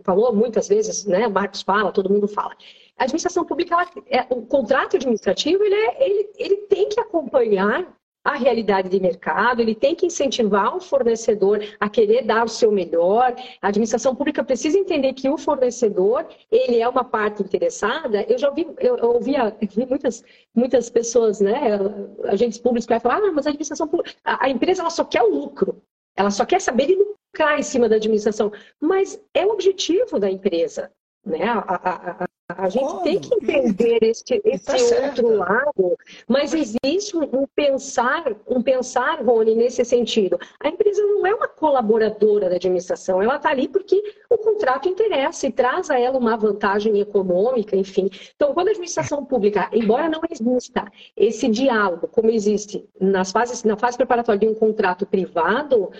falou 0.06 0.34
muitas 0.34 0.69
vezes, 0.69 1.06
né? 1.06 1.28
Marcos 1.28 1.62
fala, 1.62 1.91
todo 1.91 2.10
mundo 2.10 2.30
fala. 2.30 2.56
A 2.97 3.04
administração 3.04 3.43
pública, 3.43 3.76
ela, 3.76 3.89
é, 4.08 4.26
o 4.34 4.45
contrato 4.45 4.95
administrativo, 4.95 5.62
ele, 5.63 5.76
é, 5.76 6.10
ele, 6.10 6.30
ele 6.38 6.58
tem 6.67 6.88
que 6.88 7.00
acompanhar 7.00 7.93
a 8.24 8.36
realidade 8.36 8.90
de 8.90 9.00
mercado, 9.00 9.62
ele 9.62 9.74
tem 9.74 9.96
que 9.96 10.06
incentivar 10.06 10.76
o 10.76 10.80
fornecedor 10.80 11.60
a 11.80 11.90
querer 11.90 12.24
dar 12.24 12.46
o 12.46 12.48
seu 12.48 12.72
melhor. 12.72 13.36
A 13.62 13.68
administração 13.68 14.16
pública 14.16 14.44
precisa 14.44 14.78
entender 14.78 15.14
que 15.14 15.28
o 15.30 15.38
fornecedor, 15.38 16.28
ele 16.52 16.80
é 16.80 16.88
uma 16.88 17.04
parte 17.04 17.42
interessada. 17.42 18.24
Eu 18.24 18.38
já 18.38 18.50
ouvi, 18.50 18.68
eu, 18.80 18.98
eu 18.98 19.12
ouvia, 19.14 19.56
eu 19.60 19.68
vi 19.68 19.86
muitas, 19.88 20.24
muitas 20.54 20.90
pessoas, 20.90 21.40
né, 21.42 21.80
agentes 22.26 22.60
públicos 22.60 22.86
que 22.86 23.00
falar, 23.00 23.18
ah, 23.18 23.32
mas 23.32 23.48
a 23.48 23.50
administração 23.50 23.88
pública, 23.88 24.16
a, 24.24 24.46
a 24.46 24.50
empresa 24.50 24.82
ela 24.82 24.92
só 24.92 25.04
quer 25.04 25.24
o 25.24 25.30
lucro. 25.30 25.82
Ela 26.16 26.30
só 26.30 26.46
quer 26.46 26.62
saber 26.62 26.88
de 26.88 26.96
lucrar 26.96 27.58
em 27.58 27.64
cima 27.64 27.90
da 27.90 27.96
administração. 27.96 28.52
Mas 28.80 29.20
é 29.34 29.46
o 29.46 29.52
objetivo 29.52 30.20
da 30.20 30.30
empresa. 30.30 30.92
Né? 31.26 31.44
A, 31.44 31.60
a, 31.60 32.24
a, 32.24 32.28
a 32.58 32.70
gente 32.70 32.86
Como? 32.86 33.04
tem 33.04 33.20
que 33.20 33.34
entender 33.36 34.00
esse, 34.02 34.42
esse 34.44 34.66
tá 34.66 35.06
outro 35.08 35.36
lado, 35.36 35.98
mas 36.28 36.54
existe 36.54 37.18
um, 37.18 37.46
pensar, 37.56 38.24
um 38.48 38.62
pensar, 38.62 39.22
Rony, 39.22 39.56
nesse 39.56 39.84
sentido. 39.86 40.40
A 40.60 40.70
empresa 40.70 41.02
não 41.02 41.26
é 41.26 41.34
uma 41.34 41.48
colaboradora 41.48 42.50
da 42.50 42.56
administração, 42.56 43.22
ela 43.22 43.36
está 43.36 43.50
ali 43.50 43.68
porque 43.68 44.02
o 44.30 44.38
contrato 44.38 44.88
interessa 44.88 45.48
e 45.48 45.52
traz 45.52 45.90
a 45.90 46.00
ela 46.00 46.18
uma 46.18 46.38
vantagem 46.38 47.00
econômica, 47.00 47.76
enfim. 47.76 48.10
Então, 48.36 48.54
quando 48.54 48.68
a 48.68 48.72
administração 48.72 49.26
pública, 49.26 49.70
embora 49.74 50.10
não 50.10 50.22
exista 50.30 50.92
esse 51.16 51.48
diálogo, 51.48 52.08
como 52.08 52.30
existe 52.30 52.88
nas 53.00 53.32
fases, 53.32 53.64
na 53.64 53.78
fase 53.78 53.98
preparatória 53.98 54.40
de 54.40 54.48
um 54.48 54.56
contrato 54.56 55.06
privado, 55.06 55.92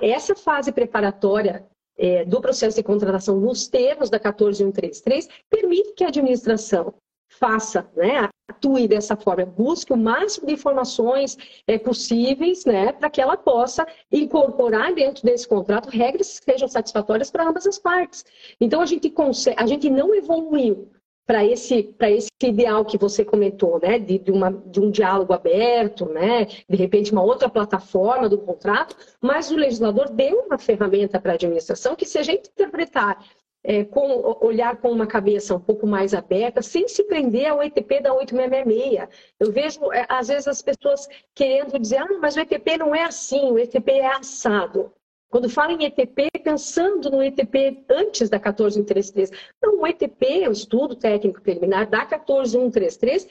essa 0.00 0.34
fase 0.34 0.72
preparatória 0.72 1.64
é, 2.00 2.24
do 2.24 2.40
processo 2.40 2.76
de 2.76 2.82
contratação 2.82 3.38
nos 3.38 3.68
termos 3.68 4.08
da 4.08 4.18
14133 4.18 5.28
permite 5.50 5.92
que 5.92 6.02
a 6.02 6.08
administração 6.08 6.94
faça, 7.28 7.88
né, 7.94 8.28
atue 8.48 8.88
dessa 8.88 9.14
forma, 9.16 9.46
busque 9.46 9.92
o 9.92 9.96
máximo 9.96 10.46
de 10.46 10.54
informações 10.54 11.38
é, 11.66 11.78
possíveis, 11.78 12.64
né, 12.64 12.90
para 12.92 13.08
que 13.08 13.20
ela 13.20 13.36
possa 13.36 13.86
incorporar 14.10 14.92
dentro 14.94 15.22
desse 15.22 15.46
contrato 15.46 15.88
regras 15.90 16.40
que 16.40 16.52
sejam 16.52 16.66
satisfatórias 16.66 17.30
para 17.30 17.48
ambas 17.48 17.66
as 17.66 17.78
partes. 17.78 18.24
Então 18.60 18.80
a 18.80 18.86
gente 18.86 19.08
consegue, 19.10 19.62
a 19.62 19.66
gente 19.66 19.88
não 19.88 20.14
evoluiu 20.14 20.90
para 21.30 21.44
esse, 21.44 21.94
esse 22.00 22.28
ideal 22.42 22.84
que 22.84 22.98
você 22.98 23.24
comentou, 23.24 23.78
né? 23.80 24.00
De, 24.00 24.18
de, 24.18 24.32
uma, 24.32 24.50
de 24.50 24.80
um 24.80 24.90
diálogo 24.90 25.32
aberto, 25.32 26.06
né? 26.06 26.44
De 26.68 26.76
repente, 26.76 27.12
uma 27.12 27.22
outra 27.22 27.48
plataforma 27.48 28.28
do 28.28 28.36
contrato, 28.36 28.96
mas 29.20 29.48
o 29.48 29.54
legislador 29.54 30.10
deu 30.10 30.40
uma 30.40 30.58
ferramenta 30.58 31.20
para 31.20 31.30
a 31.30 31.34
administração 31.36 31.94
que, 31.94 32.04
se 32.04 32.18
a 32.18 32.24
gente 32.24 32.50
interpretar 32.50 33.24
é, 33.62 33.84
com, 33.84 34.38
olhar 34.44 34.78
com 34.78 34.90
uma 34.90 35.06
cabeça 35.06 35.54
um 35.54 35.60
pouco 35.60 35.86
mais 35.86 36.14
aberta, 36.14 36.62
sem 36.62 36.88
se 36.88 37.04
prender 37.04 37.46
ao 37.46 37.62
ETP 37.62 38.00
da 38.00 38.12
8666. 38.12 39.08
Eu 39.38 39.52
vejo, 39.52 39.92
é, 39.92 40.04
às 40.08 40.26
vezes, 40.26 40.48
as 40.48 40.60
pessoas 40.60 41.06
querendo 41.32 41.78
dizer, 41.78 41.98
ah, 41.98 42.08
mas 42.20 42.34
o 42.34 42.40
ETP 42.40 42.76
não 42.76 42.92
é 42.92 43.04
assim, 43.04 43.52
o 43.52 43.58
ETP 43.60 43.88
é 43.92 44.16
assado. 44.16 44.92
Quando 45.30 45.48
fala 45.48 45.72
em 45.72 45.84
ETP, 45.84 46.28
pensando 46.42 47.08
no 47.08 47.22
ETP 47.22 47.84
antes 47.88 48.28
da 48.28 48.40
14133. 48.40 49.30
Não, 49.62 49.80
o 49.80 49.86
ETP, 49.86 50.48
o 50.48 50.52
estudo 50.52 50.96
técnico 50.96 51.40
preliminar 51.40 51.88
da 51.88 52.04
14133, 52.04 53.28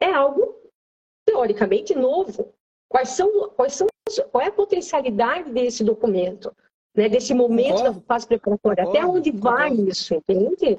é 0.00 0.12
algo 0.12 0.56
teoricamente 1.26 1.92
novo. 1.94 2.54
Quais 2.88 3.10
são, 3.10 3.50
quais 3.50 3.74
são, 3.74 3.88
qual 4.30 4.44
é 4.44 4.46
a 4.46 4.52
potencialidade 4.52 5.50
desse 5.52 5.82
documento? 5.82 6.54
Né, 6.92 7.08
desse 7.08 7.32
momento 7.32 7.76
concordo, 7.76 8.00
da 8.00 8.06
fase 8.06 8.26
preparatória, 8.26 8.84
concordo, 8.84 8.98
até 8.98 9.06
onde 9.06 9.32
concordo, 9.32 9.56
vai 9.56 9.72
isso, 9.72 10.12
entende? 10.12 10.76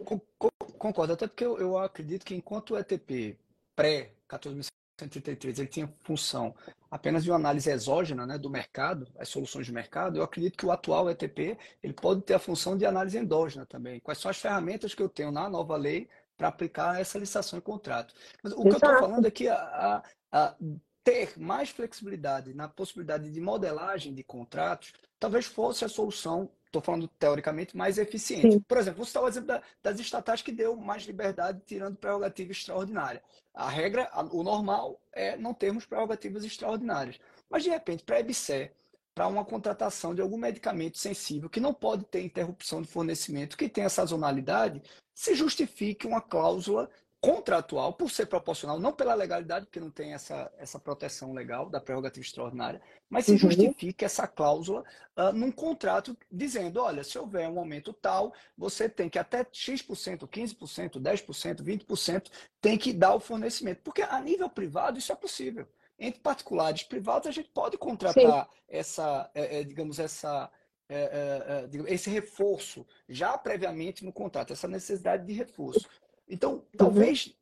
Concordo, 0.77 1.13
até 1.13 1.25
porque 1.25 1.45
eu, 1.45 1.57
eu 1.57 1.77
acredito 1.77 2.25
que 2.25 2.35
enquanto 2.35 2.71
o 2.71 2.77
ETP 2.77 3.37
pré 3.77 4.11
14133 4.27 5.59
ele 5.59 5.67
tinha 5.69 5.87
função 5.99 6.53
apenas 6.91 7.23
de 7.23 7.31
uma 7.31 7.37
análise 7.37 7.71
exógena 7.71 8.27
né, 8.27 8.37
do 8.37 8.49
mercado, 8.49 9.07
as 9.17 9.29
soluções 9.29 9.65
de 9.65 9.71
mercado, 9.71 10.17
eu 10.17 10.23
acredito 10.23 10.57
que 10.57 10.65
o 10.65 10.71
atual 10.71 11.09
ETP 11.09 11.57
ele 11.81 11.93
pode 11.93 12.21
ter 12.21 12.33
a 12.33 12.39
função 12.39 12.77
de 12.77 12.85
análise 12.85 13.17
endógena 13.17 13.65
também. 13.65 14.01
Quais 14.01 14.19
são 14.19 14.29
as 14.29 14.37
ferramentas 14.37 14.93
que 14.93 15.01
eu 15.01 15.07
tenho 15.07 15.31
na 15.31 15.49
nova 15.49 15.77
lei 15.77 16.09
para 16.35 16.49
aplicar 16.49 16.99
essa 16.99 17.17
licitação 17.17 17.57
em 17.57 17.61
contrato? 17.61 18.13
Mas 18.43 18.51
o 18.51 18.67
Exato. 18.67 18.79
que 18.79 18.85
eu 18.85 18.89
estou 18.89 19.09
falando 19.09 19.25
é 19.25 19.31
que 19.31 19.47
a, 19.47 19.55
a, 19.55 20.03
a 20.33 20.55
ter 21.01 21.39
mais 21.39 21.69
flexibilidade 21.69 22.53
na 22.53 22.67
possibilidade 22.67 23.31
de 23.31 23.39
modelagem 23.39 24.13
de 24.13 24.23
contratos 24.23 24.91
talvez 25.17 25.45
fosse 25.45 25.85
a 25.85 25.89
solução 25.89 26.51
estou 26.71 26.81
falando 26.81 27.07
teoricamente, 27.19 27.75
mais 27.75 27.97
eficiente. 27.97 28.53
Sim. 28.53 28.59
Por 28.61 28.77
exemplo, 28.77 29.03
você 29.03 29.09
está 29.09 29.21
o 29.21 29.27
exemplo 29.27 29.47
da, 29.47 29.61
das 29.83 29.99
estatais 29.99 30.41
que 30.41 30.51
deu 30.51 30.75
mais 30.75 31.03
liberdade 31.03 31.61
tirando 31.65 31.97
prerrogativa 31.97 32.51
extraordinária. 32.51 33.21
A 33.53 33.69
regra, 33.69 34.09
o 34.31 34.41
normal 34.41 34.99
é 35.11 35.35
não 35.37 35.53
termos 35.53 35.85
prerrogativas 35.85 36.45
extraordinárias. 36.45 37.19
Mas, 37.49 37.63
de 37.63 37.69
repente, 37.69 38.03
para 38.03 38.15
a 38.15 38.19
EBSER, 38.21 38.73
para 39.13 39.27
uma 39.27 39.43
contratação 39.43 40.15
de 40.15 40.21
algum 40.21 40.37
medicamento 40.37 40.97
sensível 40.97 41.49
que 41.49 41.59
não 41.59 41.73
pode 41.73 42.05
ter 42.05 42.23
interrupção 42.23 42.81
de 42.81 42.87
fornecimento, 42.87 43.57
que 43.57 43.67
tem 43.67 43.83
a 43.83 43.89
sazonalidade, 43.89 44.81
se 45.13 45.35
justifique 45.35 46.07
uma 46.07 46.21
cláusula 46.21 46.89
contratual, 47.21 47.93
por 47.93 48.09
ser 48.09 48.25
proporcional, 48.25 48.79
não 48.79 48.91
pela 48.91 49.13
legalidade, 49.13 49.67
porque 49.67 49.79
não 49.79 49.91
tem 49.91 50.13
essa, 50.13 50.51
essa 50.57 50.79
proteção 50.79 51.33
legal 51.33 51.69
da 51.69 51.79
prerrogativa 51.79 52.25
extraordinária, 52.25 52.81
mas 53.07 53.25
se 53.25 53.33
uhum. 53.33 53.37
justifique 53.37 54.03
essa 54.03 54.27
cláusula 54.27 54.83
uh, 55.15 55.31
num 55.31 55.51
contrato 55.51 56.17
dizendo, 56.31 56.81
olha, 56.81 57.03
se 57.03 57.19
houver 57.19 57.47
um 57.47 57.59
aumento 57.59 57.93
tal, 57.93 58.33
você 58.57 58.89
tem 58.89 59.07
que 59.07 59.19
até 59.19 59.45
X%, 59.51 60.27
15%, 60.27 60.99
10%, 60.99 61.61
20% 61.61 62.31
tem 62.59 62.75
que 62.75 62.91
dar 62.91 63.13
o 63.13 63.19
fornecimento. 63.19 63.81
Porque 63.83 64.01
a 64.01 64.19
nível 64.19 64.49
privado 64.49 64.97
isso 64.97 65.11
é 65.11 65.15
possível. 65.15 65.67
Entre 65.99 66.19
particulares 66.19 66.81
privados, 66.81 67.27
a 67.27 67.31
gente 67.31 67.49
pode 67.49 67.77
contratar 67.77 68.45
Sim. 68.45 68.59
essa, 68.67 69.29
é, 69.35 69.59
é, 69.59 69.63
digamos, 69.63 69.99
essa, 69.99 70.49
é 70.89 71.69
esse 71.85 72.09
reforço 72.09 72.83
já 73.07 73.37
previamente 73.37 74.03
no 74.03 74.11
contrato, 74.11 74.53
essa 74.53 74.67
necessidade 74.67 75.23
de 75.23 75.33
reforço. 75.33 75.87
Então, 76.31 76.53
uhum. 76.53 76.61
talvez 76.77 77.35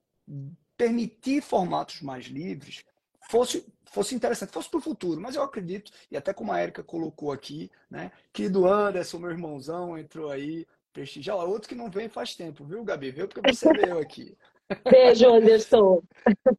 permitir 0.76 1.42
formatos 1.42 2.02
mais 2.02 2.26
livres 2.26 2.84
fosse, 3.30 3.64
fosse 3.86 4.16
interessante, 4.16 4.52
fosse 4.52 4.70
para 4.70 4.80
o 4.80 4.82
futuro, 4.82 5.22
mas 5.22 5.36
eu 5.36 5.44
acredito, 5.44 5.92
e 6.10 6.18
até 6.18 6.34
como 6.34 6.52
a 6.52 6.62
Erika 6.62 6.82
colocou 6.82 7.32
aqui, 7.32 7.70
né? 7.90 8.12
Querido 8.34 8.68
Anderson, 8.68 9.20
meu 9.20 9.30
irmãozão, 9.30 9.98
entrou 9.98 10.32
aí, 10.32 10.66
prestigiar. 10.92 11.38
Outro 11.38 11.70
que 11.70 11.76
não 11.76 11.92
vem 11.92 12.10
faz 12.10 12.36
tempo, 12.36 12.66
viu, 12.66 12.84
Gabi? 12.84 13.12
Viu 13.12 13.28
porque 13.28 13.54
você 13.54 13.70
veio 13.74 14.00
aqui. 14.00 14.36
Beijo, 14.90 15.30
Anderson. 15.30 16.02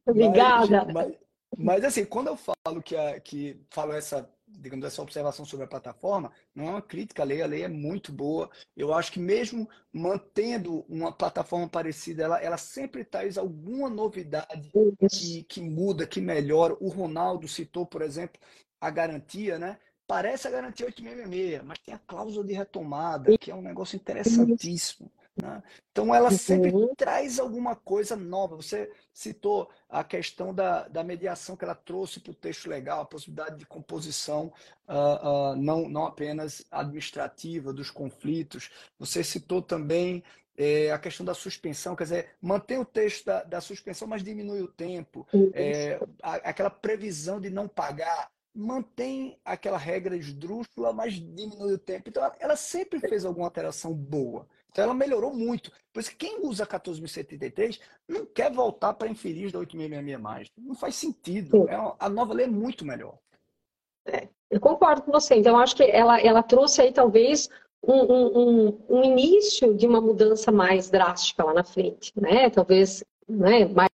Obrigada. 0.05 0.85
Mas, 0.85 0.93
mas, 0.93 1.15
mas, 1.57 1.83
assim, 1.83 2.05
quando 2.05 2.27
eu 2.27 2.37
falo 2.37 2.81
que, 2.81 2.95
a, 2.95 3.19
que 3.19 3.59
falo 3.69 3.91
essa 3.91 4.29
digamos, 4.59 4.85
essa 4.85 5.01
observação 5.01 5.45
sobre 5.45 5.65
a 5.65 5.69
plataforma, 5.69 6.31
não 6.53 6.67
é 6.67 6.69
uma 6.71 6.81
crítica 6.81 7.23
à 7.23 7.25
lei, 7.25 7.41
a 7.41 7.45
lei 7.45 7.63
é 7.63 7.67
muito 7.67 8.11
boa. 8.11 8.49
Eu 8.75 8.93
acho 8.93 9.11
que 9.11 9.19
mesmo 9.19 9.69
mantendo 9.91 10.85
uma 10.87 11.11
plataforma 11.11 11.67
parecida, 11.67 12.23
ela, 12.23 12.39
ela 12.41 12.57
sempre 12.57 13.03
traz 13.03 13.37
alguma 13.37 13.89
novidade 13.89 14.71
que, 15.09 15.43
que 15.43 15.61
muda, 15.61 16.05
que 16.07 16.21
melhora. 16.21 16.75
O 16.79 16.89
Ronaldo 16.89 17.47
citou, 17.47 17.85
por 17.85 18.01
exemplo, 18.01 18.39
a 18.79 18.89
garantia, 18.89 19.57
né? 19.57 19.77
Parece 20.07 20.47
a 20.47 20.51
garantia 20.51 20.85
866, 20.85 21.63
mas 21.63 21.79
tem 21.79 21.93
a 21.93 21.99
cláusula 21.99 22.45
de 22.45 22.53
retomada, 22.53 23.37
que 23.37 23.49
é 23.49 23.55
um 23.55 23.61
negócio 23.61 23.95
interessantíssimo. 23.95 25.09
Né? 25.35 25.63
Então, 25.91 26.13
ela 26.13 26.31
sempre 26.31 26.71
uhum. 26.71 26.93
traz 26.95 27.39
alguma 27.39 27.75
coisa 27.75 28.15
nova. 28.15 28.55
Você 28.55 28.91
citou 29.13 29.69
a 29.89 30.03
questão 30.03 30.53
da, 30.53 30.87
da 30.87 31.03
mediação 31.03 31.55
que 31.55 31.63
ela 31.63 31.75
trouxe 31.75 32.19
para 32.19 32.31
o 32.31 32.35
texto 32.35 32.69
legal, 32.69 33.01
a 33.01 33.05
possibilidade 33.05 33.57
de 33.57 33.65
composição 33.65 34.51
uh, 34.87 35.53
uh, 35.53 35.55
não, 35.55 35.87
não 35.87 36.05
apenas 36.05 36.65
administrativa 36.69 37.71
dos 37.71 37.89
conflitos. 37.89 38.69
Você 38.99 39.23
citou 39.23 39.61
também 39.61 40.23
é, 40.57 40.91
a 40.91 40.99
questão 40.99 41.25
da 41.25 41.33
suspensão, 41.33 41.95
quer 41.95 42.03
dizer, 42.03 42.29
mantém 42.41 42.77
o 42.77 42.85
texto 42.85 43.25
da, 43.25 43.43
da 43.43 43.61
suspensão, 43.61 44.07
mas 44.07 44.23
diminui 44.23 44.61
o 44.61 44.67
tempo. 44.67 45.25
É, 45.53 45.99
a, 46.21 46.35
aquela 46.35 46.69
previsão 46.69 47.39
de 47.39 47.49
não 47.49 47.67
pagar 47.67 48.29
mantém 48.53 49.39
aquela 49.45 49.77
regra 49.77 50.15
esdrúxula, 50.15 50.91
mas 50.91 51.13
diminui 51.13 51.73
o 51.73 51.79
tempo. 51.79 52.09
Então, 52.09 52.23
ela, 52.23 52.35
ela 52.39 52.55
sempre 52.55 52.99
fez 52.99 53.23
alguma 53.23 53.47
alteração 53.47 53.93
boa. 53.93 54.45
Então 54.71 54.85
ela 54.85 54.93
melhorou 54.93 55.33
muito. 55.33 55.71
Por 55.91 55.99
isso 55.99 56.11
que 56.11 56.27
quem 56.27 56.45
usa 56.45 56.65
14.073 56.65 57.79
não 58.07 58.25
quer 58.25 58.51
voltar 58.51 58.93
para 58.93 59.09
infeliz 59.09 59.51
da 59.51 59.59
8.666 59.59 60.17
mais. 60.17 60.47
Não 60.57 60.75
faz 60.75 60.95
sentido. 60.95 61.67
É, 61.67 61.75
a 61.99 62.09
nova 62.09 62.33
lei 62.33 62.45
é 62.45 62.49
muito 62.49 62.85
melhor. 62.85 63.17
É, 64.05 64.29
eu 64.49 64.59
concordo 64.59 65.01
com 65.01 65.11
você. 65.11 65.35
Então, 65.35 65.57
acho 65.57 65.75
que 65.75 65.83
ela, 65.83 66.19
ela 66.19 66.41
trouxe 66.41 66.81
aí 66.81 66.91
talvez 66.93 67.49
um, 67.83 67.93
um, 67.93 68.85
um, 68.89 69.03
início 69.03 69.75
de 69.75 69.85
uma 69.87 69.99
mudança 69.99 70.51
mais 70.51 70.89
drástica 70.89 71.43
lá 71.43 71.53
na 71.53 71.63
frente, 71.63 72.13
né? 72.15 72.49
Talvez 72.49 73.03
né, 73.27 73.65
mais 73.65 73.89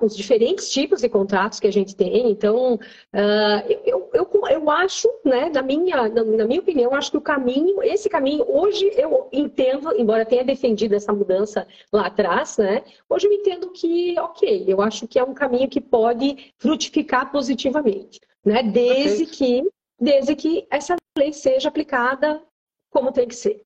os 0.00 0.16
diferentes 0.16 0.70
tipos 0.70 1.00
de 1.00 1.08
contratos 1.08 1.60
que 1.60 1.66
a 1.66 1.72
gente 1.72 1.94
tem. 1.94 2.30
Então, 2.30 2.74
uh, 2.74 3.72
eu, 3.84 4.10
eu, 4.12 4.28
eu 4.50 4.70
acho, 4.70 5.08
né, 5.24 5.48
na 5.50 5.62
minha, 5.62 6.08
na, 6.08 6.24
na, 6.24 6.46
minha 6.46 6.60
opinião, 6.60 6.94
acho 6.94 7.10
que 7.10 7.16
o 7.16 7.22
caminho, 7.22 7.82
esse 7.82 8.08
caminho, 8.08 8.44
hoje 8.48 8.90
eu 8.96 9.28
entendo, 9.32 9.92
embora 9.96 10.24
tenha 10.24 10.44
defendido 10.44 10.94
essa 10.94 11.12
mudança 11.12 11.66
lá 11.92 12.06
atrás, 12.06 12.56
né, 12.58 12.82
hoje 13.08 13.26
eu 13.26 13.32
entendo 13.32 13.70
que, 13.70 14.18
ok, 14.18 14.64
eu 14.66 14.80
acho 14.80 15.06
que 15.06 15.18
é 15.18 15.24
um 15.24 15.34
caminho 15.34 15.68
que 15.68 15.80
pode 15.80 16.52
frutificar 16.58 17.30
positivamente, 17.30 18.20
né, 18.44 18.62
desde 18.62 19.26
que, 19.26 19.68
desde 20.00 20.34
que 20.34 20.66
essa 20.70 20.96
lei 21.16 21.32
seja 21.32 21.68
aplicada 21.68 22.42
como 22.90 23.12
tem 23.12 23.28
que 23.28 23.34
ser, 23.34 23.62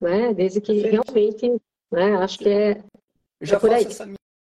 né, 0.00 0.34
desde 0.34 0.60
que 0.60 0.82
Perfeito. 0.82 1.12
realmente, 1.12 1.62
né, 1.90 2.16
acho 2.16 2.38
que 2.38 2.48
é, 2.48 2.82
eu 3.40 3.46
já 3.46 3.56
é 3.56 3.60
por 3.60 3.72
aí. 3.72 3.84
essa 3.84 4.06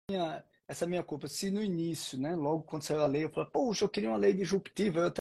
minha 0.10 0.47
essa 0.68 0.86
é 0.86 0.88
minha 0.88 1.04
culpa. 1.04 1.28
Se 1.28 1.50
no 1.50 1.64
início, 1.64 2.20
né, 2.20 2.36
logo 2.36 2.64
quando 2.64 2.84
saiu 2.84 3.02
a 3.02 3.08
lei, 3.08 3.24
eu 3.24 3.30
falei, 3.30 3.50
poxa, 3.52 3.86
eu 3.86 3.90
queria 3.90 4.10
uma 4.10 4.18
lei 4.18 4.34
disruptiva, 4.34 5.00
eu, 5.00 5.14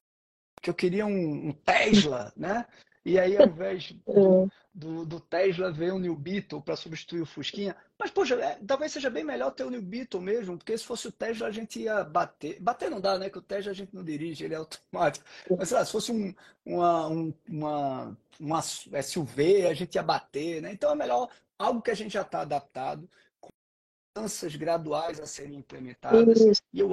que 0.61 0.71
eu 0.71 0.75
queria 0.75 1.07
um, 1.07 1.49
um, 1.49 1.53
Tesla, 1.53 2.33
né? 2.37 2.67
E 3.05 3.21
aí, 3.21 3.37
ao 3.37 3.47
invés 3.47 3.93
do, 4.05 4.51
do, 4.75 5.07
do 5.07 5.21
Tesla, 5.21 5.71
veio 5.71 5.95
o 5.95 5.99
New 6.01 6.17
Beetle 6.17 6.61
para 6.61 6.75
substituir 6.75 7.21
o 7.21 7.27
Fusquinha. 7.27 7.77
Mas, 7.97 8.11
poxa, 8.11 8.35
é, 8.35 8.59
talvez 8.67 8.91
seja 8.91 9.09
bem 9.09 9.23
melhor 9.23 9.53
ter 9.53 9.63
o 9.63 9.71
New 9.71 9.81
Beetle 9.81 10.21
mesmo, 10.21 10.59
porque 10.59 10.77
se 10.77 10.85
fosse 10.85 11.07
o 11.07 11.13
Tesla, 11.13 11.47
a 11.47 11.53
gente 11.53 11.79
ia 11.79 12.03
bater. 12.03 12.61
Bater 12.61 12.91
não 12.91 13.01
dá, 13.01 13.17
né? 13.17 13.31
Que 13.31 13.39
o 13.39 13.43
Tesla 13.43 13.71
a 13.71 13.75
gente 13.75 13.95
não 13.95 14.03
dirige, 14.03 14.45
ele 14.45 14.55
é 14.55 14.57
automático. 14.57 15.25
Mas, 15.57 15.69
sei 15.69 15.79
lá, 15.79 15.85
se 15.85 15.93
fosse 15.93 16.11
um, 16.11 16.35
uma, 16.65 17.07
um, 17.07 17.33
uma, 17.49 18.19
uma 18.41 18.61
SUV, 18.61 19.67
a 19.67 19.75
gente 19.75 19.95
ia 19.95 20.03
bater, 20.03 20.61
né? 20.61 20.73
Então, 20.73 20.91
é 20.91 20.97
melhor 20.97 21.29
algo 21.57 21.81
que 21.81 21.93
a 21.93 21.97
gente 21.97 22.15
já 22.15 22.23
está 22.23 22.41
adaptado 22.41 23.09
mudanças 24.17 24.57
graduais 24.57 25.21
a 25.21 25.27
serem 25.27 25.57
implementadas. 25.57 26.63
E 26.73 26.81
eu, 26.81 26.91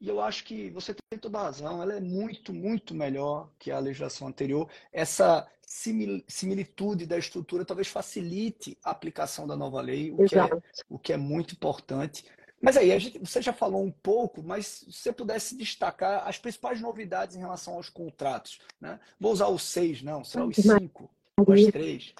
e 0.00 0.08
eu 0.08 0.20
acho 0.20 0.44
que 0.44 0.70
você 0.70 0.94
tem 0.94 1.18
toda 1.18 1.38
a 1.38 1.42
razão, 1.44 1.82
ela 1.82 1.94
é 1.94 2.00
muito, 2.00 2.52
muito 2.52 2.94
melhor 2.94 3.50
que 3.58 3.70
a 3.70 3.78
legislação 3.78 4.28
anterior. 4.28 4.68
Essa 4.92 5.48
similitude 5.66 7.06
da 7.06 7.18
estrutura 7.18 7.64
talvez 7.64 7.88
facilite 7.88 8.78
a 8.84 8.90
aplicação 8.90 9.46
da 9.46 9.56
nova 9.56 9.80
lei, 9.80 10.10
o, 10.12 10.24
que 10.24 10.38
é, 10.38 10.48
o 10.88 10.98
que 10.98 11.12
é 11.12 11.16
muito 11.16 11.54
importante. 11.54 12.24
Mas 12.60 12.76
aí, 12.76 12.98
gente, 12.98 13.18
você 13.18 13.40
já 13.40 13.52
falou 13.52 13.84
um 13.84 13.90
pouco, 13.90 14.42
mas 14.42 14.66
se 14.66 14.92
você 14.92 15.12
pudesse 15.12 15.56
destacar 15.56 16.26
as 16.26 16.38
principais 16.38 16.80
novidades 16.80 17.36
em 17.36 17.40
relação 17.40 17.74
aos 17.74 17.88
contratos. 17.88 18.60
Né? 18.80 18.98
Vou 19.18 19.32
usar 19.32 19.48
os 19.48 19.62
seis, 19.62 20.02
não, 20.02 20.24
será 20.24 20.44
os 20.44 20.56
cinco, 20.56 21.08
os 21.36 21.66
três. 21.66 22.14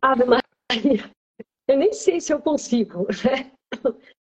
Ave 0.00 0.24
Maria. 0.24 1.10
Eu 1.70 1.78
nem 1.78 1.92
sei 1.92 2.20
se 2.20 2.32
eu 2.32 2.40
consigo 2.40 3.06
né? 3.24 3.52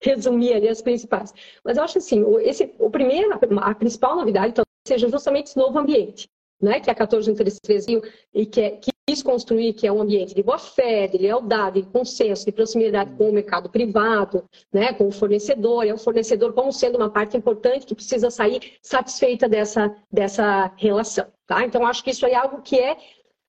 resumir 0.03 0.53
ali 0.53 0.69
as 0.69 0.83
principais. 0.83 1.33
Mas 1.65 1.77
eu 1.77 1.83
acho 1.83 1.99
assim, 1.99 2.25
esse, 2.41 2.75
o 2.79 2.91
primeiro, 2.91 3.31
a 3.61 3.75
principal 3.75 4.17
novidade 4.17 4.55
seja 4.87 5.09
justamente 5.09 5.47
esse 5.47 5.57
novo 5.57 5.79
ambiente, 5.79 6.29
né? 6.61 6.81
que 6.81 6.91
a 6.91 6.95
1433 6.95 7.87
e 8.35 8.47
que, 8.47 8.61
é, 8.61 8.71
que 8.73 8.91
quis 9.07 9.23
construir, 9.23 9.73
que 9.73 9.87
é 9.87 9.93
um 9.93 10.03
ambiente 10.03 10.35
de 10.35 10.43
boa-fé, 10.43 11.07
de 11.07 11.17
lealdade, 11.17 11.81
de 11.81 11.89
consenso, 11.89 12.45
de 12.45 12.53
proximidade 12.53 13.15
com 13.15 13.31
o 13.31 13.33
mercado 13.33 13.71
privado, 13.71 14.45
né? 14.71 14.93
com 14.93 15.09
o 15.09 15.13
fornecedor. 15.13 15.87
É 15.87 15.95
o 15.95 15.99
fornecedor 15.99 16.53
como 16.53 16.71
sendo 16.71 16.97
uma 16.97 17.09
parte 17.09 17.35
importante 17.35 17.87
que 17.87 17.95
precisa 17.95 18.31
sair 18.31 18.75
satisfeita 18.83 19.49
dessa, 19.49 19.97
dessa 20.13 20.71
relação. 20.77 21.27
Tá? 21.47 21.65
Então, 21.65 21.87
acho 21.87 22.05
que 22.05 22.11
isso 22.11 22.27
é 22.27 22.35
algo 22.35 22.61
que 22.61 22.79
é 22.79 22.99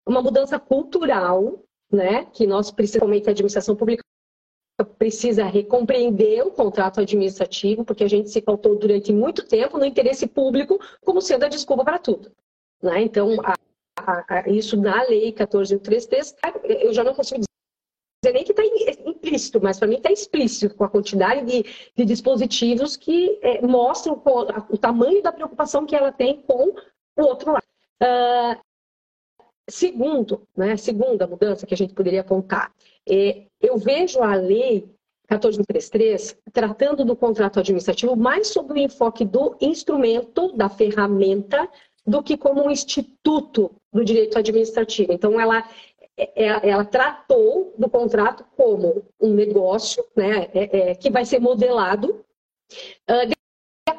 uma 0.08 0.22
mudança 0.22 0.58
cultural 0.58 1.62
né? 1.92 2.26
Que 2.26 2.46
nós, 2.46 2.72
principalmente 2.72 3.28
a 3.28 3.32
administração 3.32 3.76
pública, 3.76 4.04
precisa 4.98 5.44
recompreender 5.44 6.46
o 6.46 6.52
contrato 6.52 7.02
administrativo, 7.02 7.84
porque 7.84 8.04
a 8.04 8.10
gente 8.10 8.30
se 8.30 8.42
faltou 8.42 8.78
durante 8.78 9.12
muito 9.12 9.46
tempo 9.46 9.78
no 9.78 9.86
interesse 9.86 10.28
público 10.28 10.80
como 11.04 11.22
sendo 11.22 11.46
a 11.46 11.50
desculpa 11.50 11.84
para 11.84 12.00
tudo. 12.00 12.32
Né? 12.82 13.02
Então, 13.02 13.38
a, 13.44 13.56
a, 13.98 14.40
a, 14.40 14.50
isso 14.50 14.78
na 14.78 15.04
lei 15.04 15.34
14.33, 15.34 16.36
eu 16.82 16.94
já 16.94 17.04
não 17.04 17.14
consigo 17.14 17.42
dizer 18.24 18.34
nem 18.34 18.44
que 18.44 18.52
está 18.52 18.64
implícito, 19.10 19.62
mas 19.62 19.80
para 19.80 19.88
mim 19.88 19.96
está 19.96 20.12
explícito 20.12 20.76
com 20.76 20.84
a 20.84 20.90
quantidade 20.90 21.46
de, 21.46 21.64
de 21.96 22.06
dispositivos 22.06 22.96
que 22.96 23.40
é, 23.42 23.62
mostram 23.62 24.14
o, 24.14 24.74
o, 24.74 24.78
tamanho 24.78 25.22
da 25.22 25.32
preocupação 25.32 25.86
que 25.86 25.96
ela 25.96 26.12
tem 26.12 26.42
com 26.42 26.74
o 27.18 27.22
outro 27.22 27.54
lado. 27.54 27.64
Uh, 28.02 28.69
Segundo, 29.70 30.42
né, 30.56 30.76
segunda 30.78 31.28
mudança 31.28 31.66
que 31.66 31.74
a 31.74 31.78
gente 31.78 31.94
poderia 31.94 32.22
apontar, 32.22 32.72
é, 33.08 33.46
eu 33.62 33.78
vejo 33.78 34.22
a 34.22 34.36
lei 34.36 34.90
1433 35.30 36.38
tratando 36.52 37.06
do 37.06 37.16
contrato 37.16 37.60
administrativo 37.60 38.16
mais 38.16 38.48
sob 38.48 38.74
o 38.74 38.78
enfoque 38.78 39.24
do 39.24 39.56
instrumento, 39.62 40.52
da 40.54 40.70
ferramenta, 40.70 41.70
do 42.06 42.24
que 42.24 42.36
como 42.36 42.66
um 42.66 42.72
instituto 42.72 43.72
do 43.94 44.04
direito 44.04 44.38
administrativo. 44.38 45.14
Então, 45.14 45.40
ela, 45.40 45.64
é, 46.18 46.46
é, 46.46 46.70
ela 46.70 46.84
tratou 46.84 47.74
do 47.78 47.88
contrato 47.88 48.44
como 48.58 49.04
um 49.22 49.34
negócio 49.34 50.04
né, 50.16 50.50
é, 50.54 50.92
é, 50.92 50.96
que 50.96 51.12
vai 51.12 51.24
ser 51.26 51.40
modelado 51.40 52.26
uh, 53.10 53.39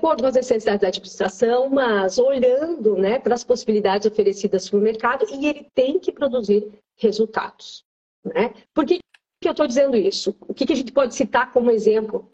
acordo 0.01 0.23
com 0.23 0.29
as 0.29 0.35
necessidades 0.35 0.81
da 0.81 0.89
administração, 0.89 1.69
mas 1.69 2.19
olhando 2.19 2.97
né, 2.97 3.19
para 3.19 3.35
as 3.35 3.45
possibilidades 3.45 4.11
oferecidas 4.11 4.71
no 4.71 4.81
mercado 4.81 5.27
e 5.31 5.47
ele 5.47 5.71
tem 5.75 5.99
que 5.99 6.11
produzir 6.11 6.73
resultados. 6.97 7.85
Né? 8.25 8.55
Por 8.75 8.87
que, 8.87 8.99
que 9.41 9.49
eu 9.49 9.53
estou 9.53 9.67
dizendo 9.67 9.97
isso? 9.97 10.35
O 10.41 10.55
que, 10.55 10.65
que 10.65 10.73
a 10.73 10.77
gente 10.77 10.93
pode 10.93 11.15
citar 11.15 11.53
como 11.53 11.71
exemplo, 11.71 12.31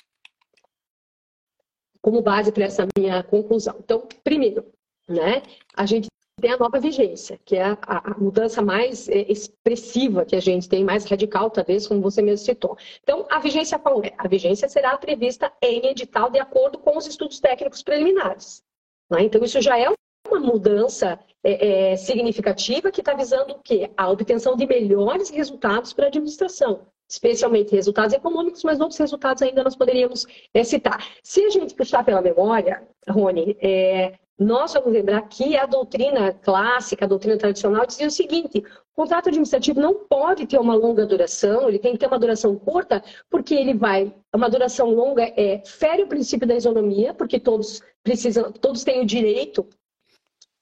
como 2.00 2.22
base 2.22 2.52
para 2.52 2.64
essa 2.64 2.86
minha 2.96 3.22
conclusão? 3.24 3.76
Então, 3.80 4.06
primeiro, 4.22 4.64
né, 5.08 5.42
a 5.74 5.84
gente 5.84 6.06
tem 6.38 6.52
a 6.52 6.58
nova 6.58 6.78
vigência, 6.78 7.40
que 7.46 7.56
é 7.56 7.64
a, 7.64 7.78
a, 7.82 8.18
mudança 8.18 8.60
mais 8.60 9.08
é, 9.08 9.24
expressiva 9.30 10.24
que 10.24 10.36
a 10.36 10.40
gente 10.40 10.68
tem, 10.68 10.84
mais 10.84 11.06
radical, 11.06 11.50
talvez, 11.50 11.86
como 11.86 12.02
você 12.02 12.20
mesmo 12.20 12.44
citou. 12.44 12.76
Então, 13.02 13.26
a 13.30 13.38
vigência 13.38 13.78
qual 13.78 14.04
é? 14.04 14.12
A 14.18 14.28
vigência 14.28 14.68
será 14.68 14.98
prevista 14.98 15.50
em 15.62 15.86
edital 15.86 16.28
de 16.30 16.38
acordo 16.38 16.78
com 16.78 16.96
os 16.96 17.06
estudos 17.06 17.40
técnicos 17.40 17.82
preliminares. 17.82 18.62
Né? 19.10 19.22
Então, 19.22 19.42
isso 19.42 19.62
já 19.62 19.78
é 19.78 19.88
uma 20.28 20.40
mudança 20.40 21.18
é, 21.42 21.92
é, 21.92 21.96
significativa 21.96 22.90
que 22.90 23.00
está 23.00 23.14
visando 23.14 23.54
o 23.54 23.58
quê? 23.60 23.90
A 23.96 24.10
obtenção 24.10 24.56
de 24.56 24.66
melhores 24.66 25.30
resultados 25.30 25.94
para 25.94 26.04
a 26.04 26.08
administração 26.08 26.86
especialmente 27.08 27.72
resultados 27.72 28.12
econômicos, 28.12 28.64
mas 28.64 28.80
outros 28.80 28.98
resultados 28.98 29.40
ainda 29.40 29.62
nós 29.62 29.76
poderíamos 29.76 30.26
é, 30.52 30.64
citar. 30.64 31.06
Se 31.22 31.44
a 31.44 31.50
gente 31.50 31.72
puxar 31.72 32.04
pela 32.04 32.20
memória, 32.20 32.82
Rony, 33.08 33.56
é, 33.60 34.18
nós 34.38 34.74
vamos 34.74 34.92
lembrar 34.92 35.22
que 35.22 35.56
a 35.56 35.64
doutrina 35.64 36.32
clássica, 36.32 37.04
a 37.04 37.08
doutrina 37.08 37.38
tradicional, 37.38 37.86
dizia 37.86 38.06
o 38.06 38.10
seguinte: 38.10 38.58
o 38.58 38.94
contrato 38.94 39.28
administrativo 39.28 39.80
não 39.80 39.94
pode 39.94 40.46
ter 40.46 40.58
uma 40.58 40.74
longa 40.74 41.06
duração, 41.06 41.68
ele 41.68 41.78
tem 41.78 41.92
que 41.92 41.98
ter 41.98 42.06
uma 42.06 42.18
duração 42.18 42.54
curta, 42.56 43.02
porque 43.30 43.54
ele 43.54 43.72
vai. 43.72 44.14
Uma 44.34 44.50
duração 44.50 44.90
longa 44.90 45.22
é 45.36 45.62
fere 45.64 46.02
o 46.02 46.06
princípio 46.06 46.46
da 46.46 46.54
isonomia, 46.54 47.14
porque 47.14 47.40
todos 47.40 47.82
precisam, 48.02 48.52
todos 48.52 48.84
têm 48.84 49.00
o 49.00 49.06
direito, 49.06 49.66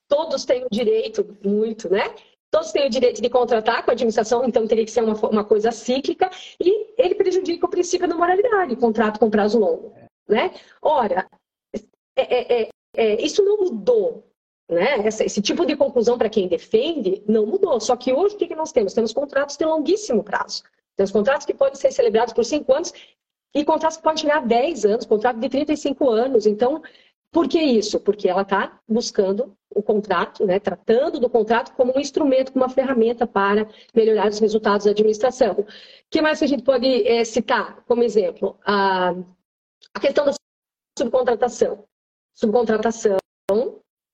todos 0.09 0.45
têm 0.45 0.65
o 0.65 0.69
direito, 0.71 1.37
muito, 1.45 1.91
né? 1.91 2.15
Todos 2.53 2.71
têm 2.71 2.87
o 2.87 2.91
direito 2.91 3.21
de 3.21 3.29
contratar 3.29 3.85
com 3.85 3.91
a 3.91 3.95
administração, 3.95 4.45
então 4.45 4.65
teria 4.69 4.85
que 4.85 4.91
ser 4.93 5.03
uma, 5.03 5.15
uma 5.29 5.45
coisa 5.45 5.73
cíclica, 5.73 6.31
e 6.61 6.95
ele 6.97 7.17
prejudica 7.17 7.67
o 7.67 7.71
princípio 7.71 8.07
da 8.07 8.15
moralidade, 8.15 8.77
contrato 8.77 9.19
com 9.19 9.29
prazo 9.29 9.59
longo. 9.59 9.93
Né? 10.29 10.53
Ora, 10.81 11.27
é, 12.17 12.23
é, 12.23 12.63
é, 12.63 12.69
isso 13.21 13.43
não 13.43 13.59
mudou. 13.59 14.25
Né? 14.69 15.07
Esse, 15.07 15.25
esse 15.25 15.43
tipo 15.43 15.67
de 15.67 15.77
conclusão 15.77 16.17
para 16.17 16.31
quem 16.31 16.49
defende 16.49 17.23
não 17.27 17.47
mudou. 17.47 17.79
Só 17.81 17.97
que 17.97 18.13
hoje 18.13 18.35
o 18.35 18.39
que, 18.39 18.49
que 18.49 18.55
nós 18.55 18.73
temos? 18.73 18.95
Temos 18.95 19.13
contratos 19.13 19.57
de 19.57 19.65
longuíssimo 19.65 20.23
prazo. 20.23 20.63
Temos 20.97 21.11
contratos 21.11 21.45
que 21.45 21.55
podem 21.55 21.75
ser 21.75 21.93
celebrados 21.93 22.33
por 22.33 22.45
cinco 22.45 22.73
anos 22.73 22.93
e 23.55 23.65
contratos 23.65 23.97
que 23.97 24.03
podem 24.03 24.19
chegar 24.19 24.39
a 24.39 24.47
10 24.47 24.85
anos, 24.85 25.07
contrato 25.07 25.39
de 25.39 25.49
35 25.49 26.11
anos. 26.11 26.47
Então, 26.47 26.83
por 27.31 27.49
que 27.49 27.61
isso? 27.61 28.01
Porque 28.01 28.29
ela 28.29 28.43
está 28.43 28.79
buscando 28.89 29.57
o 29.75 29.83
contrato, 29.83 30.47
né, 30.47 30.61
tratando 30.61 31.19
do 31.19 31.29
contrato 31.29 31.75
como 31.75 31.93
um 31.97 32.01
instrumento, 32.01 32.53
como 32.53 32.65
uma 32.65 32.71
ferramenta 32.71 33.27
para 33.27 33.69
melhorar 33.93 34.29
os 34.29 34.39
resultados 34.39 34.85
da 34.85 34.93
administração. 34.93 35.53
O 35.53 35.67
que 36.09 36.23
mais 36.23 36.39
que 36.39 36.45
a 36.45 36.49
gente 36.49 36.63
pode 36.63 36.87
é, 37.07 37.25
citar 37.25 37.83
como 37.87 38.05
exemplo? 38.05 38.57
A, 38.65 39.15
a 39.93 40.01
questão 40.01 40.25
da 40.25 40.33
subcontratação. 40.97 41.85
Subcontratação 42.35 43.19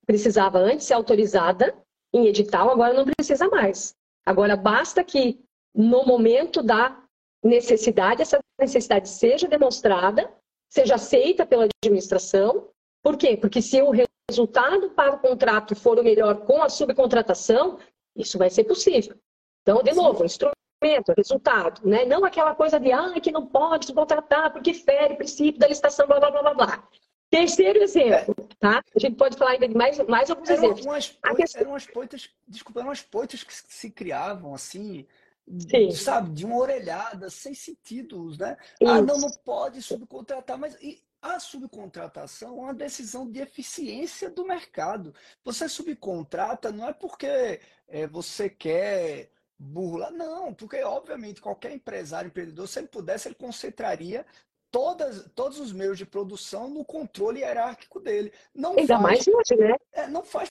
precisava 0.06 0.58
antes 0.58 0.86
ser 0.86 0.94
autorizada 0.94 1.74
em 2.12 2.26
edital, 2.26 2.70
agora 2.70 2.92
não 2.92 3.04
precisa 3.04 3.48
mais. 3.48 3.94
Agora 4.26 4.56
basta 4.56 5.02
que 5.04 5.40
no 5.74 6.04
momento 6.04 6.62
da 6.62 7.02
necessidade, 7.42 8.22
essa 8.22 8.38
necessidade 8.60 9.08
seja 9.08 9.48
demonstrada, 9.48 10.30
seja 10.68 10.96
aceita 10.96 11.46
pela 11.46 11.66
administração. 11.82 12.68
Por 13.02 13.16
quê? 13.16 13.36
Porque 13.36 13.62
se 13.62 13.80
o 13.80 13.92
resultado 14.28 14.90
para 14.90 15.14
o 15.14 15.18
contrato 15.18 15.74
for 15.74 15.98
o 15.98 16.02
melhor 16.02 16.44
com 16.44 16.62
a 16.62 16.68
subcontratação, 16.68 17.78
isso 18.16 18.36
vai 18.36 18.50
ser 18.50 18.64
possível. 18.64 19.16
Então, 19.62 19.82
de 19.82 19.92
novo, 19.92 20.24
instrumento, 20.24 21.14
resultado, 21.16 21.86
né? 21.86 22.04
Não 22.04 22.24
aquela 22.24 22.54
coisa 22.54 22.78
de 22.78 22.92
ah, 22.92 23.18
que 23.20 23.32
não 23.32 23.46
pode 23.46 23.86
subcontratar 23.86 24.52
porque 24.52 24.74
fere 24.74 25.14
o 25.14 25.16
princípio 25.16 25.60
da 25.60 25.68
licitação, 25.68 26.06
blá 26.06 26.18
blá 26.18 26.30
blá 26.30 26.42
blá 26.42 26.54
blá. 26.54 26.88
Terceiro 27.30 27.80
exemplo, 27.80 28.34
tá? 28.58 28.82
A 28.94 28.98
gente 28.98 29.16
pode 29.16 29.36
falar 29.36 29.52
ainda 29.52 29.68
de 29.68 29.76
mais, 29.76 29.98
mais 30.08 30.28
alguns 30.28 30.50
eram 30.50 30.64
exemplos. 30.64 30.84
Umas 30.84 31.08
poitas, 31.08 31.36
questão... 31.36 31.60
Eram 31.60 31.70
umas 31.70 31.86
poitas, 31.86 32.30
desculpa, 32.48 32.80
eram 32.80 32.88
umas 32.88 33.02
poitas 33.02 33.44
que 33.44 33.54
se 33.54 33.90
criavam 33.90 34.52
assim, 34.52 35.06
Sim. 35.48 35.90
sabe, 35.92 36.32
de 36.32 36.44
uma 36.44 36.56
orelhada, 36.56 37.30
sem 37.30 37.54
sentidos, 37.54 38.36
né? 38.36 38.56
Isso. 38.80 38.90
Ah, 38.90 39.00
não, 39.00 39.16
não 39.16 39.30
pode 39.44 39.80
subcontratar, 39.80 40.58
mas 40.58 40.76
e 40.82 41.00
a 41.22 41.38
subcontratação 41.38 42.48
é 42.48 42.62
uma 42.62 42.74
decisão 42.74 43.30
de 43.30 43.40
eficiência 43.40 44.30
do 44.30 44.44
mercado. 44.44 45.14
Você 45.44 45.68
subcontrata 45.68 46.72
não 46.72 46.88
é 46.88 46.92
porque 46.92 47.60
é, 47.86 48.06
você 48.06 48.48
quer 48.48 49.30
burlar, 49.58 50.10
não, 50.10 50.54
porque 50.54 50.82
obviamente 50.82 51.42
qualquer 51.42 51.72
empresário, 51.72 52.28
empreendedor, 52.28 52.66
se 52.66 52.78
ele 52.78 52.88
pudesse, 52.88 53.28
ele 53.28 53.34
concentraria 53.34 54.24
todas, 54.70 55.28
todos 55.34 55.58
os 55.58 55.72
meios 55.72 55.98
de 55.98 56.06
produção 56.06 56.68
no 56.68 56.84
controle 56.84 57.40
hierárquico 57.40 58.00
dele. 58.00 58.32
Não 58.54 58.76
Ainda 58.76 58.98
faz, 58.98 59.02
mais 59.02 59.28
hoje, 59.28 59.56
né? 59.56 59.76
É, 59.92 60.06
não 60.06 60.22
faz 60.22 60.48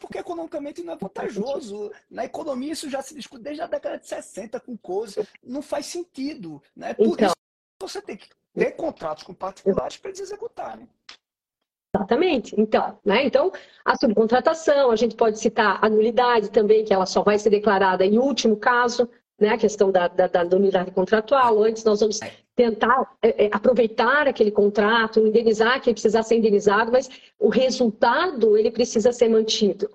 porque 0.00 0.18
economicamente 0.18 0.82
não 0.82 0.94
é 0.94 0.96
vantajoso. 0.96 1.90
Na 2.10 2.24
economia 2.24 2.72
isso 2.72 2.88
já 2.88 3.02
se 3.02 3.14
discute 3.14 3.42
desde 3.42 3.62
a 3.62 3.66
década 3.66 3.98
de 3.98 4.06
60 4.06 4.60
com 4.60 4.76
coisas. 4.76 5.26
Não 5.42 5.60
faz 5.60 5.86
sentido. 5.86 6.62
Né? 6.74 6.94
Por 6.94 7.06
então, 7.06 7.26
isso 7.26 7.34
você 7.80 8.00
tem 8.00 8.16
que 8.16 8.28
ter 8.54 8.72
contratos 8.72 9.24
com 9.24 9.34
particulares 9.34 9.96
para 9.96 10.10
eles 10.10 10.20
executarem. 10.20 10.88
Exatamente. 11.94 12.54
Então, 12.58 12.98
né? 13.04 13.24
então, 13.24 13.52
a 13.84 13.96
subcontratação, 13.96 14.90
a 14.90 14.96
gente 14.96 15.16
pode 15.16 15.38
citar 15.38 15.84
a 15.84 15.88
nulidade 15.88 16.50
também, 16.50 16.84
que 16.84 16.92
ela 16.92 17.06
só 17.06 17.22
vai 17.22 17.38
ser 17.38 17.50
declarada 17.50 18.04
em 18.04 18.18
último 18.18 18.56
caso, 18.56 19.08
né, 19.40 19.50
a 19.50 19.58
questão 19.58 19.90
da, 19.90 20.08
da, 20.08 20.26
da 20.26 20.56
unidade 20.56 20.90
contratual. 20.90 21.62
Antes 21.62 21.84
nós 21.84 22.00
vamos 22.00 22.18
tentar 22.58 23.16
é, 23.22 23.46
é, 23.46 23.50
aproveitar 23.52 24.26
aquele 24.26 24.50
contrato, 24.50 25.24
indenizar 25.24 25.80
quem 25.80 25.94
precisar 25.94 26.24
ser 26.24 26.38
indenizado, 26.38 26.90
mas 26.90 27.08
o 27.38 27.48
resultado 27.48 28.58
ele 28.58 28.68
precisa 28.68 29.12
ser 29.12 29.28
mantido. 29.28 29.88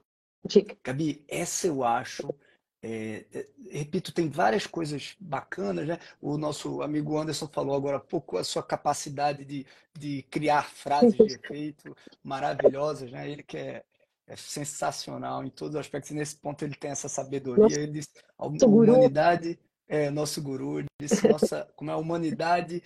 Dica. 0.45 0.77
Gabi, 0.81 1.25
essa 1.27 1.67
eu 1.67 1.83
acho. 1.83 2.33
É, 2.81 3.25
é, 3.33 3.47
repito, 3.69 4.13
tem 4.13 4.29
várias 4.29 4.65
coisas 4.65 5.13
bacanas, 5.19 5.85
né? 5.85 5.99
O 6.21 6.37
nosso 6.37 6.81
amigo 6.81 7.17
Anderson 7.17 7.47
falou 7.47 7.75
agora 7.75 7.97
há 7.97 7.99
pouco 7.99 8.37
a 8.37 8.43
sua 8.45 8.63
capacidade 8.63 9.43
de, 9.43 9.65
de 9.97 10.23
criar 10.23 10.63
frases 10.63 11.17
de 11.17 11.33
efeito 11.35 11.93
maravilhosas, 12.23 13.11
né? 13.11 13.29
Ele 13.29 13.43
que 13.43 13.57
é 13.57 13.83
é 14.25 14.37
sensacional 14.37 15.43
em 15.43 15.49
todos 15.49 15.75
os 15.75 15.81
aspectos. 15.81 16.11
E 16.11 16.13
nesse 16.13 16.37
ponto 16.37 16.63
ele 16.63 16.75
tem 16.75 16.91
essa 16.91 17.09
sabedoria. 17.09 17.63
Nossa, 17.63 17.79
ele 17.79 17.91
diz, 17.91 18.07
a 18.37 18.47
humanidade 18.47 19.59
é 19.87 20.09
nosso 20.09 20.41
guru. 20.41 20.83
Disse, 21.01 21.27
nossa, 21.27 21.67
como 21.75 21.91
a 21.91 21.97
humanidade 21.97 22.81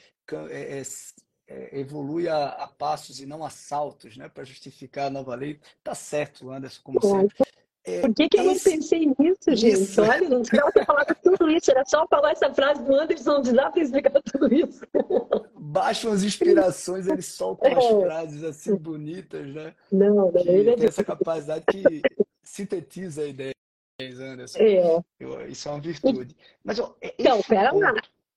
é, 0.50 0.80
é, 0.80 0.84
é, 1.48 1.80
evolui 1.80 2.28
a, 2.28 2.50
a, 2.50 2.68
passos 2.68 3.20
e 3.20 3.26
não 3.26 3.44
a 3.44 3.50
saltos, 3.50 4.18
né? 4.18 4.30
Para 4.30 4.44
justificar 4.44 5.08
a 5.08 5.10
nova 5.10 5.36
lei. 5.36 5.60
Tá 5.84 5.96
certo, 5.96 6.52
Anderson, 6.52 6.82
como 6.84 7.02
sempre. 7.02 7.48
É, 7.88 8.02
Por 8.02 8.14
que, 8.14 8.28
que 8.28 8.38
eu 8.38 8.44
não 8.44 8.60
pensei 8.60 9.06
nisso, 9.18 9.56
gente? 9.56 9.82
Isso. 9.82 10.02
Olha, 10.02 10.28
não 10.28 10.42
precisava 10.42 10.72
falado 10.86 11.16
tudo 11.24 11.50
isso, 11.50 11.72
era 11.72 11.86
só 11.86 12.06
falar 12.06 12.32
essa 12.32 12.54
frase 12.54 12.84
do 12.84 12.94
Anderson, 12.94 13.32
não 13.32 13.42
precisava 13.42 13.72
ter 13.72 13.82
explicado 13.82 14.22
tudo 14.30 14.54
isso. 14.54 14.82
Baixam 15.56 16.12
as 16.12 16.22
inspirações, 16.24 17.08
ele 17.08 17.22
solta 17.22 17.70
umas 17.72 17.86
é. 17.86 18.02
frases 18.02 18.44
assim 18.44 18.76
bonitas, 18.76 19.48
né? 19.56 19.74
Não, 19.90 20.14
não, 20.14 20.34
ele 20.36 20.72
é 20.72 20.76
tem 20.76 20.86
essa 20.86 21.02
capacidade 21.02 21.64
que 21.66 22.02
sintetiza 22.44 23.22
a 23.22 23.28
ideia, 23.28 23.54
Anderson. 24.00 24.60
É. 24.60 25.04
Eu, 25.20 25.48
isso 25.48 25.68
é 25.68 25.72
uma 25.72 25.82
virtude. 25.82 26.36
Mas, 26.64 26.80
ó, 26.80 26.96
então, 27.02 27.42
pera 27.42 27.72
ponto... 27.72 27.82
lá. 27.82 27.94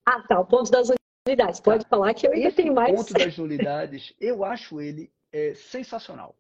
Ah, 0.07 0.23
tá, 0.23 0.41
o 0.41 0.47
ponto 0.47 0.71
das 0.71 0.89
nulidades. 1.27 1.61
Pode 1.61 1.85
tá. 1.85 1.89
falar 1.91 2.15
que 2.15 2.27
eu 2.27 2.33
ainda 2.33 2.49
esse 2.49 2.57
tenho 2.57 2.75
mais. 2.75 2.93
O 2.93 2.97
ponto 2.97 3.13
das 3.13 3.37
nulidades, 3.37 4.15
eu 4.19 4.43
acho 4.43 4.81
ele 4.81 5.13
é, 5.31 5.55
sensacional. 5.55 6.35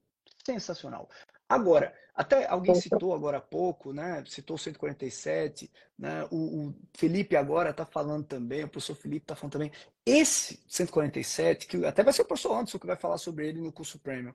Sensacional. 0.45 1.09
Agora, 1.47 1.95
até 2.15 2.47
alguém 2.47 2.75
citou 2.75 3.15
agora 3.15 3.39
há 3.39 3.43
pouco, 3.43 3.93
né? 3.93 4.25
Citou 4.27 4.57
147, 4.57 5.71
né? 5.99 6.27
O, 6.31 6.69
o 6.69 6.75
Felipe 6.95 7.37
agora 7.37 7.71
está 7.71 7.85
falando 7.85 8.25
também, 8.25 8.65
o 8.65 8.69
professor 8.69 8.95
Felipe 8.95 9.25
está 9.25 9.37
falando 9.37 9.53
também. 9.53 9.73
Esse 10.07 10.63
147, 10.67 11.67
que 11.67 11.85
até 11.85 12.03
vai 12.03 12.13
ser 12.15 12.23
o 12.23 12.25
professor 12.25 12.55
Anderson 12.55 12.79
que 12.79 12.87
vai 12.87 12.97
falar 12.97 13.19
sobre 13.19 13.49
ele 13.49 13.61
no 13.61 13.73
curso 13.73 13.99
Premium, 13.99 14.33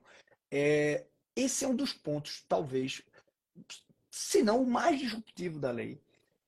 é, 0.48 1.04
esse 1.34 1.64
é 1.64 1.68
um 1.68 1.74
dos 1.74 1.92
pontos, 1.92 2.44
talvez, 2.48 3.02
se 4.16 4.42
não 4.42 4.62
o 4.62 4.66
mais 4.66 4.98
disruptivo 4.98 5.58
da 5.58 5.70
lei. 5.70 6.00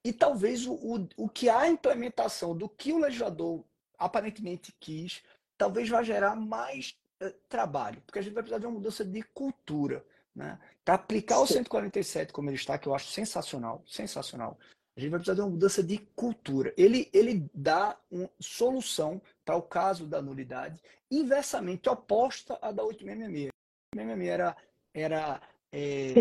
E 0.03 0.11
talvez 0.11 0.65
o, 0.65 0.73
o, 0.73 1.07
o 1.17 1.29
que 1.29 1.47
a 1.49 1.67
implementação 1.67 2.57
do 2.57 2.67
que 2.67 2.91
o 2.91 2.97
legislador 2.97 3.63
aparentemente 3.95 4.73
quis, 4.79 5.21
talvez 5.55 5.87
vai 5.87 6.03
gerar 6.03 6.35
mais 6.35 6.97
uh, 7.21 7.31
trabalho, 7.47 8.01
porque 8.01 8.17
a 8.17 8.21
gente 8.23 8.33
vai 8.33 8.41
precisar 8.41 8.59
de 8.59 8.65
uma 8.65 8.73
mudança 8.73 9.05
de 9.05 9.21
cultura. 9.21 10.03
Né? 10.35 10.57
Para 10.83 10.95
aplicar 10.95 11.35
Sim. 11.35 11.43
o 11.43 11.47
147 11.47 12.33
como 12.33 12.49
ele 12.49 12.55
está, 12.55 12.75
que 12.75 12.87
eu 12.87 12.95
acho 12.95 13.11
sensacional, 13.11 13.83
sensacional, 13.85 14.57
a 14.97 14.99
gente 14.99 15.11
vai 15.11 15.19
precisar 15.19 15.35
de 15.35 15.41
uma 15.41 15.51
mudança 15.51 15.83
de 15.83 15.99
cultura. 16.15 16.73
Ele, 16.75 17.07
ele 17.13 17.47
dá 17.53 17.95
uma 18.09 18.31
solução 18.39 19.21
para 19.45 19.55
o 19.55 19.61
caso 19.61 20.07
da 20.07 20.21
nulidade 20.21 20.81
inversamente 21.11 21.87
oposta 21.87 22.57
à 22.61 22.71
da 22.71 22.83
866. 22.83 23.49
A 23.93 23.99
866 23.99 24.27
era, 24.27 24.57
era 24.93 25.41
é, 25.71 26.13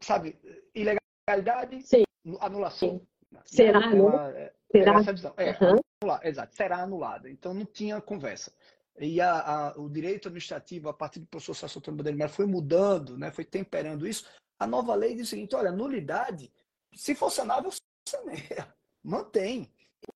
sabe, 0.00 0.38
ilegalidade, 0.74 1.82
Sim. 1.82 2.04
anulação. 2.40 3.00
Sim. 3.44 3.56
Será, 3.56 3.80
não? 3.90 4.10
É, 4.30 4.52
Será? 4.70 5.00
Essa 5.00 5.12
visão. 5.12 5.34
É, 5.36 5.50
uhum. 5.50 6.18
exato, 6.22 6.54
será 6.54 6.78
anulada. 6.78 7.30
Então 7.30 7.52
não 7.52 7.64
tinha 7.64 8.00
conversa 8.00 8.52
e 8.98 9.20
a, 9.20 9.40
a, 9.40 9.80
o 9.80 9.88
direito 9.88 10.28
administrativo, 10.28 10.88
a 10.88 10.94
partir 10.94 11.20
do 11.20 11.26
professor 11.26 11.54
Celso 11.54 11.80
Bandeira 11.92 12.28
foi 12.28 12.46
mudando, 12.46 13.18
né, 13.18 13.30
foi 13.30 13.44
temperando 13.44 14.06
isso, 14.06 14.26
a 14.58 14.66
nova 14.66 14.94
lei 14.94 15.14
diz 15.14 15.26
o 15.26 15.30
seguinte, 15.30 15.54
olha, 15.56 15.72
nulidade, 15.72 16.52
se 16.94 17.14
for 17.14 17.30
sanável, 17.30 17.70
saneia, 18.08 18.72
mantém. 19.02 19.72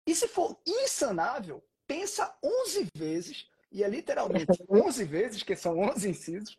E 0.07 0.15
se 0.15 0.29
for 0.29 0.59
insanável, 0.67 1.65
pensa 1.87 2.37
11 2.43 2.87
vezes, 2.95 3.49
e 3.73 3.83
é 3.83 3.89
literalmente 3.89 4.47
11 4.71 5.05
vezes, 5.05 5.43
que 5.43 5.57
são 5.57 5.79
11 5.79 6.11
incisos, 6.11 6.59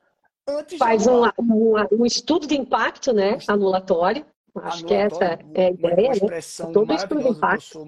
Faz 0.77 1.07
um, 1.07 1.23
um, 1.39 1.73
um, 1.91 2.05
estudo 2.05 2.47
de 2.47 2.55
impacto, 2.55 3.13
né, 3.13 3.37
anulatório, 3.47 4.25
acho 4.55 4.85
que 4.85 4.93
essa 4.93 5.39
é 5.53 5.67
a 5.67 5.71
ideia, 5.71 5.77
uma 5.79 5.95
né? 5.95 6.11
expressão 6.11 6.67
né? 6.67 6.73
Todo 6.73 6.93
estudo 6.93 7.23
de 7.23 7.29
impacto 7.29 7.85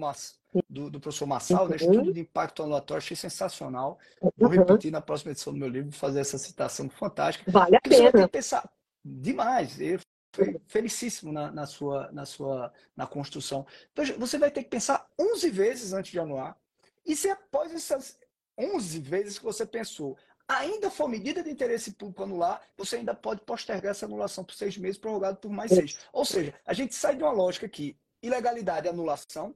do, 0.68 0.90
do 0.90 1.00
professor 1.00 1.26
Massal, 1.26 1.68
né? 1.68 1.76
uhum. 1.80 1.90
Estudo 1.90 2.12
de 2.12 2.20
Impacto 2.20 2.62
Anulatório, 2.62 2.98
achei 2.98 3.16
sensacional. 3.16 3.98
Vou 4.20 4.50
uhum. 4.50 4.56
repetir 4.56 4.90
na 4.90 5.00
próxima 5.00 5.32
edição 5.32 5.52
do 5.52 5.58
meu 5.58 5.68
livro, 5.68 5.92
fazer 5.92 6.20
essa 6.20 6.36
citação 6.36 6.88
fantástica. 6.90 7.50
Vale 7.50 7.76
a 7.76 7.80
pena. 7.80 7.96
Você 7.96 8.02
vai 8.02 8.12
ter 8.12 8.22
que 8.22 8.32
pensar 8.32 8.70
demais. 9.04 9.80
Eu 9.80 9.98
fui 10.34 10.60
felicíssimo 10.66 11.32
na, 11.32 11.50
na, 11.50 11.66
sua, 11.66 12.10
na 12.12 12.26
sua 12.26 12.72
na 12.96 13.06
construção. 13.06 13.66
Então, 13.92 14.04
você 14.18 14.38
vai 14.38 14.50
ter 14.50 14.62
que 14.62 14.70
pensar 14.70 15.06
11 15.18 15.50
vezes 15.50 15.92
antes 15.92 16.12
de 16.12 16.20
anular. 16.20 16.56
E 17.04 17.16
se 17.16 17.30
após 17.30 17.72
essas 17.72 18.18
11 18.58 19.00
vezes 19.00 19.38
que 19.38 19.44
você 19.44 19.64
pensou, 19.64 20.16
ainda 20.48 20.90
for 20.90 21.08
medida 21.08 21.42
de 21.42 21.50
interesse 21.50 21.92
público 21.92 22.22
anular, 22.22 22.60
você 22.76 22.96
ainda 22.96 23.14
pode 23.14 23.40
postergar 23.42 23.92
essa 23.92 24.06
anulação 24.06 24.44
por 24.44 24.54
seis 24.54 24.76
meses, 24.76 24.98
prorrogado 24.98 25.38
por 25.38 25.50
mais 25.50 25.70
seis. 25.70 25.98
Ou 26.12 26.24
seja, 26.24 26.54
a 26.66 26.72
gente 26.72 26.94
sai 26.94 27.16
de 27.16 27.22
uma 27.22 27.32
lógica 27.32 27.68
que 27.68 27.96
ilegalidade 28.22 28.86
é 28.86 28.90
anulação, 28.90 29.54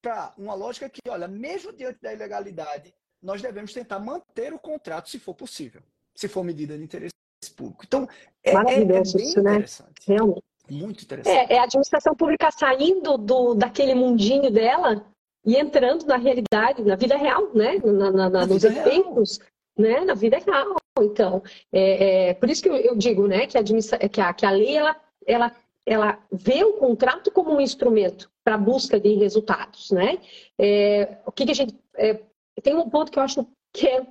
para 0.00 0.32
uma 0.38 0.54
lógica 0.54 0.88
que, 0.88 1.00
olha, 1.08 1.26
mesmo 1.26 1.72
diante 1.72 2.00
da 2.00 2.12
ilegalidade, 2.12 2.94
nós 3.22 3.42
devemos 3.42 3.72
tentar 3.72 3.98
manter 3.98 4.52
o 4.52 4.58
contrato 4.58 5.10
se 5.10 5.18
for 5.18 5.34
possível. 5.34 5.82
se 6.14 6.26
for 6.26 6.42
medida 6.42 6.76
de 6.76 6.82
interesse 6.82 7.14
público. 7.56 7.84
Então, 7.86 8.08
é, 8.42 8.50
é, 8.50 8.54
é 8.54 9.02
isso, 9.02 9.40
né? 9.42 9.64
Realmente. 10.06 10.42
Muito 10.68 11.04
interessante. 11.04 11.52
É, 11.52 11.54
é, 11.54 11.58
a 11.60 11.62
administração 11.62 12.14
pública 12.14 12.50
saindo 12.50 13.16
do, 13.16 13.54
daquele 13.54 13.94
mundinho 13.94 14.50
dela 14.50 15.06
e 15.44 15.56
entrando 15.56 16.04
na 16.04 16.16
realidade, 16.16 16.82
na 16.82 16.96
vida 16.96 17.16
real, 17.16 17.54
né? 17.54 17.78
Na, 17.78 18.10
na, 18.10 18.30
na, 18.30 18.46
nos 18.46 18.64
efeitos, 18.64 19.40
né? 19.78 20.00
Na 20.00 20.14
vida 20.14 20.38
real. 20.38 20.76
Então, 21.00 21.42
é, 21.72 22.30
é, 22.30 22.34
por 22.34 22.50
isso 22.50 22.62
que 22.62 22.68
eu, 22.68 22.76
eu 22.76 22.96
digo, 22.96 23.26
né? 23.26 23.46
Que 23.46 23.56
a, 23.56 23.62
que 24.08 24.20
a, 24.20 24.34
que 24.34 24.46
a 24.46 24.50
lei, 24.50 24.76
ela, 24.76 24.96
ela, 25.26 25.56
ela 25.86 26.18
vê 26.32 26.64
o 26.64 26.74
contrato 26.74 27.30
como 27.30 27.52
um 27.52 27.60
instrumento 27.60 28.30
para 28.44 28.54
a 28.54 28.58
busca 28.58 28.98
de 28.98 29.14
resultados, 29.14 29.90
né? 29.90 30.18
É, 30.58 31.18
o 31.24 31.32
que, 31.32 31.44
que 31.44 31.52
a 31.52 31.54
gente... 31.54 31.74
É, 31.96 32.20
tem 32.62 32.74
um 32.74 32.90
ponto 32.90 33.12
que 33.12 33.18
eu 33.18 33.22
acho 33.22 33.46
que 33.72 33.86
é 33.86 34.04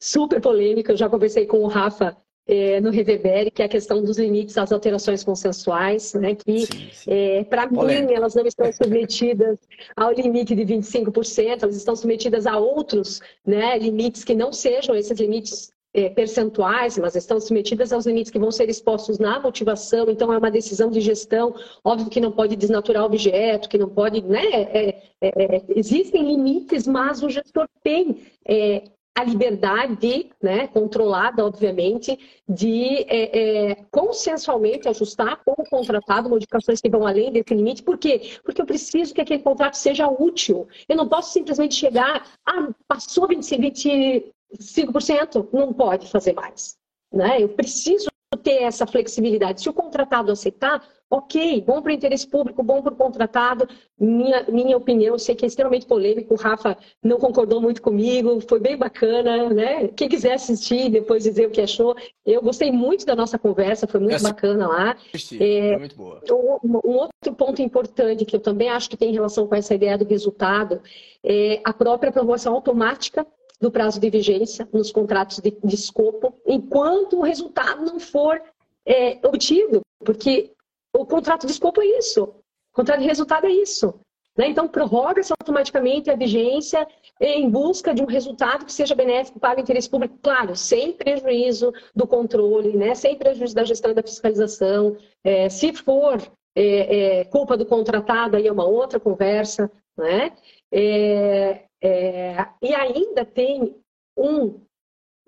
super 0.00 0.40
polêmico, 0.40 0.90
eu 0.90 0.96
já 0.96 1.08
conversei 1.08 1.46
com 1.46 1.58
o 1.58 1.68
Rafa 1.68 2.16
é, 2.46 2.80
no 2.80 2.90
Reverbere, 2.90 3.50
que 3.50 3.62
é 3.62 3.66
a 3.66 3.68
questão 3.68 4.02
dos 4.02 4.18
limites 4.18 4.58
às 4.58 4.72
alterações 4.72 5.22
consensuais, 5.22 6.14
né, 6.14 6.34
que, 6.34 6.64
é, 7.06 7.44
para 7.44 7.66
mim, 7.68 8.12
elas 8.12 8.34
não 8.34 8.44
estão 8.46 8.70
submetidas 8.72 9.58
ao 9.96 10.12
limite 10.12 10.54
de 10.54 10.64
25%, 10.64 11.62
elas 11.62 11.76
estão 11.76 11.94
submetidas 11.94 12.46
a 12.46 12.58
outros 12.58 13.20
né, 13.46 13.78
limites 13.78 14.24
que 14.24 14.34
não 14.34 14.52
sejam 14.52 14.96
esses 14.96 15.18
limites 15.18 15.72
é, 15.94 16.08
percentuais, 16.08 16.98
mas 16.98 17.14
estão 17.14 17.38
submetidas 17.38 17.92
aos 17.92 18.06
limites 18.06 18.32
que 18.32 18.38
vão 18.38 18.50
ser 18.50 18.68
expostos 18.68 19.18
na 19.18 19.38
motivação, 19.38 20.08
então 20.08 20.32
é 20.32 20.38
uma 20.38 20.50
decisão 20.50 20.90
de 20.90 21.00
gestão, 21.00 21.54
óbvio 21.84 22.08
que 22.08 22.20
não 22.20 22.32
pode 22.32 22.56
desnaturar 22.56 23.02
o 23.02 23.06
objeto, 23.06 23.68
que 23.68 23.78
não 23.78 23.88
pode, 23.88 24.22
né, 24.22 24.44
é, 24.44 25.02
é, 25.20 25.56
é 25.56 25.62
existem 25.76 26.24
limites, 26.24 26.86
mas 26.86 27.22
o 27.22 27.28
gestor 27.28 27.68
tem 27.84 28.22
é, 28.44 28.84
a 29.14 29.24
liberdade, 29.24 30.30
né, 30.42 30.66
controlada, 30.68 31.44
obviamente, 31.44 32.18
de 32.48 33.04
é, 33.08 33.70
é, 33.70 33.74
consensualmente 33.90 34.88
ajustar 34.88 35.42
com 35.44 35.52
o 35.52 35.68
contratado 35.68 36.30
modificações 36.30 36.80
que 36.80 36.88
vão 36.88 37.06
além 37.06 37.30
desse 37.30 37.54
limite. 37.54 37.82
Por 37.82 37.98
quê? 37.98 38.38
Porque 38.42 38.62
eu 38.62 38.66
preciso 38.66 39.12
que 39.12 39.20
aquele 39.20 39.42
contrato 39.42 39.74
seja 39.74 40.08
útil. 40.08 40.66
Eu 40.88 40.96
não 40.96 41.08
posso 41.08 41.32
simplesmente 41.32 41.74
chegar, 41.74 42.26
ah, 42.46 42.68
passou 42.88 43.28
25%, 43.28 45.48
não 45.52 45.74
pode 45.74 46.08
fazer 46.08 46.32
mais. 46.32 46.78
Né? 47.12 47.42
Eu 47.42 47.50
preciso 47.50 48.11
ter 48.42 48.62
essa 48.62 48.86
flexibilidade. 48.86 49.62
Se 49.62 49.68
o 49.68 49.72
contratado 49.72 50.32
aceitar, 50.32 50.82
ok, 51.12 51.60
bom 51.60 51.82
para 51.82 51.90
o 51.90 51.94
interesse 51.94 52.26
público, 52.26 52.62
bom 52.62 52.82
para 52.82 52.92
o 52.92 52.96
contratado. 52.96 53.68
Minha, 53.98 54.44
minha 54.48 54.76
opinião, 54.76 55.14
eu 55.14 55.18
sei 55.18 55.34
que 55.34 55.44
é 55.44 55.48
extremamente 55.48 55.86
polêmico, 55.86 56.32
o 56.32 56.36
Rafa 56.36 56.76
não 57.02 57.18
concordou 57.18 57.60
muito 57.60 57.82
comigo, 57.82 58.40
foi 58.48 58.58
bem 58.58 58.76
bacana, 58.76 59.50
né? 59.50 59.88
Quem 59.88 60.08
quiser 60.08 60.32
assistir 60.32 60.88
depois 60.88 61.24
dizer 61.24 61.46
o 61.46 61.50
que 61.50 61.60
achou, 61.60 61.94
eu 62.24 62.40
gostei 62.40 62.72
muito 62.72 63.04
da 63.04 63.14
nossa 63.14 63.38
conversa, 63.38 63.86
foi 63.86 64.00
muito 64.00 64.22
bacana 64.22 64.66
lá. 64.66 64.96
É, 65.14 65.68
foi 65.68 65.78
muito 65.78 65.96
boa. 65.96 66.20
Um, 66.30 66.80
um, 66.84 66.96
outro 66.96 67.34
ponto 67.36 67.60
importante 67.60 68.24
que 68.24 68.34
eu 68.34 68.40
também 68.40 68.70
acho 68.70 68.88
que 68.88 68.96
tem 68.96 69.12
relação 69.12 69.46
com 69.46 69.54
essa 69.54 69.74
ideia 69.74 69.98
do 69.98 70.06
resultado 70.06 70.80
é 71.22 71.60
a 71.62 71.72
própria 71.74 72.08
aprovação 72.08 72.54
automática 72.54 73.26
do 73.62 73.70
prazo 73.70 74.00
de 74.00 74.10
vigência 74.10 74.68
nos 74.72 74.90
contratos 74.90 75.38
de, 75.38 75.56
de 75.62 75.74
escopo, 75.76 76.34
enquanto 76.44 77.18
o 77.18 77.22
resultado 77.22 77.84
não 77.84 78.00
for 78.00 78.42
é, 78.84 79.20
obtido, 79.24 79.82
porque 80.04 80.50
o 80.92 81.06
contrato 81.06 81.46
de 81.46 81.52
escopo 81.52 81.80
é 81.80 81.86
isso, 81.86 82.24
o 82.24 82.74
contrato 82.74 82.98
de 82.98 83.06
resultado 83.06 83.46
é 83.46 83.50
isso. 83.50 83.94
Né? 84.36 84.48
Então, 84.48 84.66
prorroga-se 84.66 85.32
automaticamente 85.38 86.10
a 86.10 86.16
vigência 86.16 86.88
em 87.20 87.48
busca 87.48 87.94
de 87.94 88.02
um 88.02 88.06
resultado 88.06 88.64
que 88.64 88.72
seja 88.72 88.96
benéfico 88.96 89.38
para 89.38 89.58
o 89.58 89.62
interesse 89.62 89.88
público, 89.88 90.18
claro, 90.20 90.56
sem 90.56 90.92
prejuízo 90.92 91.72
do 91.94 92.04
controle, 92.04 92.76
né? 92.76 92.96
sem 92.96 93.16
prejuízo 93.16 93.54
da 93.54 93.62
gestão 93.62 93.92
e 93.92 93.94
da 93.94 94.02
fiscalização. 94.02 94.96
É, 95.22 95.48
se 95.48 95.72
for 95.72 96.20
é, 96.56 97.20
é, 97.20 97.24
culpa 97.26 97.56
do 97.56 97.64
contratado, 97.66 98.36
aí 98.36 98.48
é 98.48 98.52
uma 98.52 98.64
outra 98.64 98.98
conversa. 98.98 99.70
Né? 99.96 100.32
É, 100.72 101.66
é, 101.82 102.46
e 102.62 102.74
ainda 102.74 103.24
tem 103.26 103.76
um, 104.16 104.60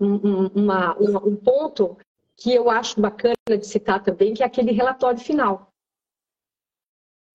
um, 0.00 0.46
uma, 0.54 0.96
um 0.98 1.36
ponto 1.36 1.98
que 2.36 2.54
eu 2.54 2.70
acho 2.70 3.00
bacana 3.00 3.34
de 3.46 3.66
citar 3.66 4.02
também, 4.02 4.32
que 4.32 4.42
é 4.42 4.46
aquele 4.46 4.72
relatório 4.72 5.20
final, 5.20 5.72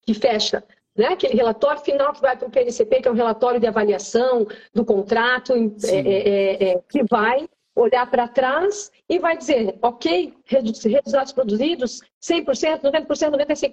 que 0.02 0.14
fecha. 0.14 0.64
Né? 0.96 1.08
Aquele 1.08 1.36
relatório 1.36 1.82
final 1.82 2.14
que 2.14 2.22
vai 2.22 2.36
para 2.36 2.48
o 2.48 2.52
PNCP, 2.52 3.02
que 3.02 3.08
é 3.08 3.12
um 3.12 3.16
relatório 3.16 3.60
de 3.60 3.68
avaliação 3.68 4.48
do 4.74 4.84
contrato, 4.84 5.54
é, 5.54 5.96
é, 5.96 6.00
é, 6.00 6.70
é, 6.72 6.82
que 6.90 7.04
vai 7.04 7.48
olhar 7.76 8.10
para 8.10 8.28
trás 8.28 8.92
e 9.08 9.20
vai 9.20 9.38
dizer, 9.38 9.78
ok, 9.82 10.34
resultados 10.46 11.32
produzidos, 11.32 12.02
100%, 12.22 12.82
90%, 12.82 13.08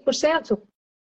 95%, 0.05 0.63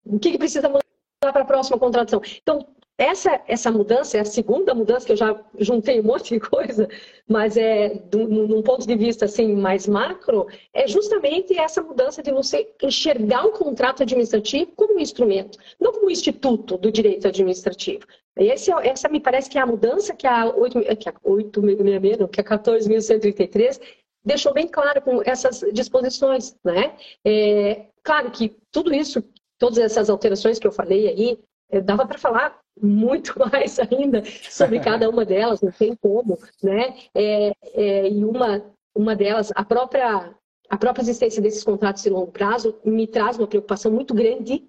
o 0.06 0.18
que, 0.18 0.32
que 0.32 0.38
precisa 0.38 0.68
mudar 0.68 0.82
para 1.20 1.42
a 1.42 1.46
próxima 1.46 1.78
contratação? 1.78 2.20
Então, 2.42 2.66
essa, 2.98 3.40
essa 3.46 3.70
mudança 3.70 4.16
é 4.16 4.20
a 4.20 4.24
segunda 4.24 4.74
mudança, 4.74 5.06
que 5.06 5.12
eu 5.12 5.16
já 5.16 5.40
juntei 5.60 6.00
um 6.00 6.04
monte 6.04 6.34
de 6.34 6.40
coisa, 6.40 6.88
mas 7.28 7.56
é 7.56 8.02
num 8.12 8.60
ponto 8.60 8.84
de 8.84 8.96
vista 8.96 9.26
assim 9.26 9.54
mais 9.54 9.86
macro, 9.86 10.48
é 10.74 10.88
justamente 10.88 11.56
essa 11.56 11.80
mudança 11.80 12.20
de 12.20 12.32
você 12.32 12.68
enxergar 12.82 13.46
o 13.46 13.52
contrato 13.52 14.02
administrativo 14.02 14.72
como 14.74 14.96
um 14.96 14.98
instrumento, 14.98 15.56
não 15.80 15.92
como 15.92 16.06
um 16.06 16.10
instituto 16.10 16.76
do 16.76 16.90
direito 16.90 17.28
administrativo. 17.28 18.04
Esse, 18.36 18.72
é, 18.72 18.88
essa 18.88 19.08
me 19.08 19.20
parece 19.20 19.48
que 19.48 19.58
é 19.58 19.60
a 19.60 19.66
mudança 19.66 20.12
que 20.12 20.26
a 20.26 20.52
8.666, 20.52 22.28
que 22.28 22.40
a 22.40 22.44
14.133 22.44 23.80
deixou 24.24 24.52
bem 24.52 24.66
claro 24.66 25.00
com 25.02 25.22
essas 25.24 25.60
disposições, 25.72 26.56
né? 26.64 26.96
É, 27.24 27.86
claro 28.02 28.32
que 28.32 28.56
tudo 28.72 28.92
isso, 28.92 29.22
todas 29.56 29.78
essas 29.78 30.10
alterações 30.10 30.58
que 30.58 30.66
eu 30.66 30.72
falei 30.72 31.06
aí, 31.08 31.38
é, 31.70 31.80
dava 31.80 32.06
para 32.06 32.18
falar 32.18 32.58
muito 32.82 33.34
mais 33.52 33.78
ainda 33.78 34.22
sobre 34.50 34.80
cada 34.80 35.08
uma 35.08 35.24
delas, 35.24 35.60
não 35.60 35.70
tem 35.70 35.94
como, 35.96 36.38
né? 36.62 36.96
É, 37.14 37.52
é, 37.74 38.08
e 38.08 38.24
uma, 38.24 38.64
uma 38.94 39.14
delas, 39.14 39.52
a 39.54 39.64
própria, 39.64 40.34
a 40.68 40.76
própria 40.76 41.02
existência 41.02 41.42
desses 41.42 41.64
contratos 41.64 42.02
de 42.02 42.10
longo 42.10 42.32
prazo 42.32 42.78
me 42.84 43.06
traz 43.06 43.38
uma 43.38 43.46
preocupação 43.46 43.92
muito 43.92 44.14
grande 44.14 44.66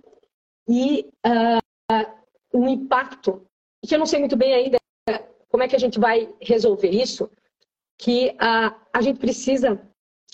e 0.67 1.09
uh, 1.25 2.05
um 2.53 2.67
impacto, 2.67 3.45
que 3.85 3.95
eu 3.95 3.99
não 3.99 4.05
sei 4.05 4.19
muito 4.19 4.35
bem 4.35 4.53
ainda 4.53 4.79
como 5.49 5.63
é 5.63 5.67
que 5.67 5.75
a 5.75 5.79
gente 5.79 5.99
vai 5.99 6.31
resolver 6.39 6.89
isso, 6.89 7.29
que 7.97 8.29
uh, 8.35 8.75
a 8.93 9.01
gente 9.01 9.19
precisa 9.19 9.81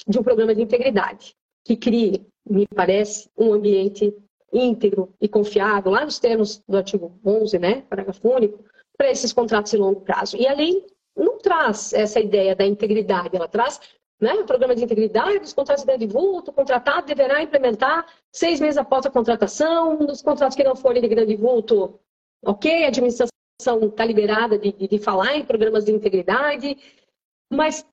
de 0.07 0.19
um 0.19 0.23
programa 0.23 0.53
de 0.53 0.61
integridade 0.61 1.33
que 1.63 1.75
crie, 1.75 2.27
me 2.47 2.67
parece, 2.67 3.29
um 3.35 3.53
ambiente 3.53 4.13
íntegro 4.57 5.13
e 5.19 5.27
confiável, 5.27 5.91
lá 5.91 6.05
nos 6.05 6.19
termos 6.19 6.63
do 6.67 6.77
artigo 6.77 7.11
11, 7.25 7.59
né, 7.59 7.81
parágrafo 7.89 8.27
único, 8.27 8.63
para 8.97 9.11
esses 9.11 9.33
contratos 9.33 9.71
de 9.71 9.77
longo 9.77 10.01
prazo. 10.01 10.37
E 10.37 10.47
a 10.47 10.53
lei 10.53 10.85
não 11.15 11.37
traz 11.37 11.93
essa 11.93 12.19
ideia 12.19 12.55
da 12.55 12.65
integridade, 12.65 13.35
ela 13.35 13.47
traz 13.47 13.79
né, 14.19 14.33
o 14.35 14.45
programa 14.45 14.75
de 14.75 14.83
integridade 14.83 15.39
dos 15.39 15.53
contratos 15.53 15.83
de 15.83 15.87
grande 15.87 16.17
o 16.17 16.41
contratado 16.41 17.05
deverá 17.05 17.41
implementar 17.41 18.05
seis 18.31 18.59
meses 18.59 18.77
após 18.77 19.05
a 19.05 19.11
contratação, 19.11 19.97
nos 19.99 20.21
contratos 20.21 20.55
que 20.55 20.63
não 20.63 20.75
forem 20.75 21.01
de 21.01 21.07
grande 21.07 21.35
vulto, 21.35 21.99
ok, 22.43 22.85
a 22.85 22.87
administração 22.87 23.29
está 23.61 24.05
liberada 24.05 24.57
de, 24.57 24.71
de, 24.71 24.87
de, 24.87 24.99
falar 24.99 25.35
em 25.35 25.45
programas 25.45 25.85
de 25.85 25.91
integridade, 25.91 26.77
mas 27.51 27.85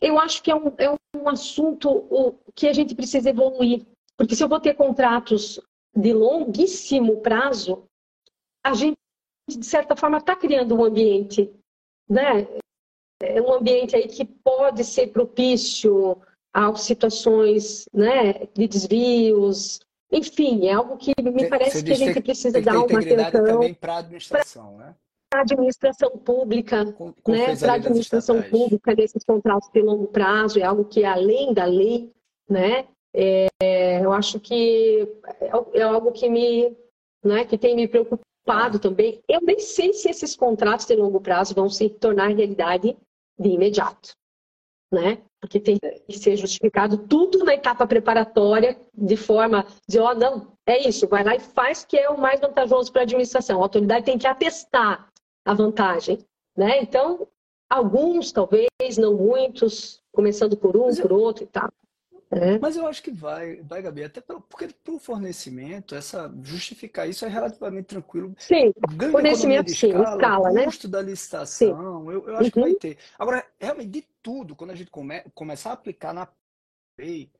eu 0.00 0.18
acho 0.18 0.42
que 0.42 0.50
é 0.50 0.54
um, 0.54 0.72
é 0.78 0.90
um 0.90 1.28
assunto 1.28 2.38
que 2.54 2.68
a 2.68 2.72
gente 2.72 2.94
precisa 2.94 3.30
evoluir, 3.30 3.86
porque 4.16 4.34
se 4.34 4.42
eu 4.42 4.48
vou 4.48 4.60
ter 4.60 4.74
contratos 4.74 5.60
de 5.94 6.12
longuíssimo 6.12 7.20
prazo, 7.20 7.84
a 8.64 8.74
gente, 8.74 8.98
de 9.48 9.64
certa 9.64 9.96
forma, 9.96 10.18
está 10.18 10.34
criando 10.34 10.74
um 10.74 10.84
ambiente, 10.84 11.52
né? 12.08 12.46
É 13.22 13.40
um 13.40 13.52
ambiente 13.52 13.96
aí 13.96 14.08
que 14.08 14.24
pode 14.24 14.84
ser 14.84 15.08
propício 15.08 16.20
a 16.52 16.74
situações 16.74 17.88
né, 17.92 18.46
de 18.54 18.66
desvios, 18.66 19.80
enfim, 20.10 20.66
é 20.66 20.72
algo 20.72 20.96
que 20.96 21.12
me 21.20 21.48
parece 21.48 21.82
que 21.82 21.92
a 21.92 21.96
gente 21.96 22.20
precisa 22.20 22.60
dar 22.60 22.78
uma 22.78 22.84
atenção. 22.84 23.44
também 23.44 23.74
para 23.74 23.94
a 23.94 23.98
administração, 23.98 24.76
né? 24.78 24.94
Para 25.28 25.40
a 25.40 25.42
administração 25.42 26.10
pública, 26.10 26.92
com, 26.92 27.12
com 27.12 27.32
né? 27.32 27.56
para 27.56 27.72
a 27.72 27.76
administração 27.76 28.40
pública 28.42 28.94
desses 28.94 29.24
contratos 29.24 29.68
de 29.72 29.82
longo 29.82 30.06
prazo, 30.06 30.60
é 30.60 30.62
algo 30.62 30.84
que 30.84 31.02
é 31.02 31.06
além 31.06 31.52
da 31.52 31.64
lei, 31.64 32.12
né? 32.48 32.86
É, 33.18 34.04
eu 34.04 34.12
acho 34.12 34.38
que 34.38 35.08
é, 35.40 35.78
é 35.78 35.82
algo 35.82 36.12
que 36.12 36.28
me, 36.28 36.76
né, 37.24 37.44
que 37.44 37.56
tem 37.56 37.74
me 37.74 37.88
preocupado 37.88 38.78
também. 38.78 39.22
Eu 39.26 39.40
nem 39.40 39.58
sei 39.58 39.92
se 39.94 40.10
esses 40.10 40.36
contratos 40.36 40.86
de 40.86 40.94
longo 40.94 41.20
prazo 41.20 41.54
vão 41.54 41.68
se 41.68 41.88
tornar 41.88 42.28
realidade 42.28 42.96
de 43.38 43.48
imediato, 43.48 44.10
né? 44.92 45.22
Porque 45.40 45.58
tem 45.58 45.78
que 45.78 46.18
ser 46.18 46.36
justificado 46.36 46.98
tudo 46.98 47.44
na 47.44 47.54
etapa 47.54 47.86
preparatória, 47.86 48.78
de 48.94 49.16
forma 49.16 49.66
de, 49.88 49.98
ó, 49.98 50.10
oh, 50.10 50.14
não, 50.14 50.52
é 50.66 50.86
isso, 50.86 51.08
vai 51.08 51.24
lá 51.24 51.34
e 51.34 51.40
faz 51.40 51.84
que 51.84 51.96
é 51.96 52.10
o 52.10 52.20
mais 52.20 52.40
vantajoso 52.40 52.92
para 52.92 53.02
a 53.02 53.04
administração. 53.04 53.60
A 53.60 53.64
autoridade 53.64 54.04
tem 54.04 54.18
que 54.18 54.26
atestar 54.26 55.10
a 55.44 55.54
vantagem, 55.54 56.18
né? 56.56 56.80
Então, 56.80 57.26
Alguns, 57.68 58.30
talvez, 58.30 58.68
não 58.96 59.14
muitos, 59.14 60.00
começando 60.12 60.56
por 60.56 60.76
um, 60.76 60.94
por 60.94 61.12
outro 61.12 61.42
e 61.42 61.46
tal. 61.48 61.68
É. 62.30 62.58
Mas 62.58 62.76
eu 62.76 62.86
acho 62.86 63.02
que 63.02 63.10
vai, 63.10 63.56
vai, 63.62 63.80
Gabi, 63.80 64.02
até 64.02 64.20
porque 64.20 64.68
para 64.82 64.94
o 64.94 64.98
fornecimento, 64.98 65.94
essa, 65.94 66.32
justificar 66.42 67.08
isso 67.08 67.24
é 67.24 67.28
relativamente 67.28 67.86
tranquilo. 67.86 68.34
Sim, 68.36 68.72
Ganho 68.94 69.12
fornecimento 69.12 69.70
sim, 69.70 69.88
escala, 69.88 70.16
escala 70.16 70.52
né? 70.52 70.64
custo 70.64 70.88
da 70.88 71.00
licitação, 71.00 72.10
eu, 72.10 72.28
eu, 72.28 72.36
acho 72.36 72.44
uhum. 72.44 72.50
que 72.50 72.60
vai 72.60 72.70
uhum. 72.70 72.78
ter. 72.78 72.98
Agora, 73.16 73.46
realmente, 73.60 73.90
de 73.90 74.04
tudo, 74.22 74.56
quando 74.56 74.72
a 74.72 74.74
gente 74.74 74.90
come, 74.90 75.20
começar 75.34 75.70
a 75.70 75.74
aplicar 75.74 76.12
na 76.12 76.28
lei, 76.98 77.30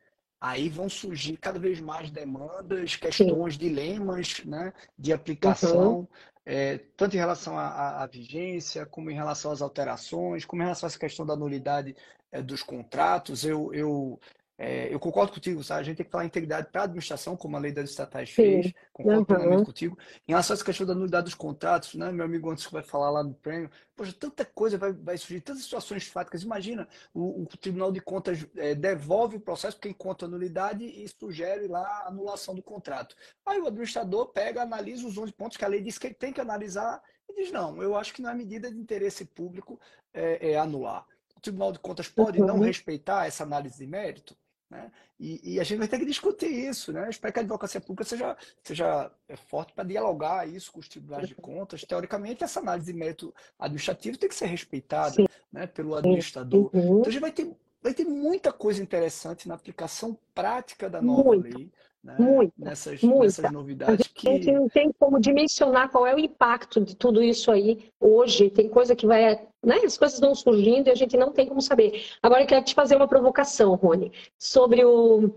aí 0.41 0.69
vão 0.69 0.89
surgir 0.89 1.37
cada 1.37 1.59
vez 1.59 1.81
mais 1.81 2.09
demandas, 2.11 2.95
questões, 2.95 3.55
sim. 3.55 3.59
dilemas 3.59 4.45
né, 4.45 4.73
de 4.97 5.13
aplicação, 5.13 5.99
uhum. 5.99 6.09
é, 6.45 6.79
tanto 6.97 7.17
em 7.17 7.19
relação 7.19 7.59
à, 7.59 8.03
à, 8.03 8.07
vigência, 8.07 8.87
como 8.87 9.11
em 9.11 9.15
relação 9.15 9.51
às 9.51 9.61
alterações, 9.61 10.45
como 10.45 10.63
em 10.63 10.65
relação 10.65 10.87
a 10.87 10.91
essa 10.91 10.99
questão 10.99 11.27
da 11.27 11.35
nulidade 11.35 11.97
é, 12.31 12.41
dos 12.41 12.63
contratos. 12.63 13.45
Eu, 13.45 13.75
eu 13.75 14.21
é, 14.59 14.93
eu 14.93 14.99
concordo 14.99 15.33
contigo, 15.33 15.63
sabe? 15.63 15.83
a 15.83 15.85
gente 15.85 15.99
tem 15.99 16.07
que 16.07 16.13
falar 16.13 16.25
integridade 16.25 16.69
para 16.73 16.83
a 16.83 16.85
administração, 16.85 17.37
como 17.37 17.57
a 17.57 17.61
lei 17.61 17.73
das 17.73 17.91
estatais 17.91 18.31
Sim. 18.31 18.35
fez, 18.35 18.73
concordo 18.91 19.19
uhum. 19.21 19.25
plenamente 19.27 19.65
contigo. 19.65 19.99
Em 20.27 20.33
relação 20.33 20.55
a 20.55 20.57
essa 20.57 20.65
questão 20.65 20.87
da 20.87 20.95
nulidade 20.95 21.25
dos 21.25 21.35
contratos, 21.35 21.95
né? 21.95 22.11
meu 22.11 22.25
amigo 22.25 22.51
antes 22.51 22.65
vai 22.71 22.83
falar 22.83 23.11
lá 23.11 23.23
no 23.23 23.35
prêmio, 23.35 23.71
poxa, 23.95 24.15
tanta 24.19 24.47
coisa 24.47 24.79
vai, 24.79 24.95
vai 24.95 25.19
surgir, 25.19 25.43
tantas 25.43 25.65
situações 25.65 26.07
fáticas. 26.07 26.43
Imagina, 26.43 26.89
o, 27.13 27.43
o 27.43 27.47
Tribunal 27.47 27.93
de 27.93 28.01
Contas 28.01 28.47
é, 28.57 28.75
devolve 28.75 29.37
o 29.37 29.41
processo 29.41 29.77
porque 29.77 29.91
encontra 29.91 30.27
a 30.27 30.31
nulidade 30.31 30.85
e 30.85 31.07
sugere 31.07 31.69
lá 31.69 31.87
a 31.87 32.09
anulação 32.09 32.55
do 32.55 32.63
contrato. 32.63 33.15
Aí 33.45 33.61
o 33.61 33.67
administrador 33.67 34.33
pega, 34.33 34.63
analisa 34.63 35.07
os 35.07 35.19
11 35.19 35.33
pontos 35.33 35.59
que 35.59 35.65
a 35.67 35.69
lei 35.69 35.83
diz 35.83 35.99
que 35.99 36.07
ele 36.07 36.15
tem 36.15 36.33
que 36.33 36.41
analisar 36.41 37.03
e 37.29 37.35
diz, 37.35 37.53
não, 37.53 37.83
eu 37.83 37.95
acho 37.95 38.15
que 38.15 38.23
não 38.23 38.31
é 38.31 38.35
medida 38.35 38.71
de 38.71 38.79
interesse 38.79 39.27
público 39.27 39.79
é, 40.15 40.53
é 40.53 40.59
anular. 40.59 41.05
O 41.37 41.41
Tribunal 41.41 41.73
de 41.73 41.79
Contas 41.79 42.09
pode 42.09 42.41
uhum. 42.41 42.47
não 42.47 42.61
respeitar 42.61 43.27
essa 43.27 43.43
análise 43.43 43.77
de 43.77 43.87
mérito? 43.87 44.35
Né? 44.69 44.91
E, 45.19 45.55
e, 45.55 45.61
a 45.61 45.65
gente 45.65 45.79
vai 45.79 45.87
ter 45.87 45.99
que 45.99 46.05
discutir 46.05 46.47
isso. 46.47 46.93
Né? 46.93 47.09
espero 47.09 47.33
que 47.33 47.39
a 47.39 47.43
advocacia 47.43 47.81
pública 47.81 48.05
seja, 48.05 48.37
seja 48.63 49.11
é, 49.29 49.37
forte 49.37 49.73
para 49.73 49.85
dialogar 49.85 50.49
isso 50.49 50.73
com 50.73 50.81
os 50.81 50.89
tribunais 50.89 51.29
de 51.29 51.35
contas. 51.35 51.85
Teoricamente, 51.85 52.43
essa 52.43 52.61
análise 52.61 52.93
de 52.93 52.99
mérito 52.99 53.35
administrativo 53.59 54.19
tem 54.19 54.29
que 54.29 54.35
ser 54.35 54.47
respeitada 54.47 55.15
né, 55.53 55.67
pelo 55.67 55.95
administrador. 55.95 56.71
Uhum. 56.75 56.99
Então, 56.99 57.07
a 57.07 57.11
gente 57.11 57.21
vai 57.21 57.33
ter, 57.33 57.57
vai 57.81 57.95
ter 57.95 58.05
muita 58.05 58.53
coisa 58.53 58.83
interessante 58.83 59.47
na 59.47 59.55
aplicação 59.55 60.19
prática 60.35 60.91
da 60.91 61.01
nova 61.01 61.31
Muito. 61.31 61.57
lei 61.57 61.71
né? 62.07 62.17
Muita, 62.19 62.53
nessas, 62.57 63.03
muita. 63.03 63.25
nessas 63.25 63.53
novidades. 63.53 63.95
A 63.95 64.31
gente 64.31 64.45
que... 64.45 64.53
não 64.53 64.69
tem 64.69 64.93
como 64.93 65.19
dimensionar 65.19 65.91
qual 65.91 66.07
é 66.07 66.15
o 66.15 66.19
impacto 66.19 66.81
de 66.81 66.95
tudo 66.95 67.21
isso 67.23 67.51
aí 67.51 67.91
hoje. 67.99 68.49
Tem 68.49 68.69
coisa 68.69 68.95
que 68.95 69.07
vai. 69.07 69.35
Né? 69.65 69.77
As 69.85 69.99
coisas 69.99 70.21
vão 70.21 70.35
surgindo 70.35 70.87
e 70.87 70.91
a 70.91 70.95
gente 70.95 71.17
não 71.17 71.33
tem 71.33 71.49
como 71.49 71.61
saber. 71.61 72.05
Agora 72.23 72.43
eu 72.43 72.47
quero 72.47 72.65
te 72.65 72.75
fazer 72.75 72.95
uma 72.95 73.09
provocação, 73.09 73.75
Rony, 73.75 74.13
sobre 74.39 74.85
o... 74.85 75.35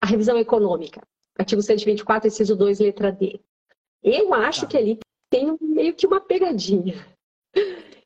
a 0.00 0.06
revisão 0.06 0.36
econômica. 0.36 1.00
Artigo 1.38 1.62
124, 1.62 2.26
inciso 2.28 2.56
2, 2.56 2.80
letra 2.80 3.12
D. 3.12 3.40
Eu 4.02 4.34
acho 4.34 4.62
tá. 4.62 4.66
que 4.66 4.76
ali 4.76 4.98
tem 5.30 5.56
meio 5.60 5.94
que 5.94 6.06
uma 6.06 6.20
pegadinha. 6.20 7.06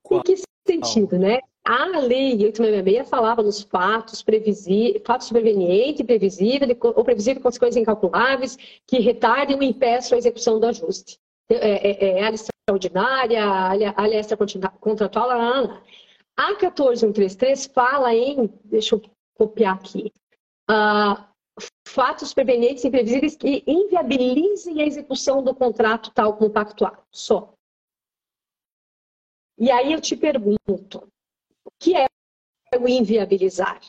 Qual? 0.03 0.21
Em 0.21 0.23
que 0.23 0.37
sentido, 0.67 1.19
né? 1.19 1.41
A 1.69 1.85
lei 1.99 2.35
866 2.45 3.09
falava 3.09 3.43
nos 3.43 3.61
fatos, 3.63 4.23
previsíveis, 4.23 5.03
fatos 5.05 5.27
supervenientes, 5.27 6.07
previsível 6.07 6.69
ou 6.81 7.05
previsível 7.05 7.43
consequências 7.43 7.83
incalculáveis 7.83 8.57
que 8.87 9.01
retardem 9.01 9.57
ou 9.57 9.63
impeçam 9.65 10.15
a 10.15 10.19
execução 10.21 10.61
do 10.61 10.67
ajuste. 10.67 11.19
É, 11.51 12.15
é, 12.15 12.19
é 12.19 12.23
área 12.23 12.37
extraordinária, 12.37 13.45
área, 13.45 13.95
área 13.97 14.21
extracontratual, 14.21 15.33
a 15.33 16.55
14133 16.55 17.67
fala 17.67 18.15
em, 18.15 18.47
deixa 18.65 18.95
eu 18.95 19.03
copiar 19.37 19.75
aqui, 19.75 20.13
uh, 20.71 21.21
fatos 21.89 22.29
supervenientes 22.29 22.85
e 22.85 22.89
imprevisíveis 22.89 23.35
que 23.35 23.65
inviabilizem 23.67 24.83
a 24.83 24.87
execução 24.87 25.43
do 25.43 25.53
contrato 25.53 26.13
tal 26.13 26.37
como 26.37 26.51
pactuado, 26.51 27.03
só. 27.11 27.53
E 29.59 29.69
aí 29.69 29.93
eu 29.93 30.01
te 30.01 30.15
pergunto, 30.15 31.09
que 31.79 31.97
é 31.97 32.07
o 32.79 32.89
inviabilizar? 32.89 33.81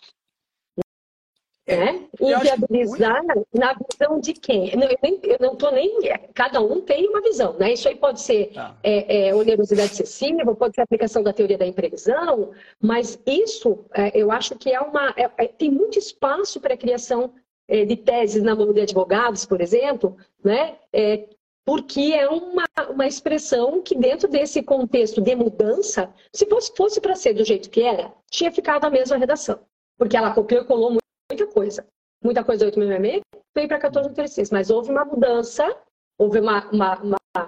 É, 1.68 1.76
né? 1.76 2.08
Inviabilizar 2.22 3.22
na 3.54 3.74
visão 3.74 4.22
de 4.22 4.34
quem? 4.34 4.72
Eu 4.72 5.38
não 5.38 5.52
estou 5.52 5.70
nem. 5.70 6.00
Cada 6.34 6.62
um 6.62 6.80
tem 6.80 7.10
uma 7.10 7.22
visão, 7.22 7.58
né? 7.58 7.74
Isso 7.74 7.90
aí 7.90 7.96
pode 7.96 8.22
ser 8.22 8.54
tá. 8.54 8.78
é, 8.82 9.28
é, 9.28 9.36
onerosidade 9.36 9.92
excessiva, 9.92 10.56
pode 10.56 10.76
ser 10.76 10.82
aplicação 10.82 11.22
da 11.22 11.34
teoria 11.34 11.58
da 11.58 11.68
imprevisão, 11.68 12.52
mas 12.82 13.20
isso 13.26 13.86
é, 13.94 14.18
eu 14.18 14.32
acho 14.32 14.56
que 14.56 14.72
é 14.72 14.80
uma. 14.80 15.14
É, 15.18 15.30
é, 15.38 15.48
tem 15.48 15.70
muito 15.70 16.00
espaço 16.00 16.62
para 16.62 16.74
a 16.74 16.78
criação 16.78 17.34
é, 17.68 17.84
de 17.84 17.98
teses 17.98 18.42
na 18.42 18.56
mão 18.56 18.72
de 18.72 18.80
advogados, 18.80 19.46
por 19.46 19.60
exemplo, 19.60 20.16
né? 20.42 20.78
Porque 21.68 22.14
é 22.14 22.30
uma, 22.30 22.64
uma 22.90 23.06
expressão 23.06 23.82
que, 23.82 23.94
dentro 23.94 24.30
desse 24.30 24.64
contexto 24.64 25.20
de 25.20 25.36
mudança, 25.36 26.10
se 26.34 26.46
fosse, 26.46 26.74
fosse 26.74 27.02
para 27.02 27.14
ser 27.14 27.34
do 27.34 27.44
jeito 27.44 27.70
que 27.70 27.82
era, 27.82 28.14
tinha 28.32 28.50
ficado 28.50 28.86
a 28.86 28.90
mesma 28.90 29.18
redação. 29.18 29.60
Porque 29.98 30.16
ela 30.16 30.34
copiou 30.34 30.62
e 30.62 30.66
colou 30.66 30.98
muita 31.30 31.48
coisa. 31.48 31.86
Muita 32.24 32.42
coisa 32.42 32.64
do 32.64 32.68
866 32.68 33.22
veio 33.54 33.68
para 33.68 33.80
1436, 33.80 34.50
mas 34.50 34.70
houve 34.70 34.92
uma 34.92 35.04
mudança, 35.04 35.78
houve 36.18 36.40
uma, 36.40 36.72
uma, 36.72 37.02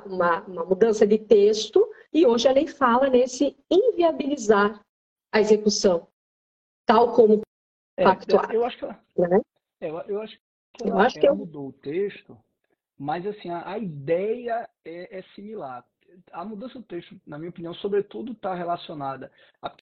uma, 0.05 0.41
uma, 0.41 0.65
mudança 0.65 1.07
de 1.07 1.17
texto, 1.17 1.89
e 2.11 2.25
hoje 2.25 2.49
a 2.49 2.51
lei 2.51 2.67
fala 2.67 3.09
nesse 3.09 3.55
inviabilizar 3.71 4.83
a 5.31 5.39
execução, 5.39 6.05
tal 6.85 7.13
como 7.13 7.39
é, 7.95 8.03
pactuado. 8.03 8.51
Eu, 8.51 8.59
eu, 8.59 8.65
acho 8.65 8.77
que 8.77 8.83
ela, 8.83 9.01
né? 9.17 9.39
eu, 9.79 9.97
eu 10.09 10.21
acho 10.21 10.37
que 10.37 10.83
ela, 10.83 10.91
eu 10.93 10.99
acho 10.99 11.19
que 11.21 11.25
ela 11.25 11.35
mudou 11.37 11.69
o 11.69 11.73
texto 11.73 12.37
mas, 12.99 13.25
assim, 13.25 13.49
a, 13.49 13.71
a 13.71 13.79
ideia 13.79 14.69
é, 14.83 15.19
é, 15.19 15.21
similar. 15.33 15.85
A 16.33 16.43
mudança 16.43 16.77
do 16.77 16.85
texto, 16.85 17.19
na 17.25 17.37
minha 17.37 17.49
opinião, 17.49 17.73
sobretudo 17.75 18.33
está 18.33 18.53
relacionada 18.53 19.31
a, 19.61 19.73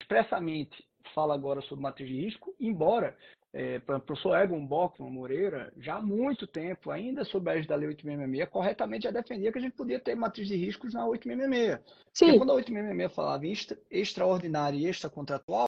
expressamente 0.00 0.84
fala 1.14 1.34
agora 1.34 1.62
sobre 1.62 1.82
matriz 1.82 2.08
de 2.08 2.20
risco, 2.20 2.54
embora 2.60 3.16
é, 3.52 3.78
o 3.78 4.00
professor 4.00 4.36
Egon 4.36 4.64
Bockman 4.64 5.10
Moreira, 5.10 5.72
já 5.78 5.96
há 5.96 6.02
muito 6.02 6.46
tempo, 6.46 6.90
ainda 6.90 7.24
sob 7.24 7.50
a 7.50 7.60
da 7.62 7.76
Lei 7.76 7.88
866, 7.88 8.48
corretamente 8.50 9.04
já 9.04 9.10
defendia 9.10 9.50
que 9.50 9.58
a 9.58 9.62
gente 9.62 9.76
podia 9.76 9.98
ter 9.98 10.14
matriz 10.14 10.46
de 10.46 10.56
riscos 10.56 10.92
na 10.92 11.06
866. 11.06 11.80
Sim. 12.12 12.26
Porque 12.26 12.38
quando 12.38 12.50
a 12.50 12.54
866 12.54 13.14
falava 13.14 13.46
em 13.46 13.52
extra, 13.52 13.78
extraordinário 13.90 14.78
e 14.78 14.86
extracontratual, 14.86 15.66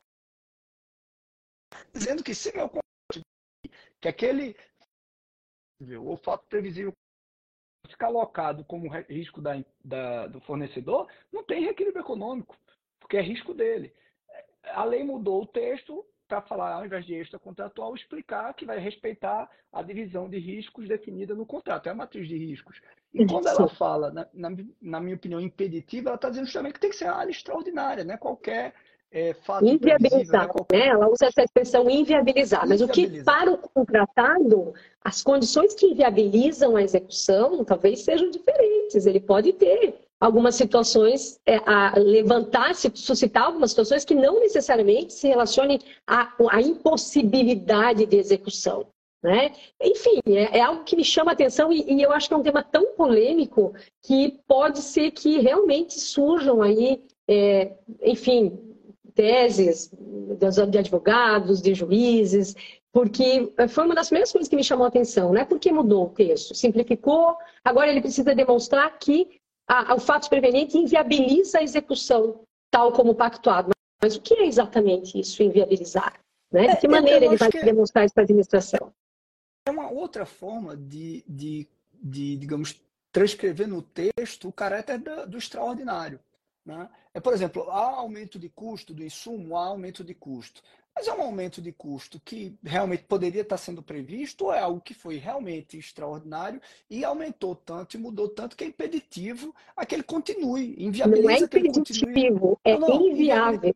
dizendo 1.93 2.23
que 2.23 2.35
se 2.35 2.55
meu 2.55 2.71
que 4.01 4.09
aquele 4.09 4.57
o 5.99 6.17
fato 6.19 6.47
previsível 6.49 6.93
ficar 7.89 8.07
alocado 8.07 8.65
como 8.65 8.91
risco 9.09 9.41
da, 9.41 9.63
da, 9.85 10.27
do 10.27 10.41
fornecedor, 10.41 11.09
não 11.33 11.45
tem 11.45 11.63
reequilíbrio 11.63 12.03
econômico, 12.03 12.57
porque 13.01 13.17
é 13.17 13.23
risco 13.23 13.53
dele. 13.53 13.93
A 14.65 14.85
lei 14.85 15.03
mudou 15.03 15.43
o 15.43 15.47
texto 15.47 16.05
para 16.29 16.41
falar, 16.41 16.75
ao 16.75 16.87
invés 16.87 17.05
de 17.05 17.15
extra 17.15 17.39
contratual, 17.39 17.95
explicar 17.95 18.55
que 18.55 18.65
vai 18.65 18.79
respeitar 18.79 19.51
a 19.71 19.83
divisão 19.83 20.31
de 20.31 20.39
riscos 20.39 20.89
definida 20.89 21.35
no 21.35 21.45
contrato, 21.45 21.89
é 21.89 21.91
a 21.91 21.95
matriz 21.95 22.27
de 22.27 22.37
riscos. 22.39 22.81
E 23.13 23.27
quando 23.27 23.49
ela 23.49 23.69
fala, 23.69 24.11
na, 24.11 24.27
na, 24.33 24.49
na 24.81 25.01
minha 25.01 25.17
opinião, 25.17 25.41
impeditiva, 25.41 26.09
ela 26.09 26.17
está 26.17 26.31
dizendo 26.31 26.47
justamente 26.47 26.75
que 26.75 26.81
tem 26.81 26.91
que 26.91 26.97
ser 26.97 27.09
área 27.09 27.31
extraordinária, 27.31 28.05
né? 28.05 28.17
qualquer 28.17 28.75
é, 29.13 29.35
inviabilizar, 29.63 30.47
né? 30.47 30.79
né? 30.79 30.89
Ela 30.89 31.09
usa 31.09 31.27
essa 31.27 31.43
expressão 31.43 31.89
inviabilizar, 31.91 32.67
mas 32.67 32.81
o 32.81 32.89
que 32.89 33.23
para 33.23 33.51
o 33.51 33.59
contratado, 33.59 34.73
as 35.05 35.23
condições 35.23 35.75
que 35.75 35.87
inviabilizam 35.87 36.77
a 36.77 36.83
execução 36.83 37.63
talvez 37.65 38.01
sejam 38.01 38.31
diferentes. 38.31 39.05
Ele 39.05 39.21
pode 39.21 39.53
ter 39.53 39.95
algumas 40.19 40.55
situações, 40.55 41.39
é, 41.45 41.57
a 41.67 41.99
levantar, 41.99 42.75
se 42.75 42.91
suscitar 42.95 43.45
algumas 43.45 43.71
situações 43.71 44.05
que 44.05 44.15
não 44.15 44.41
necessariamente 44.41 45.13
se 45.13 45.29
relacionem 45.29 45.81
à, 46.07 46.33
à 46.51 46.63
impossibilidade 46.63 48.07
de 48.07 48.17
execução. 48.17 48.87
Né? 49.23 49.53
Enfim, 49.81 50.21
é, 50.27 50.59
é, 50.59 50.61
algo 50.61 50.85
que 50.85 50.97
me 50.97 51.05
chama 51.05 51.31
a 51.31 51.35
atenção 51.35 51.73
e, 51.73 51.85
e, 51.93 52.03
eu 52.03 52.13
acho 52.13 52.29
que 52.29 52.35
é 52.35 52.37
um 52.37 52.43
tema 52.43 52.63
tão 52.63 52.95
polêmico 52.95 53.73
que 54.03 54.41
pode 54.49 54.81
ser 54.81 55.13
que 55.13 55.39
realmente 55.39 56.01
surjam 56.01 56.61
aí, 56.61 57.05
é, 57.29 57.73
enfim, 58.03 58.72
teses 59.15 59.91
de 60.69 60.79
advogados, 60.79 61.61
de 61.61 61.75
juízes, 61.75 62.55
porque 62.93 63.53
foi 63.69 63.85
uma 63.85 63.95
das 63.95 64.09
primeiras 64.09 64.31
coisas 64.31 64.49
que 64.49 64.57
me 64.57 64.65
chamou 64.65 64.85
a 64.85 64.89
atenção, 64.89 65.33
né? 65.33 65.45
Por 65.45 65.59
que 65.59 65.73
mudou 65.73 66.07
o 66.07 66.11
texto? 66.11 66.55
Simplificou, 66.55 67.37
agora 67.65 67.91
ele 67.91 68.01
precisa 68.01 68.35
demonstrar 68.35 68.99
que 68.99 69.41
a, 69.67 69.93
a, 69.93 69.95
o 69.95 70.01
fato 70.01 70.29
preveniente 70.29 70.77
inviabiliza 70.77 71.59
a 71.59 71.63
execução, 71.63 72.45
tal 72.71 72.93
como 72.93 73.15
pactuado. 73.15 73.71
Mas 74.03 74.17
o 74.17 74.21
que 74.21 74.35
é 74.35 74.47
exatamente 74.47 75.19
isso, 75.19 75.43
inviabilizar? 75.43 76.21
Né? 76.53 76.69
De 76.69 76.81
que 76.81 76.87
é, 76.87 76.91
maneira 76.91 77.25
ele 77.25 77.37
vai 77.37 77.51
que 77.51 77.65
demonstrar 77.65 78.05
isso 78.05 78.13
para 78.13 78.23
a 78.23 78.27
administração? 78.27 78.93
É 79.67 79.71
uma 79.71 79.91
outra 79.91 80.27
forma 80.27 80.77
de, 80.77 81.25
de, 81.27 81.69
de, 81.95 82.37
digamos, 82.37 82.79
transcrever 83.11 83.69
no 83.69 83.81
texto 83.81 84.49
o 84.49 84.53
caráter 84.53 84.99
do, 84.99 85.29
do 85.29 85.39
extraordinário. 85.39 86.21
Né? 86.67 86.89
É, 87.15 87.21
por 87.21 87.33
exemplo, 87.33 87.71
há 87.71 87.97
aumento 87.97 88.39
de 88.39 88.49
custo 88.49 88.95
do 88.95 89.05
insumo, 89.05 89.57
há 89.57 89.67
aumento 89.67 90.03
de 90.03 90.15
custo. 90.15 90.63
Mas 90.95 91.09
é 91.09 91.15
um 91.15 91.23
aumento 91.23 91.63
de 91.63 91.73
custo 91.73 92.21
que 92.23 92.55
realmente 92.63 93.05
poderia 93.05 93.41
estar 93.41 93.57
sendo 93.57 93.83
previsto 93.83 94.47
ou 94.47 94.53
é 94.53 94.61
algo 94.61 94.81
que 94.81 94.93
foi 94.93 95.17
realmente 95.17 95.79
extraordinário 95.79 96.61
e 96.89 97.03
aumentou 97.03 97.57
tanto 97.57 97.97
e 97.97 97.99
mudou 97.99 98.29
tanto 98.29 98.57
que 98.57 98.65
é 98.65 98.67
impeditivo 98.67 99.55
a 99.75 99.87
que 99.87 99.95
ele 99.95 100.03
continue, 100.03 100.75
inviabiliza 100.79 101.29
não 101.29 101.31
é 101.31 101.49
que 101.49 101.57
ele 101.57 101.73
continue. 101.73 102.57
É 102.65 102.79
não, 102.79 102.89
não, 102.89 103.09
inviável. 103.09 103.75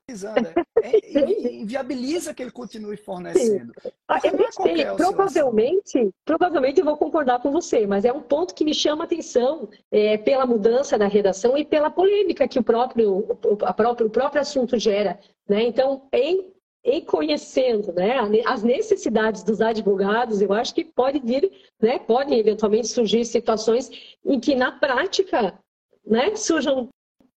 É, 0.83 1.19
é, 1.19 1.53
inviabiliza 1.55 2.35
que 2.35 2.43
ele 2.43 2.51
continue 2.51 2.99
fornecendo. 2.99 3.73
Ah, 4.07 4.21
eu 4.23 4.37
não 4.37 4.53
sei, 4.53 4.85
provavelmente, 4.95 6.11
provavelmente 6.25 6.81
eu 6.81 6.85
vou 6.85 6.97
concordar 6.99 7.41
com 7.41 7.51
você, 7.51 7.87
mas 7.87 8.05
é 8.05 8.13
um 8.13 8.21
ponto 8.21 8.55
que 8.55 8.65
me 8.65 8.75
chama 8.75 9.05
a 9.05 9.07
atenção 9.07 9.69
é, 9.91 10.19
pela 10.19 10.45
mudança 10.45 10.99
da 10.99 11.09
redação 11.09 11.57
e 11.57 11.65
pela 11.65 11.91
polêmica 11.91 12.47
que 12.47 12.59
o 12.59 12.63
próprio, 12.63 13.26
o, 13.29 13.75
próprio, 13.75 14.07
o 14.07 14.11
próprio 14.11 14.41
assunto 14.41 14.79
gera. 14.79 15.19
Né? 15.49 15.65
Então, 15.65 16.09
em 16.13 16.55
em 16.87 17.01
conhecendo 17.01 17.93
né, 17.93 18.17
as 18.47 18.63
necessidades 18.63 19.43
dos 19.43 19.61
advogados, 19.61 20.41
eu 20.41 20.53
acho 20.53 20.73
que 20.73 20.85
pode 20.85 21.19
vir, 21.19 21.51
né, 21.83 21.99
podem 21.99 22.39
eventualmente 22.39 22.87
surgir 22.87 23.25
situações 23.25 23.91
em 24.25 24.39
que 24.39 24.55
na 24.55 24.71
prática 24.71 25.59
né, 26.07 26.37
surjam 26.37 26.89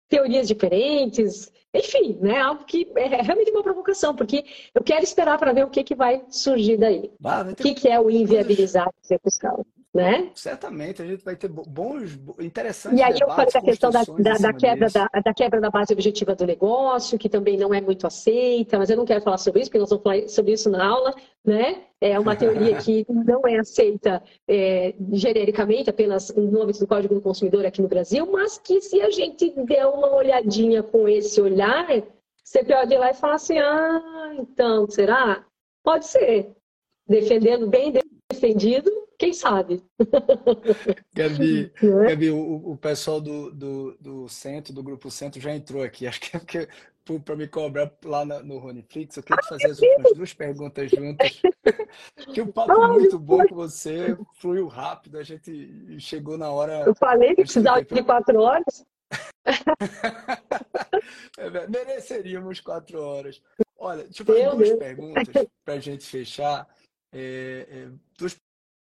teorias 0.08 0.46
diferentes, 0.46 1.52
enfim, 1.74 2.16
né, 2.20 2.38
algo 2.38 2.64
que 2.64 2.92
é 2.94 3.22
realmente 3.22 3.50
uma 3.50 3.62
provocação, 3.62 4.14
porque 4.14 4.44
eu 4.72 4.84
quero 4.84 5.02
esperar 5.02 5.36
para 5.36 5.52
ver 5.52 5.64
o 5.64 5.70
que, 5.70 5.82
que 5.82 5.96
vai 5.96 6.24
surgir 6.28 6.76
daí. 6.76 7.10
Ah, 7.24 7.44
o 7.50 7.56
que, 7.56 7.74
que 7.74 7.88
é 7.88 7.98
o 7.98 8.08
inviabilizar 8.08 8.88
fiscal 9.02 9.66
né? 9.92 10.30
Certamente, 10.36 11.02
a 11.02 11.04
gente 11.04 11.24
vai 11.24 11.34
ter 11.34 11.48
bons, 11.48 12.16
interessantes 12.38 12.98
E 12.98 13.02
aí 13.02 13.18
eu 13.20 13.26
falei 13.26 13.50
da 13.52 13.60
questão 13.60 13.90
da, 13.90 14.04
da, 14.04 14.34
da 14.34 14.52
quebra 14.52 14.88
da, 14.88 15.08
da, 15.24 15.34
quebra 15.34 15.60
da 15.60 15.68
base 15.68 15.92
objetiva 15.92 16.34
do 16.36 16.46
negócio, 16.46 17.18
que 17.18 17.28
também 17.28 17.56
não 17.56 17.74
é 17.74 17.80
muito 17.80 18.06
aceita, 18.06 18.78
mas 18.78 18.88
eu 18.88 18.96
não 18.96 19.04
quero 19.04 19.20
falar 19.20 19.38
sobre 19.38 19.60
isso, 19.60 19.68
porque 19.68 19.80
nós 19.80 19.90
vamos 19.90 20.04
falar 20.04 20.28
sobre 20.28 20.52
isso 20.52 20.70
na 20.70 20.86
aula, 20.86 21.12
né? 21.44 21.82
É 22.00 22.18
uma 22.20 22.36
teoria 22.36 22.76
que 22.76 23.04
não 23.10 23.42
é 23.46 23.58
aceita 23.58 24.22
é, 24.46 24.94
genericamente, 25.12 25.90
apenas 25.90 26.32
no 26.36 26.62
âmbito 26.62 26.78
do 26.78 26.86
Código 26.86 27.14
do 27.16 27.20
Consumidor 27.20 27.66
aqui 27.66 27.82
no 27.82 27.88
Brasil, 27.88 28.30
mas 28.30 28.58
que 28.58 28.80
se 28.80 29.00
a 29.00 29.10
gente 29.10 29.50
der 29.64 29.86
uma 29.86 30.14
olhadinha 30.14 30.84
com 30.84 31.08
esse 31.08 31.40
olhar, 31.40 31.88
você 32.44 32.62
pode 32.62 32.94
ir 32.94 32.98
lá 32.98 33.10
e 33.10 33.14
falar 33.14 33.34
assim, 33.34 33.58
ah, 33.58 34.34
então, 34.38 34.88
será? 34.88 35.44
Pode 35.82 36.06
ser. 36.06 36.52
Defendendo 37.08 37.66
bem 37.66 37.90
defendido, 38.40 38.90
quem 39.18 39.32
sabe? 39.32 39.84
Gabi, 41.14 41.70
é? 41.82 42.08
Gabi 42.08 42.30
o, 42.30 42.72
o 42.72 42.76
pessoal 42.76 43.20
do, 43.20 43.50
do, 43.52 43.96
do 44.00 44.28
centro, 44.28 44.72
do 44.72 44.82
grupo 44.82 45.10
centro, 45.10 45.40
já 45.40 45.54
entrou 45.54 45.82
aqui. 45.82 46.06
Acho 46.08 46.20
que 46.20 46.36
é 46.36 46.40
porque 46.40 46.68
para 47.24 47.34
me 47.34 47.48
cobrar 47.48 47.90
lá 48.04 48.24
na, 48.24 48.40
no 48.40 48.58
Roniflix, 48.58 49.16
eu 49.16 49.22
queria 49.22 49.42
te 49.42 49.48
fazer 49.48 49.66
as 49.66 49.80
últimas 49.80 50.12
duas 50.14 50.32
perguntas 50.32 50.90
juntas. 50.90 51.42
que 52.32 52.40
um 52.40 52.52
papo 52.52 52.88
muito 52.88 53.18
bom 53.18 53.44
com 53.48 53.54
você, 53.56 54.16
fluiu 54.34 54.68
rápido, 54.68 55.18
a 55.18 55.22
gente 55.22 55.98
chegou 55.98 56.38
na 56.38 56.50
hora. 56.50 56.84
Eu 56.86 56.94
falei 56.94 57.30
que 57.30 57.42
precisava 57.42 57.82
de 57.82 58.02
quatro 58.04 58.40
horas. 58.40 58.86
é, 61.36 61.66
mereceríamos 61.66 62.60
quatro 62.60 63.02
horas. 63.02 63.42
Olha, 63.76 64.04
deixa 64.04 64.22
eu 64.22 64.26
fazer 64.26 64.42
Meu 64.42 64.56
duas 64.56 64.68
Deus. 64.68 64.78
perguntas 64.78 65.46
para 65.64 65.74
a 65.74 65.80
gente 65.80 66.06
fechar. 66.06 66.68
É, 67.12 67.66
é, 67.68 67.90
duas 68.16 68.36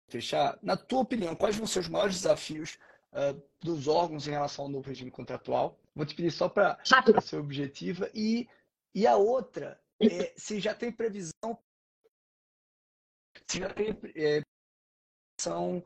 fechar, 0.09 0.59
na 0.62 0.76
tua 0.76 1.01
opinião, 1.01 1.37
quais 1.37 1.57
vão 1.57 1.66
ser 1.66 1.81
os 1.81 1.89
maiores 1.89 2.16
desafios 2.16 2.79
uh, 3.12 3.41
dos 3.61 3.87
órgãos 3.87 4.26
em 4.26 4.31
relação 4.31 4.64
ao 4.64 4.70
novo 4.70 4.89
regime 4.89 5.11
contratual? 5.11 5.79
Vou 5.95 6.07
te 6.07 6.14
pedir 6.14 6.31
só 6.31 6.49
para 6.49 6.79
ser 7.20 7.37
objetiva. 7.37 8.11
E, 8.14 8.49
e 8.95 9.07
a 9.07 9.16
outra, 9.16 9.81
é, 10.01 10.33
se 10.37 10.61
já 10.61 10.74
tem 10.74 10.91
previsão, 10.91 11.59
se 13.47 13.61
já 13.61 13.72
tem 13.72 13.91
é, 14.14 14.43
previsão 15.37 15.85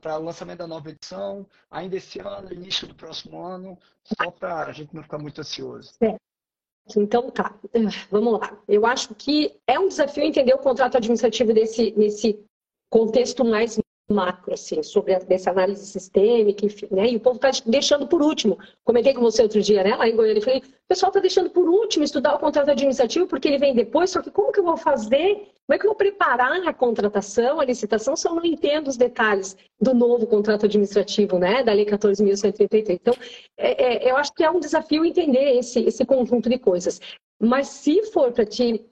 para 0.00 0.18
o 0.18 0.22
lançamento 0.22 0.58
da 0.58 0.66
nova 0.66 0.90
edição, 0.90 1.46
ainda 1.70 1.96
esse 1.96 2.20
ano, 2.20 2.52
início 2.52 2.86
do 2.86 2.94
próximo 2.94 3.42
ano, 3.42 3.78
só 4.04 4.30
para 4.30 4.66
a 4.66 4.72
gente 4.72 4.94
não 4.94 5.02
ficar 5.02 5.18
muito 5.18 5.40
ansioso. 5.40 5.92
É. 6.02 6.16
Então 6.98 7.30
tá, 7.30 7.54
vamos 8.10 8.40
lá. 8.40 8.58
Eu 8.66 8.86
acho 8.86 9.14
que 9.14 9.54
é 9.66 9.78
um 9.78 9.88
desafio 9.88 10.24
entender 10.24 10.54
o 10.54 10.58
contrato 10.58 10.96
administrativo 10.96 11.52
desse, 11.52 11.92
nesse 11.96 12.42
contexto 12.90 13.44
mais 13.44 13.78
macro, 14.10 14.54
assim, 14.54 14.82
sobre 14.82 15.16
essa 15.28 15.50
análise 15.50 15.86
sistêmica, 15.86 16.66
enfim, 16.66 16.88
né? 16.90 17.08
E 17.10 17.16
o 17.16 17.20
povo 17.20 17.36
está 17.36 17.50
deixando 17.66 18.06
por 18.06 18.20
último. 18.20 18.58
Comentei 18.84 19.14
com 19.14 19.20
você 19.20 19.42
outro 19.42 19.62
dia, 19.62 19.82
né? 19.82 19.94
Lá 19.94 20.08
em 20.08 20.16
Goiânia, 20.16 20.40
eu 20.40 20.44
falei, 20.44 20.60
o 20.60 20.88
pessoal 20.88 21.10
está 21.10 21.20
deixando 21.20 21.50
por 21.50 21.68
último 21.68 22.04
estudar 22.04 22.34
o 22.34 22.38
contrato 22.38 22.70
administrativo 22.70 23.26
porque 23.26 23.48
ele 23.48 23.58
vem 23.58 23.74
depois, 23.74 24.10
só 24.10 24.20
que 24.20 24.30
como 24.30 24.52
que 24.52 24.60
eu 24.60 24.64
vou 24.64 24.76
fazer? 24.76 25.34
Como 25.66 25.76
é 25.76 25.78
que 25.78 25.86
eu 25.86 25.90
vou 25.90 25.96
preparar 25.96 26.66
a 26.66 26.74
contratação, 26.74 27.60
a 27.60 27.64
licitação, 27.64 28.16
se 28.16 28.26
eu 28.26 28.34
não 28.34 28.44
entendo 28.44 28.88
os 28.88 28.96
detalhes 28.96 29.56
do 29.80 29.94
novo 29.94 30.26
contrato 30.26 30.66
administrativo, 30.66 31.38
né? 31.38 31.62
Da 31.62 31.72
Lei 31.72 31.86
14.133. 31.86 32.98
Então, 33.00 33.14
é, 33.56 34.08
é, 34.08 34.10
eu 34.10 34.16
acho 34.16 34.32
que 34.34 34.42
é 34.42 34.50
um 34.50 34.58
desafio 34.58 35.04
entender 35.04 35.58
esse, 35.58 35.80
esse 35.84 36.04
conjunto 36.04 36.48
de 36.48 36.58
coisas. 36.58 37.00
Mas 37.40 37.68
se 37.68 38.02
for 38.10 38.32
para 38.32 38.44
te 38.44 38.84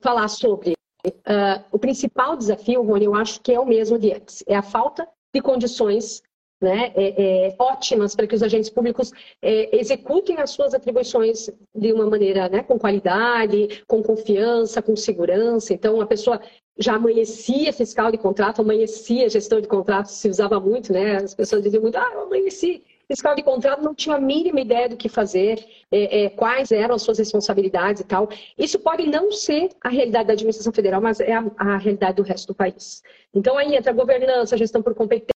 falar 0.00 0.28
sobre 0.28 0.74
Uh, 1.06 1.62
o 1.70 1.78
principal 1.78 2.36
desafio, 2.36 2.82
Rony, 2.82 3.04
eu 3.04 3.14
acho 3.14 3.40
que 3.40 3.52
é 3.52 3.60
o 3.60 3.66
mesmo 3.66 3.98
de 3.98 4.12
antes, 4.12 4.42
é 4.46 4.56
a 4.56 4.62
falta 4.62 5.06
de 5.34 5.42
condições 5.42 6.22
né, 6.62 6.92
é, 6.94 7.48
é, 7.48 7.56
ótimas 7.58 8.14
para 8.16 8.26
que 8.26 8.34
os 8.34 8.42
agentes 8.42 8.70
públicos 8.70 9.12
é, 9.42 9.76
executem 9.78 10.38
as 10.38 10.50
suas 10.50 10.72
atribuições 10.72 11.50
de 11.74 11.92
uma 11.92 12.08
maneira 12.08 12.48
né, 12.48 12.62
com 12.62 12.78
qualidade, 12.78 13.84
com 13.86 14.02
confiança, 14.02 14.80
com 14.80 14.96
segurança. 14.96 15.74
Então, 15.74 16.00
a 16.00 16.06
pessoa 16.06 16.40
já 16.78 16.94
amanhecia 16.94 17.72
fiscal 17.72 18.10
de 18.10 18.16
contrato, 18.16 18.62
amanhecia 18.62 19.28
gestão 19.28 19.60
de 19.60 19.68
contrato, 19.68 20.06
se 20.06 20.28
usava 20.28 20.58
muito, 20.58 20.92
né? 20.92 21.16
As 21.16 21.34
pessoas 21.34 21.62
diziam 21.62 21.82
muito, 21.82 21.96
ah, 21.96 22.10
eu 22.14 22.22
amanheci 22.22 22.82
fiscal 23.06 23.34
de 23.34 23.42
contrato 23.42 23.82
não 23.82 23.94
tinha 23.94 24.16
a 24.16 24.20
mínima 24.20 24.60
ideia 24.60 24.88
do 24.88 24.96
que 24.96 25.08
fazer, 25.08 25.64
é, 25.90 26.24
é, 26.24 26.30
quais 26.30 26.72
eram 26.72 26.94
as 26.94 27.02
suas 27.02 27.18
responsabilidades 27.18 28.00
e 28.00 28.04
tal. 28.04 28.28
Isso 28.56 28.78
pode 28.78 29.06
não 29.06 29.30
ser 29.30 29.70
a 29.82 29.88
realidade 29.88 30.28
da 30.28 30.32
administração 30.32 30.72
federal, 30.72 31.00
mas 31.00 31.20
é 31.20 31.32
a, 31.32 31.44
a 31.56 31.76
realidade 31.76 32.16
do 32.16 32.22
resto 32.22 32.48
do 32.48 32.54
país. 32.54 33.02
Então 33.32 33.58
aí 33.58 33.74
entra 33.74 33.92
a 33.92 33.94
governança, 33.94 34.54
a 34.54 34.58
gestão 34.58 34.82
por 34.82 34.94
competência, 34.94 35.34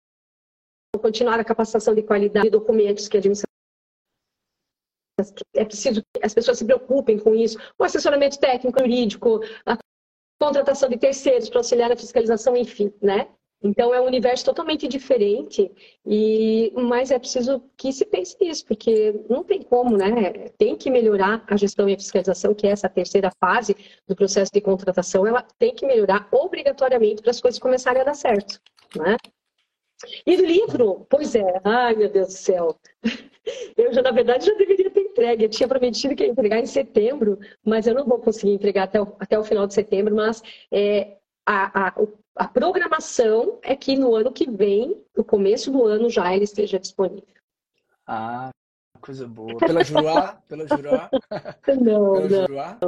continuar 1.00 1.40
a 1.40 1.44
capacitação 1.44 1.94
de 1.94 2.02
qualidade 2.02 2.44
de 2.44 2.50
documentos 2.50 3.08
que 3.08 3.16
a 3.16 3.20
administração 3.20 3.54
é 5.54 5.64
preciso 5.64 6.02
que 6.02 6.24
as 6.24 6.34
pessoas 6.34 6.58
se 6.58 6.64
preocupem 6.64 7.18
com 7.18 7.34
isso, 7.34 7.56
o 7.78 7.84
assessoramento 7.84 8.38
técnico, 8.38 8.80
jurídico, 8.80 9.40
a 9.64 9.78
contratação 10.40 10.88
de 10.88 10.98
terceiros 10.98 11.48
para 11.48 11.60
auxiliar 11.60 11.88
na 11.88 11.96
fiscalização, 11.96 12.56
enfim, 12.56 12.92
né? 13.00 13.28
Então 13.64 13.94
é 13.94 14.00
um 14.00 14.04
universo 14.04 14.44
totalmente 14.44 14.86
diferente, 14.86 15.72
e 16.04 16.70
mas 16.76 17.10
é 17.10 17.18
preciso 17.18 17.62
que 17.78 17.90
se 17.94 18.04
pense 18.04 18.36
nisso, 18.38 18.66
porque 18.66 19.24
não 19.28 19.42
tem 19.42 19.62
como, 19.62 19.96
né? 19.96 20.50
Tem 20.58 20.76
que 20.76 20.90
melhorar 20.90 21.42
a 21.48 21.56
gestão 21.56 21.88
e 21.88 21.94
a 21.94 21.96
fiscalização, 21.96 22.54
que 22.54 22.66
é 22.66 22.70
essa 22.70 22.90
terceira 22.90 23.30
fase 23.40 23.74
do 24.06 24.14
processo 24.14 24.52
de 24.52 24.60
contratação, 24.60 25.26
ela 25.26 25.42
tem 25.58 25.74
que 25.74 25.86
melhorar 25.86 26.28
obrigatoriamente 26.30 27.22
para 27.22 27.30
as 27.30 27.40
coisas 27.40 27.58
começarem 27.58 28.02
a 28.02 28.04
dar 28.04 28.14
certo, 28.14 28.60
né? 28.96 29.16
E 30.26 30.36
do 30.36 30.44
livro, 30.44 31.06
pois 31.08 31.34
é, 31.34 31.60
ai 31.64 31.94
meu 31.96 32.10
Deus 32.10 32.28
do 32.28 32.32
céu. 32.32 32.78
Eu 33.76 33.92
já, 33.92 34.00
na 34.02 34.10
verdade, 34.10 34.46
já 34.46 34.54
deveria 34.54 34.90
ter 34.90 35.00
entregue. 35.00 35.44
Eu 35.44 35.50
tinha 35.50 35.68
prometido 35.68 36.14
que 36.14 36.24
ia 36.24 36.30
entregar 36.30 36.60
em 36.60 36.66
setembro, 36.66 37.38
mas 37.62 37.86
eu 37.86 37.94
não 37.94 38.06
vou 38.06 38.18
conseguir 38.18 38.52
entregar 38.52 38.84
até 38.84 39.00
o, 39.02 39.14
até 39.20 39.38
o 39.38 39.44
final 39.44 39.66
de 39.66 39.74
setembro. 39.74 40.14
Mas 40.14 40.42
é, 40.72 41.18
a, 41.44 41.88
a, 41.88 41.94
a 42.36 42.48
programação 42.48 43.58
é 43.62 43.76
que 43.76 43.96
no 43.96 44.14
ano 44.14 44.32
que 44.32 44.50
vem, 44.50 45.04
no 45.16 45.24
começo 45.24 45.70
do 45.70 45.84
ano, 45.84 46.10
já 46.10 46.34
ele 46.34 46.44
esteja 46.44 46.78
disponível. 46.78 47.34
Ah, 48.06 48.50
coisa 49.00 49.26
boa. 49.26 49.56
Pela 49.58 49.84
Juruá? 49.84 50.42
Pela 50.48 50.66
Juruá? 50.66 51.10
Não, 51.80 52.12
Pela 52.12 52.28
não, 52.28 52.28
Juruá? 52.28 52.78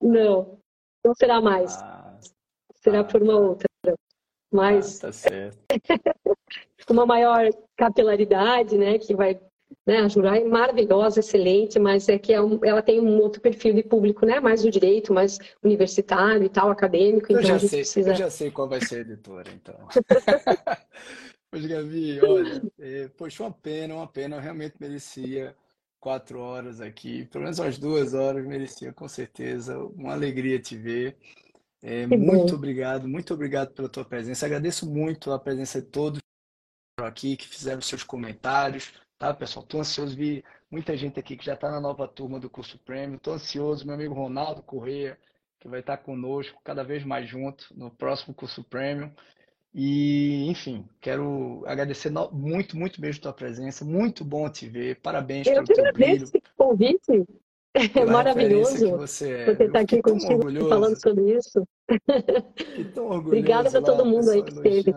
não. 0.00 0.58
Não 1.04 1.14
será 1.14 1.40
mais. 1.40 1.76
Ah, 1.82 2.18
será 2.76 3.00
ah, 3.00 3.04
por 3.04 3.22
uma 3.22 3.36
outra. 3.36 3.66
Mas 4.50 4.98
ah, 4.98 5.06
tá 5.08 5.12
certo. 5.12 5.58
uma 6.88 7.04
maior 7.04 7.50
capilaridade, 7.76 8.78
né? 8.78 8.98
Que 8.98 9.14
vai 9.14 9.38
né? 9.86 9.98
A 9.98 10.08
Jurai 10.08 10.42
é 10.42 10.44
maravilhosa, 10.44 11.20
excelente, 11.20 11.78
mas 11.78 12.08
é 12.08 12.18
que 12.18 12.32
é 12.32 12.40
um, 12.40 12.58
ela 12.64 12.82
tem 12.82 13.00
um 13.00 13.20
outro 13.20 13.40
perfil 13.40 13.74
de 13.74 13.82
público, 13.82 14.26
né? 14.26 14.40
Mais 14.40 14.62
do 14.62 14.70
direito, 14.70 15.12
mais 15.12 15.38
universitário 15.62 16.44
e 16.44 16.48
tal, 16.48 16.70
acadêmico. 16.70 17.32
Eu, 17.32 17.40
então 17.40 17.42
já, 17.42 17.58
sei, 17.58 17.80
precisa... 17.80 18.10
eu 18.10 18.16
já 18.16 18.30
sei 18.30 18.50
qual 18.50 18.68
vai 18.68 18.80
ser 18.80 18.96
a 18.96 19.00
editora, 19.00 19.50
então. 19.52 19.76
Pois, 21.54 21.66
Gabi, 21.66 22.20
olha, 22.20 22.60
é, 22.80 23.06
poxa, 23.16 23.44
uma 23.44 23.52
pena, 23.52 23.94
uma 23.94 24.08
pena, 24.08 24.34
eu 24.34 24.40
realmente 24.40 24.74
merecia 24.80 25.54
quatro 26.00 26.40
horas 26.40 26.80
aqui, 26.80 27.26
pelo 27.26 27.44
menos 27.44 27.60
umas 27.60 27.78
duas 27.78 28.12
horas 28.12 28.44
merecia, 28.44 28.92
com 28.92 29.06
certeza. 29.06 29.78
Uma 29.78 30.14
alegria 30.14 30.58
te 30.58 30.76
ver. 30.76 31.16
É, 31.80 32.06
muito 32.08 32.50
bom. 32.50 32.54
obrigado, 32.56 33.06
muito 33.06 33.32
obrigado 33.32 33.72
pela 33.72 33.88
tua 33.88 34.04
presença. 34.04 34.44
Agradeço 34.46 34.84
muito 34.84 35.30
a 35.30 35.38
presença 35.38 35.80
de 35.80 35.86
todos 35.86 36.18
aqui 36.98 37.36
que 37.36 37.46
fizeram 37.46 37.80
seus 37.80 38.02
comentários. 38.02 38.92
Tá, 39.18 39.32
pessoal? 39.32 39.64
Estou 39.64 39.80
ansioso 39.80 40.16
de 40.16 40.44
muita 40.70 40.96
gente 40.96 41.18
aqui 41.20 41.36
que 41.36 41.44
já 41.44 41.54
está 41.54 41.70
na 41.70 41.80
nova 41.80 42.06
turma 42.08 42.40
do 42.40 42.50
curso 42.50 42.78
Premium. 42.78 43.16
Estou 43.16 43.34
ansioso, 43.34 43.86
meu 43.86 43.94
amigo 43.94 44.14
Ronaldo 44.14 44.62
Corrêa, 44.62 45.16
que 45.60 45.68
vai 45.68 45.80
estar 45.80 45.98
conosco 45.98 46.60
cada 46.64 46.82
vez 46.82 47.04
mais 47.04 47.28
junto 47.28 47.66
no 47.76 47.90
próximo 47.90 48.34
curso 48.34 48.62
Premium. 48.64 49.10
E, 49.72 50.48
enfim, 50.48 50.84
quero 51.00 51.64
agradecer 51.66 52.12
muito, 52.32 52.76
muito 52.76 53.00
mesmo 53.00 53.20
a 53.20 53.22
tua 53.22 53.32
presença. 53.32 53.84
Muito 53.84 54.24
bom 54.24 54.48
te 54.48 54.68
ver. 54.68 55.00
Parabéns 55.00 55.46
Eu 55.46 55.64
pelo 55.64 55.66
teu 55.66 55.92
brilho. 55.92 56.24
esse 56.24 56.42
convite. 56.56 57.24
É 57.76 58.04
maravilhoso 58.04 58.96
você, 58.96 59.32
é. 59.32 59.50
estar 59.50 59.80
aqui 59.80 60.00
contigo 60.00 60.42
falando 60.68 60.94
sobre 60.94 61.36
isso. 61.36 61.66
Orgulhoso. 62.96 63.26
Obrigada 63.26 63.68
para 63.68 63.82
todo 63.82 64.06
mundo 64.06 64.30
aí 64.30 64.44
que 64.44 64.52
esteve. 64.52 64.94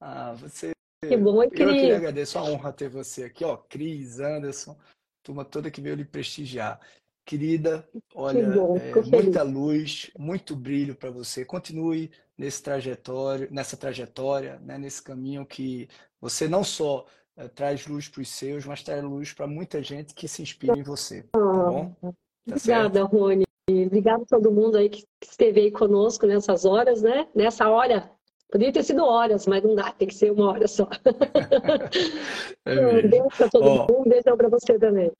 Ah, 0.00 0.32
você 0.32 0.72
que 1.08 1.16
bom, 1.16 1.42
eu 1.42 1.50
queria. 1.50 1.66
Eu 1.66 1.88
que 1.88 1.92
agradeço 1.92 2.38
a 2.38 2.44
honra 2.44 2.72
ter 2.72 2.88
você 2.88 3.24
aqui, 3.24 3.44
ó, 3.44 3.56
Cris, 3.56 4.20
Anderson, 4.20 4.76
turma 5.22 5.44
toda 5.44 5.70
que 5.70 5.80
veio 5.80 5.96
lhe 5.96 6.04
prestigiar. 6.04 6.80
Querida, 7.24 7.88
olha, 8.14 8.50
bom, 8.50 8.76
é, 8.76 9.00
muita 9.02 9.42
luz, 9.44 10.10
muito 10.18 10.56
brilho 10.56 10.96
para 10.96 11.10
você. 11.10 11.44
Continue 11.44 12.10
nesse 12.36 12.60
trajetório, 12.62 13.48
nessa 13.50 13.76
trajetória, 13.76 14.58
né, 14.58 14.76
nesse 14.76 15.00
caminho 15.00 15.46
que 15.46 15.88
você 16.20 16.48
não 16.48 16.64
só 16.64 17.06
é, 17.36 17.46
traz 17.46 17.86
luz 17.86 18.08
para 18.08 18.22
os 18.22 18.28
seus, 18.28 18.66
mas 18.66 18.82
traz 18.82 19.04
luz 19.04 19.32
para 19.32 19.46
muita 19.46 19.80
gente 19.82 20.14
que 20.14 20.26
se 20.26 20.42
inspira 20.42 20.76
em 20.76 20.82
você. 20.82 21.22
Tá 21.32 21.38
bom? 21.38 21.94
Tá 22.00 22.12
Obrigada, 22.48 23.00
certo? 23.00 23.16
Rony. 23.16 23.44
Obrigada 23.70 24.22
a 24.24 24.26
todo 24.26 24.50
mundo 24.50 24.76
aí 24.76 24.88
que 24.88 25.04
esteve 25.22 25.60
aí 25.60 25.70
conosco 25.70 26.26
nessas 26.26 26.64
horas, 26.64 27.02
né? 27.02 27.28
Nessa 27.34 27.68
hora 27.68 28.10
Podia 28.52 28.70
ter 28.70 28.82
sido 28.82 29.02
horas, 29.02 29.46
mas 29.46 29.64
não 29.64 29.74
dá, 29.74 29.90
tem 29.92 30.06
que 30.06 30.14
ser 30.14 30.30
uma 30.30 30.50
hora 30.50 30.68
só. 30.68 30.86
é 32.66 32.86
um 32.86 33.08
beijo 33.08 33.28
para 33.34 33.48
todo 33.48 33.64
Ó, 33.64 33.78
mundo, 33.78 34.00
um 34.00 34.04
beijão 34.04 34.36
para 34.36 34.50
você 34.50 34.78
também. 34.78 35.10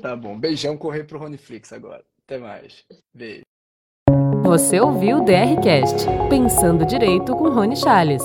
Tá 0.00 0.16
bom, 0.16 0.38
beijão 0.38 0.78
correr 0.78 1.04
pro 1.04 1.18
Roniflix 1.18 1.74
agora. 1.74 2.02
Até 2.24 2.38
mais. 2.38 2.82
Beijo. 3.14 3.42
Você 4.44 4.80
ouviu 4.80 5.18
o 5.18 5.24
DRCast, 5.24 6.06
Pensando 6.30 6.86
Direito 6.86 7.36
com 7.36 7.50
Rony 7.50 7.76
Charles. 7.76 8.22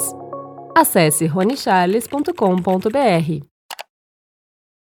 Acesse 0.74 1.26
ronicharles.com.br. 1.26 3.59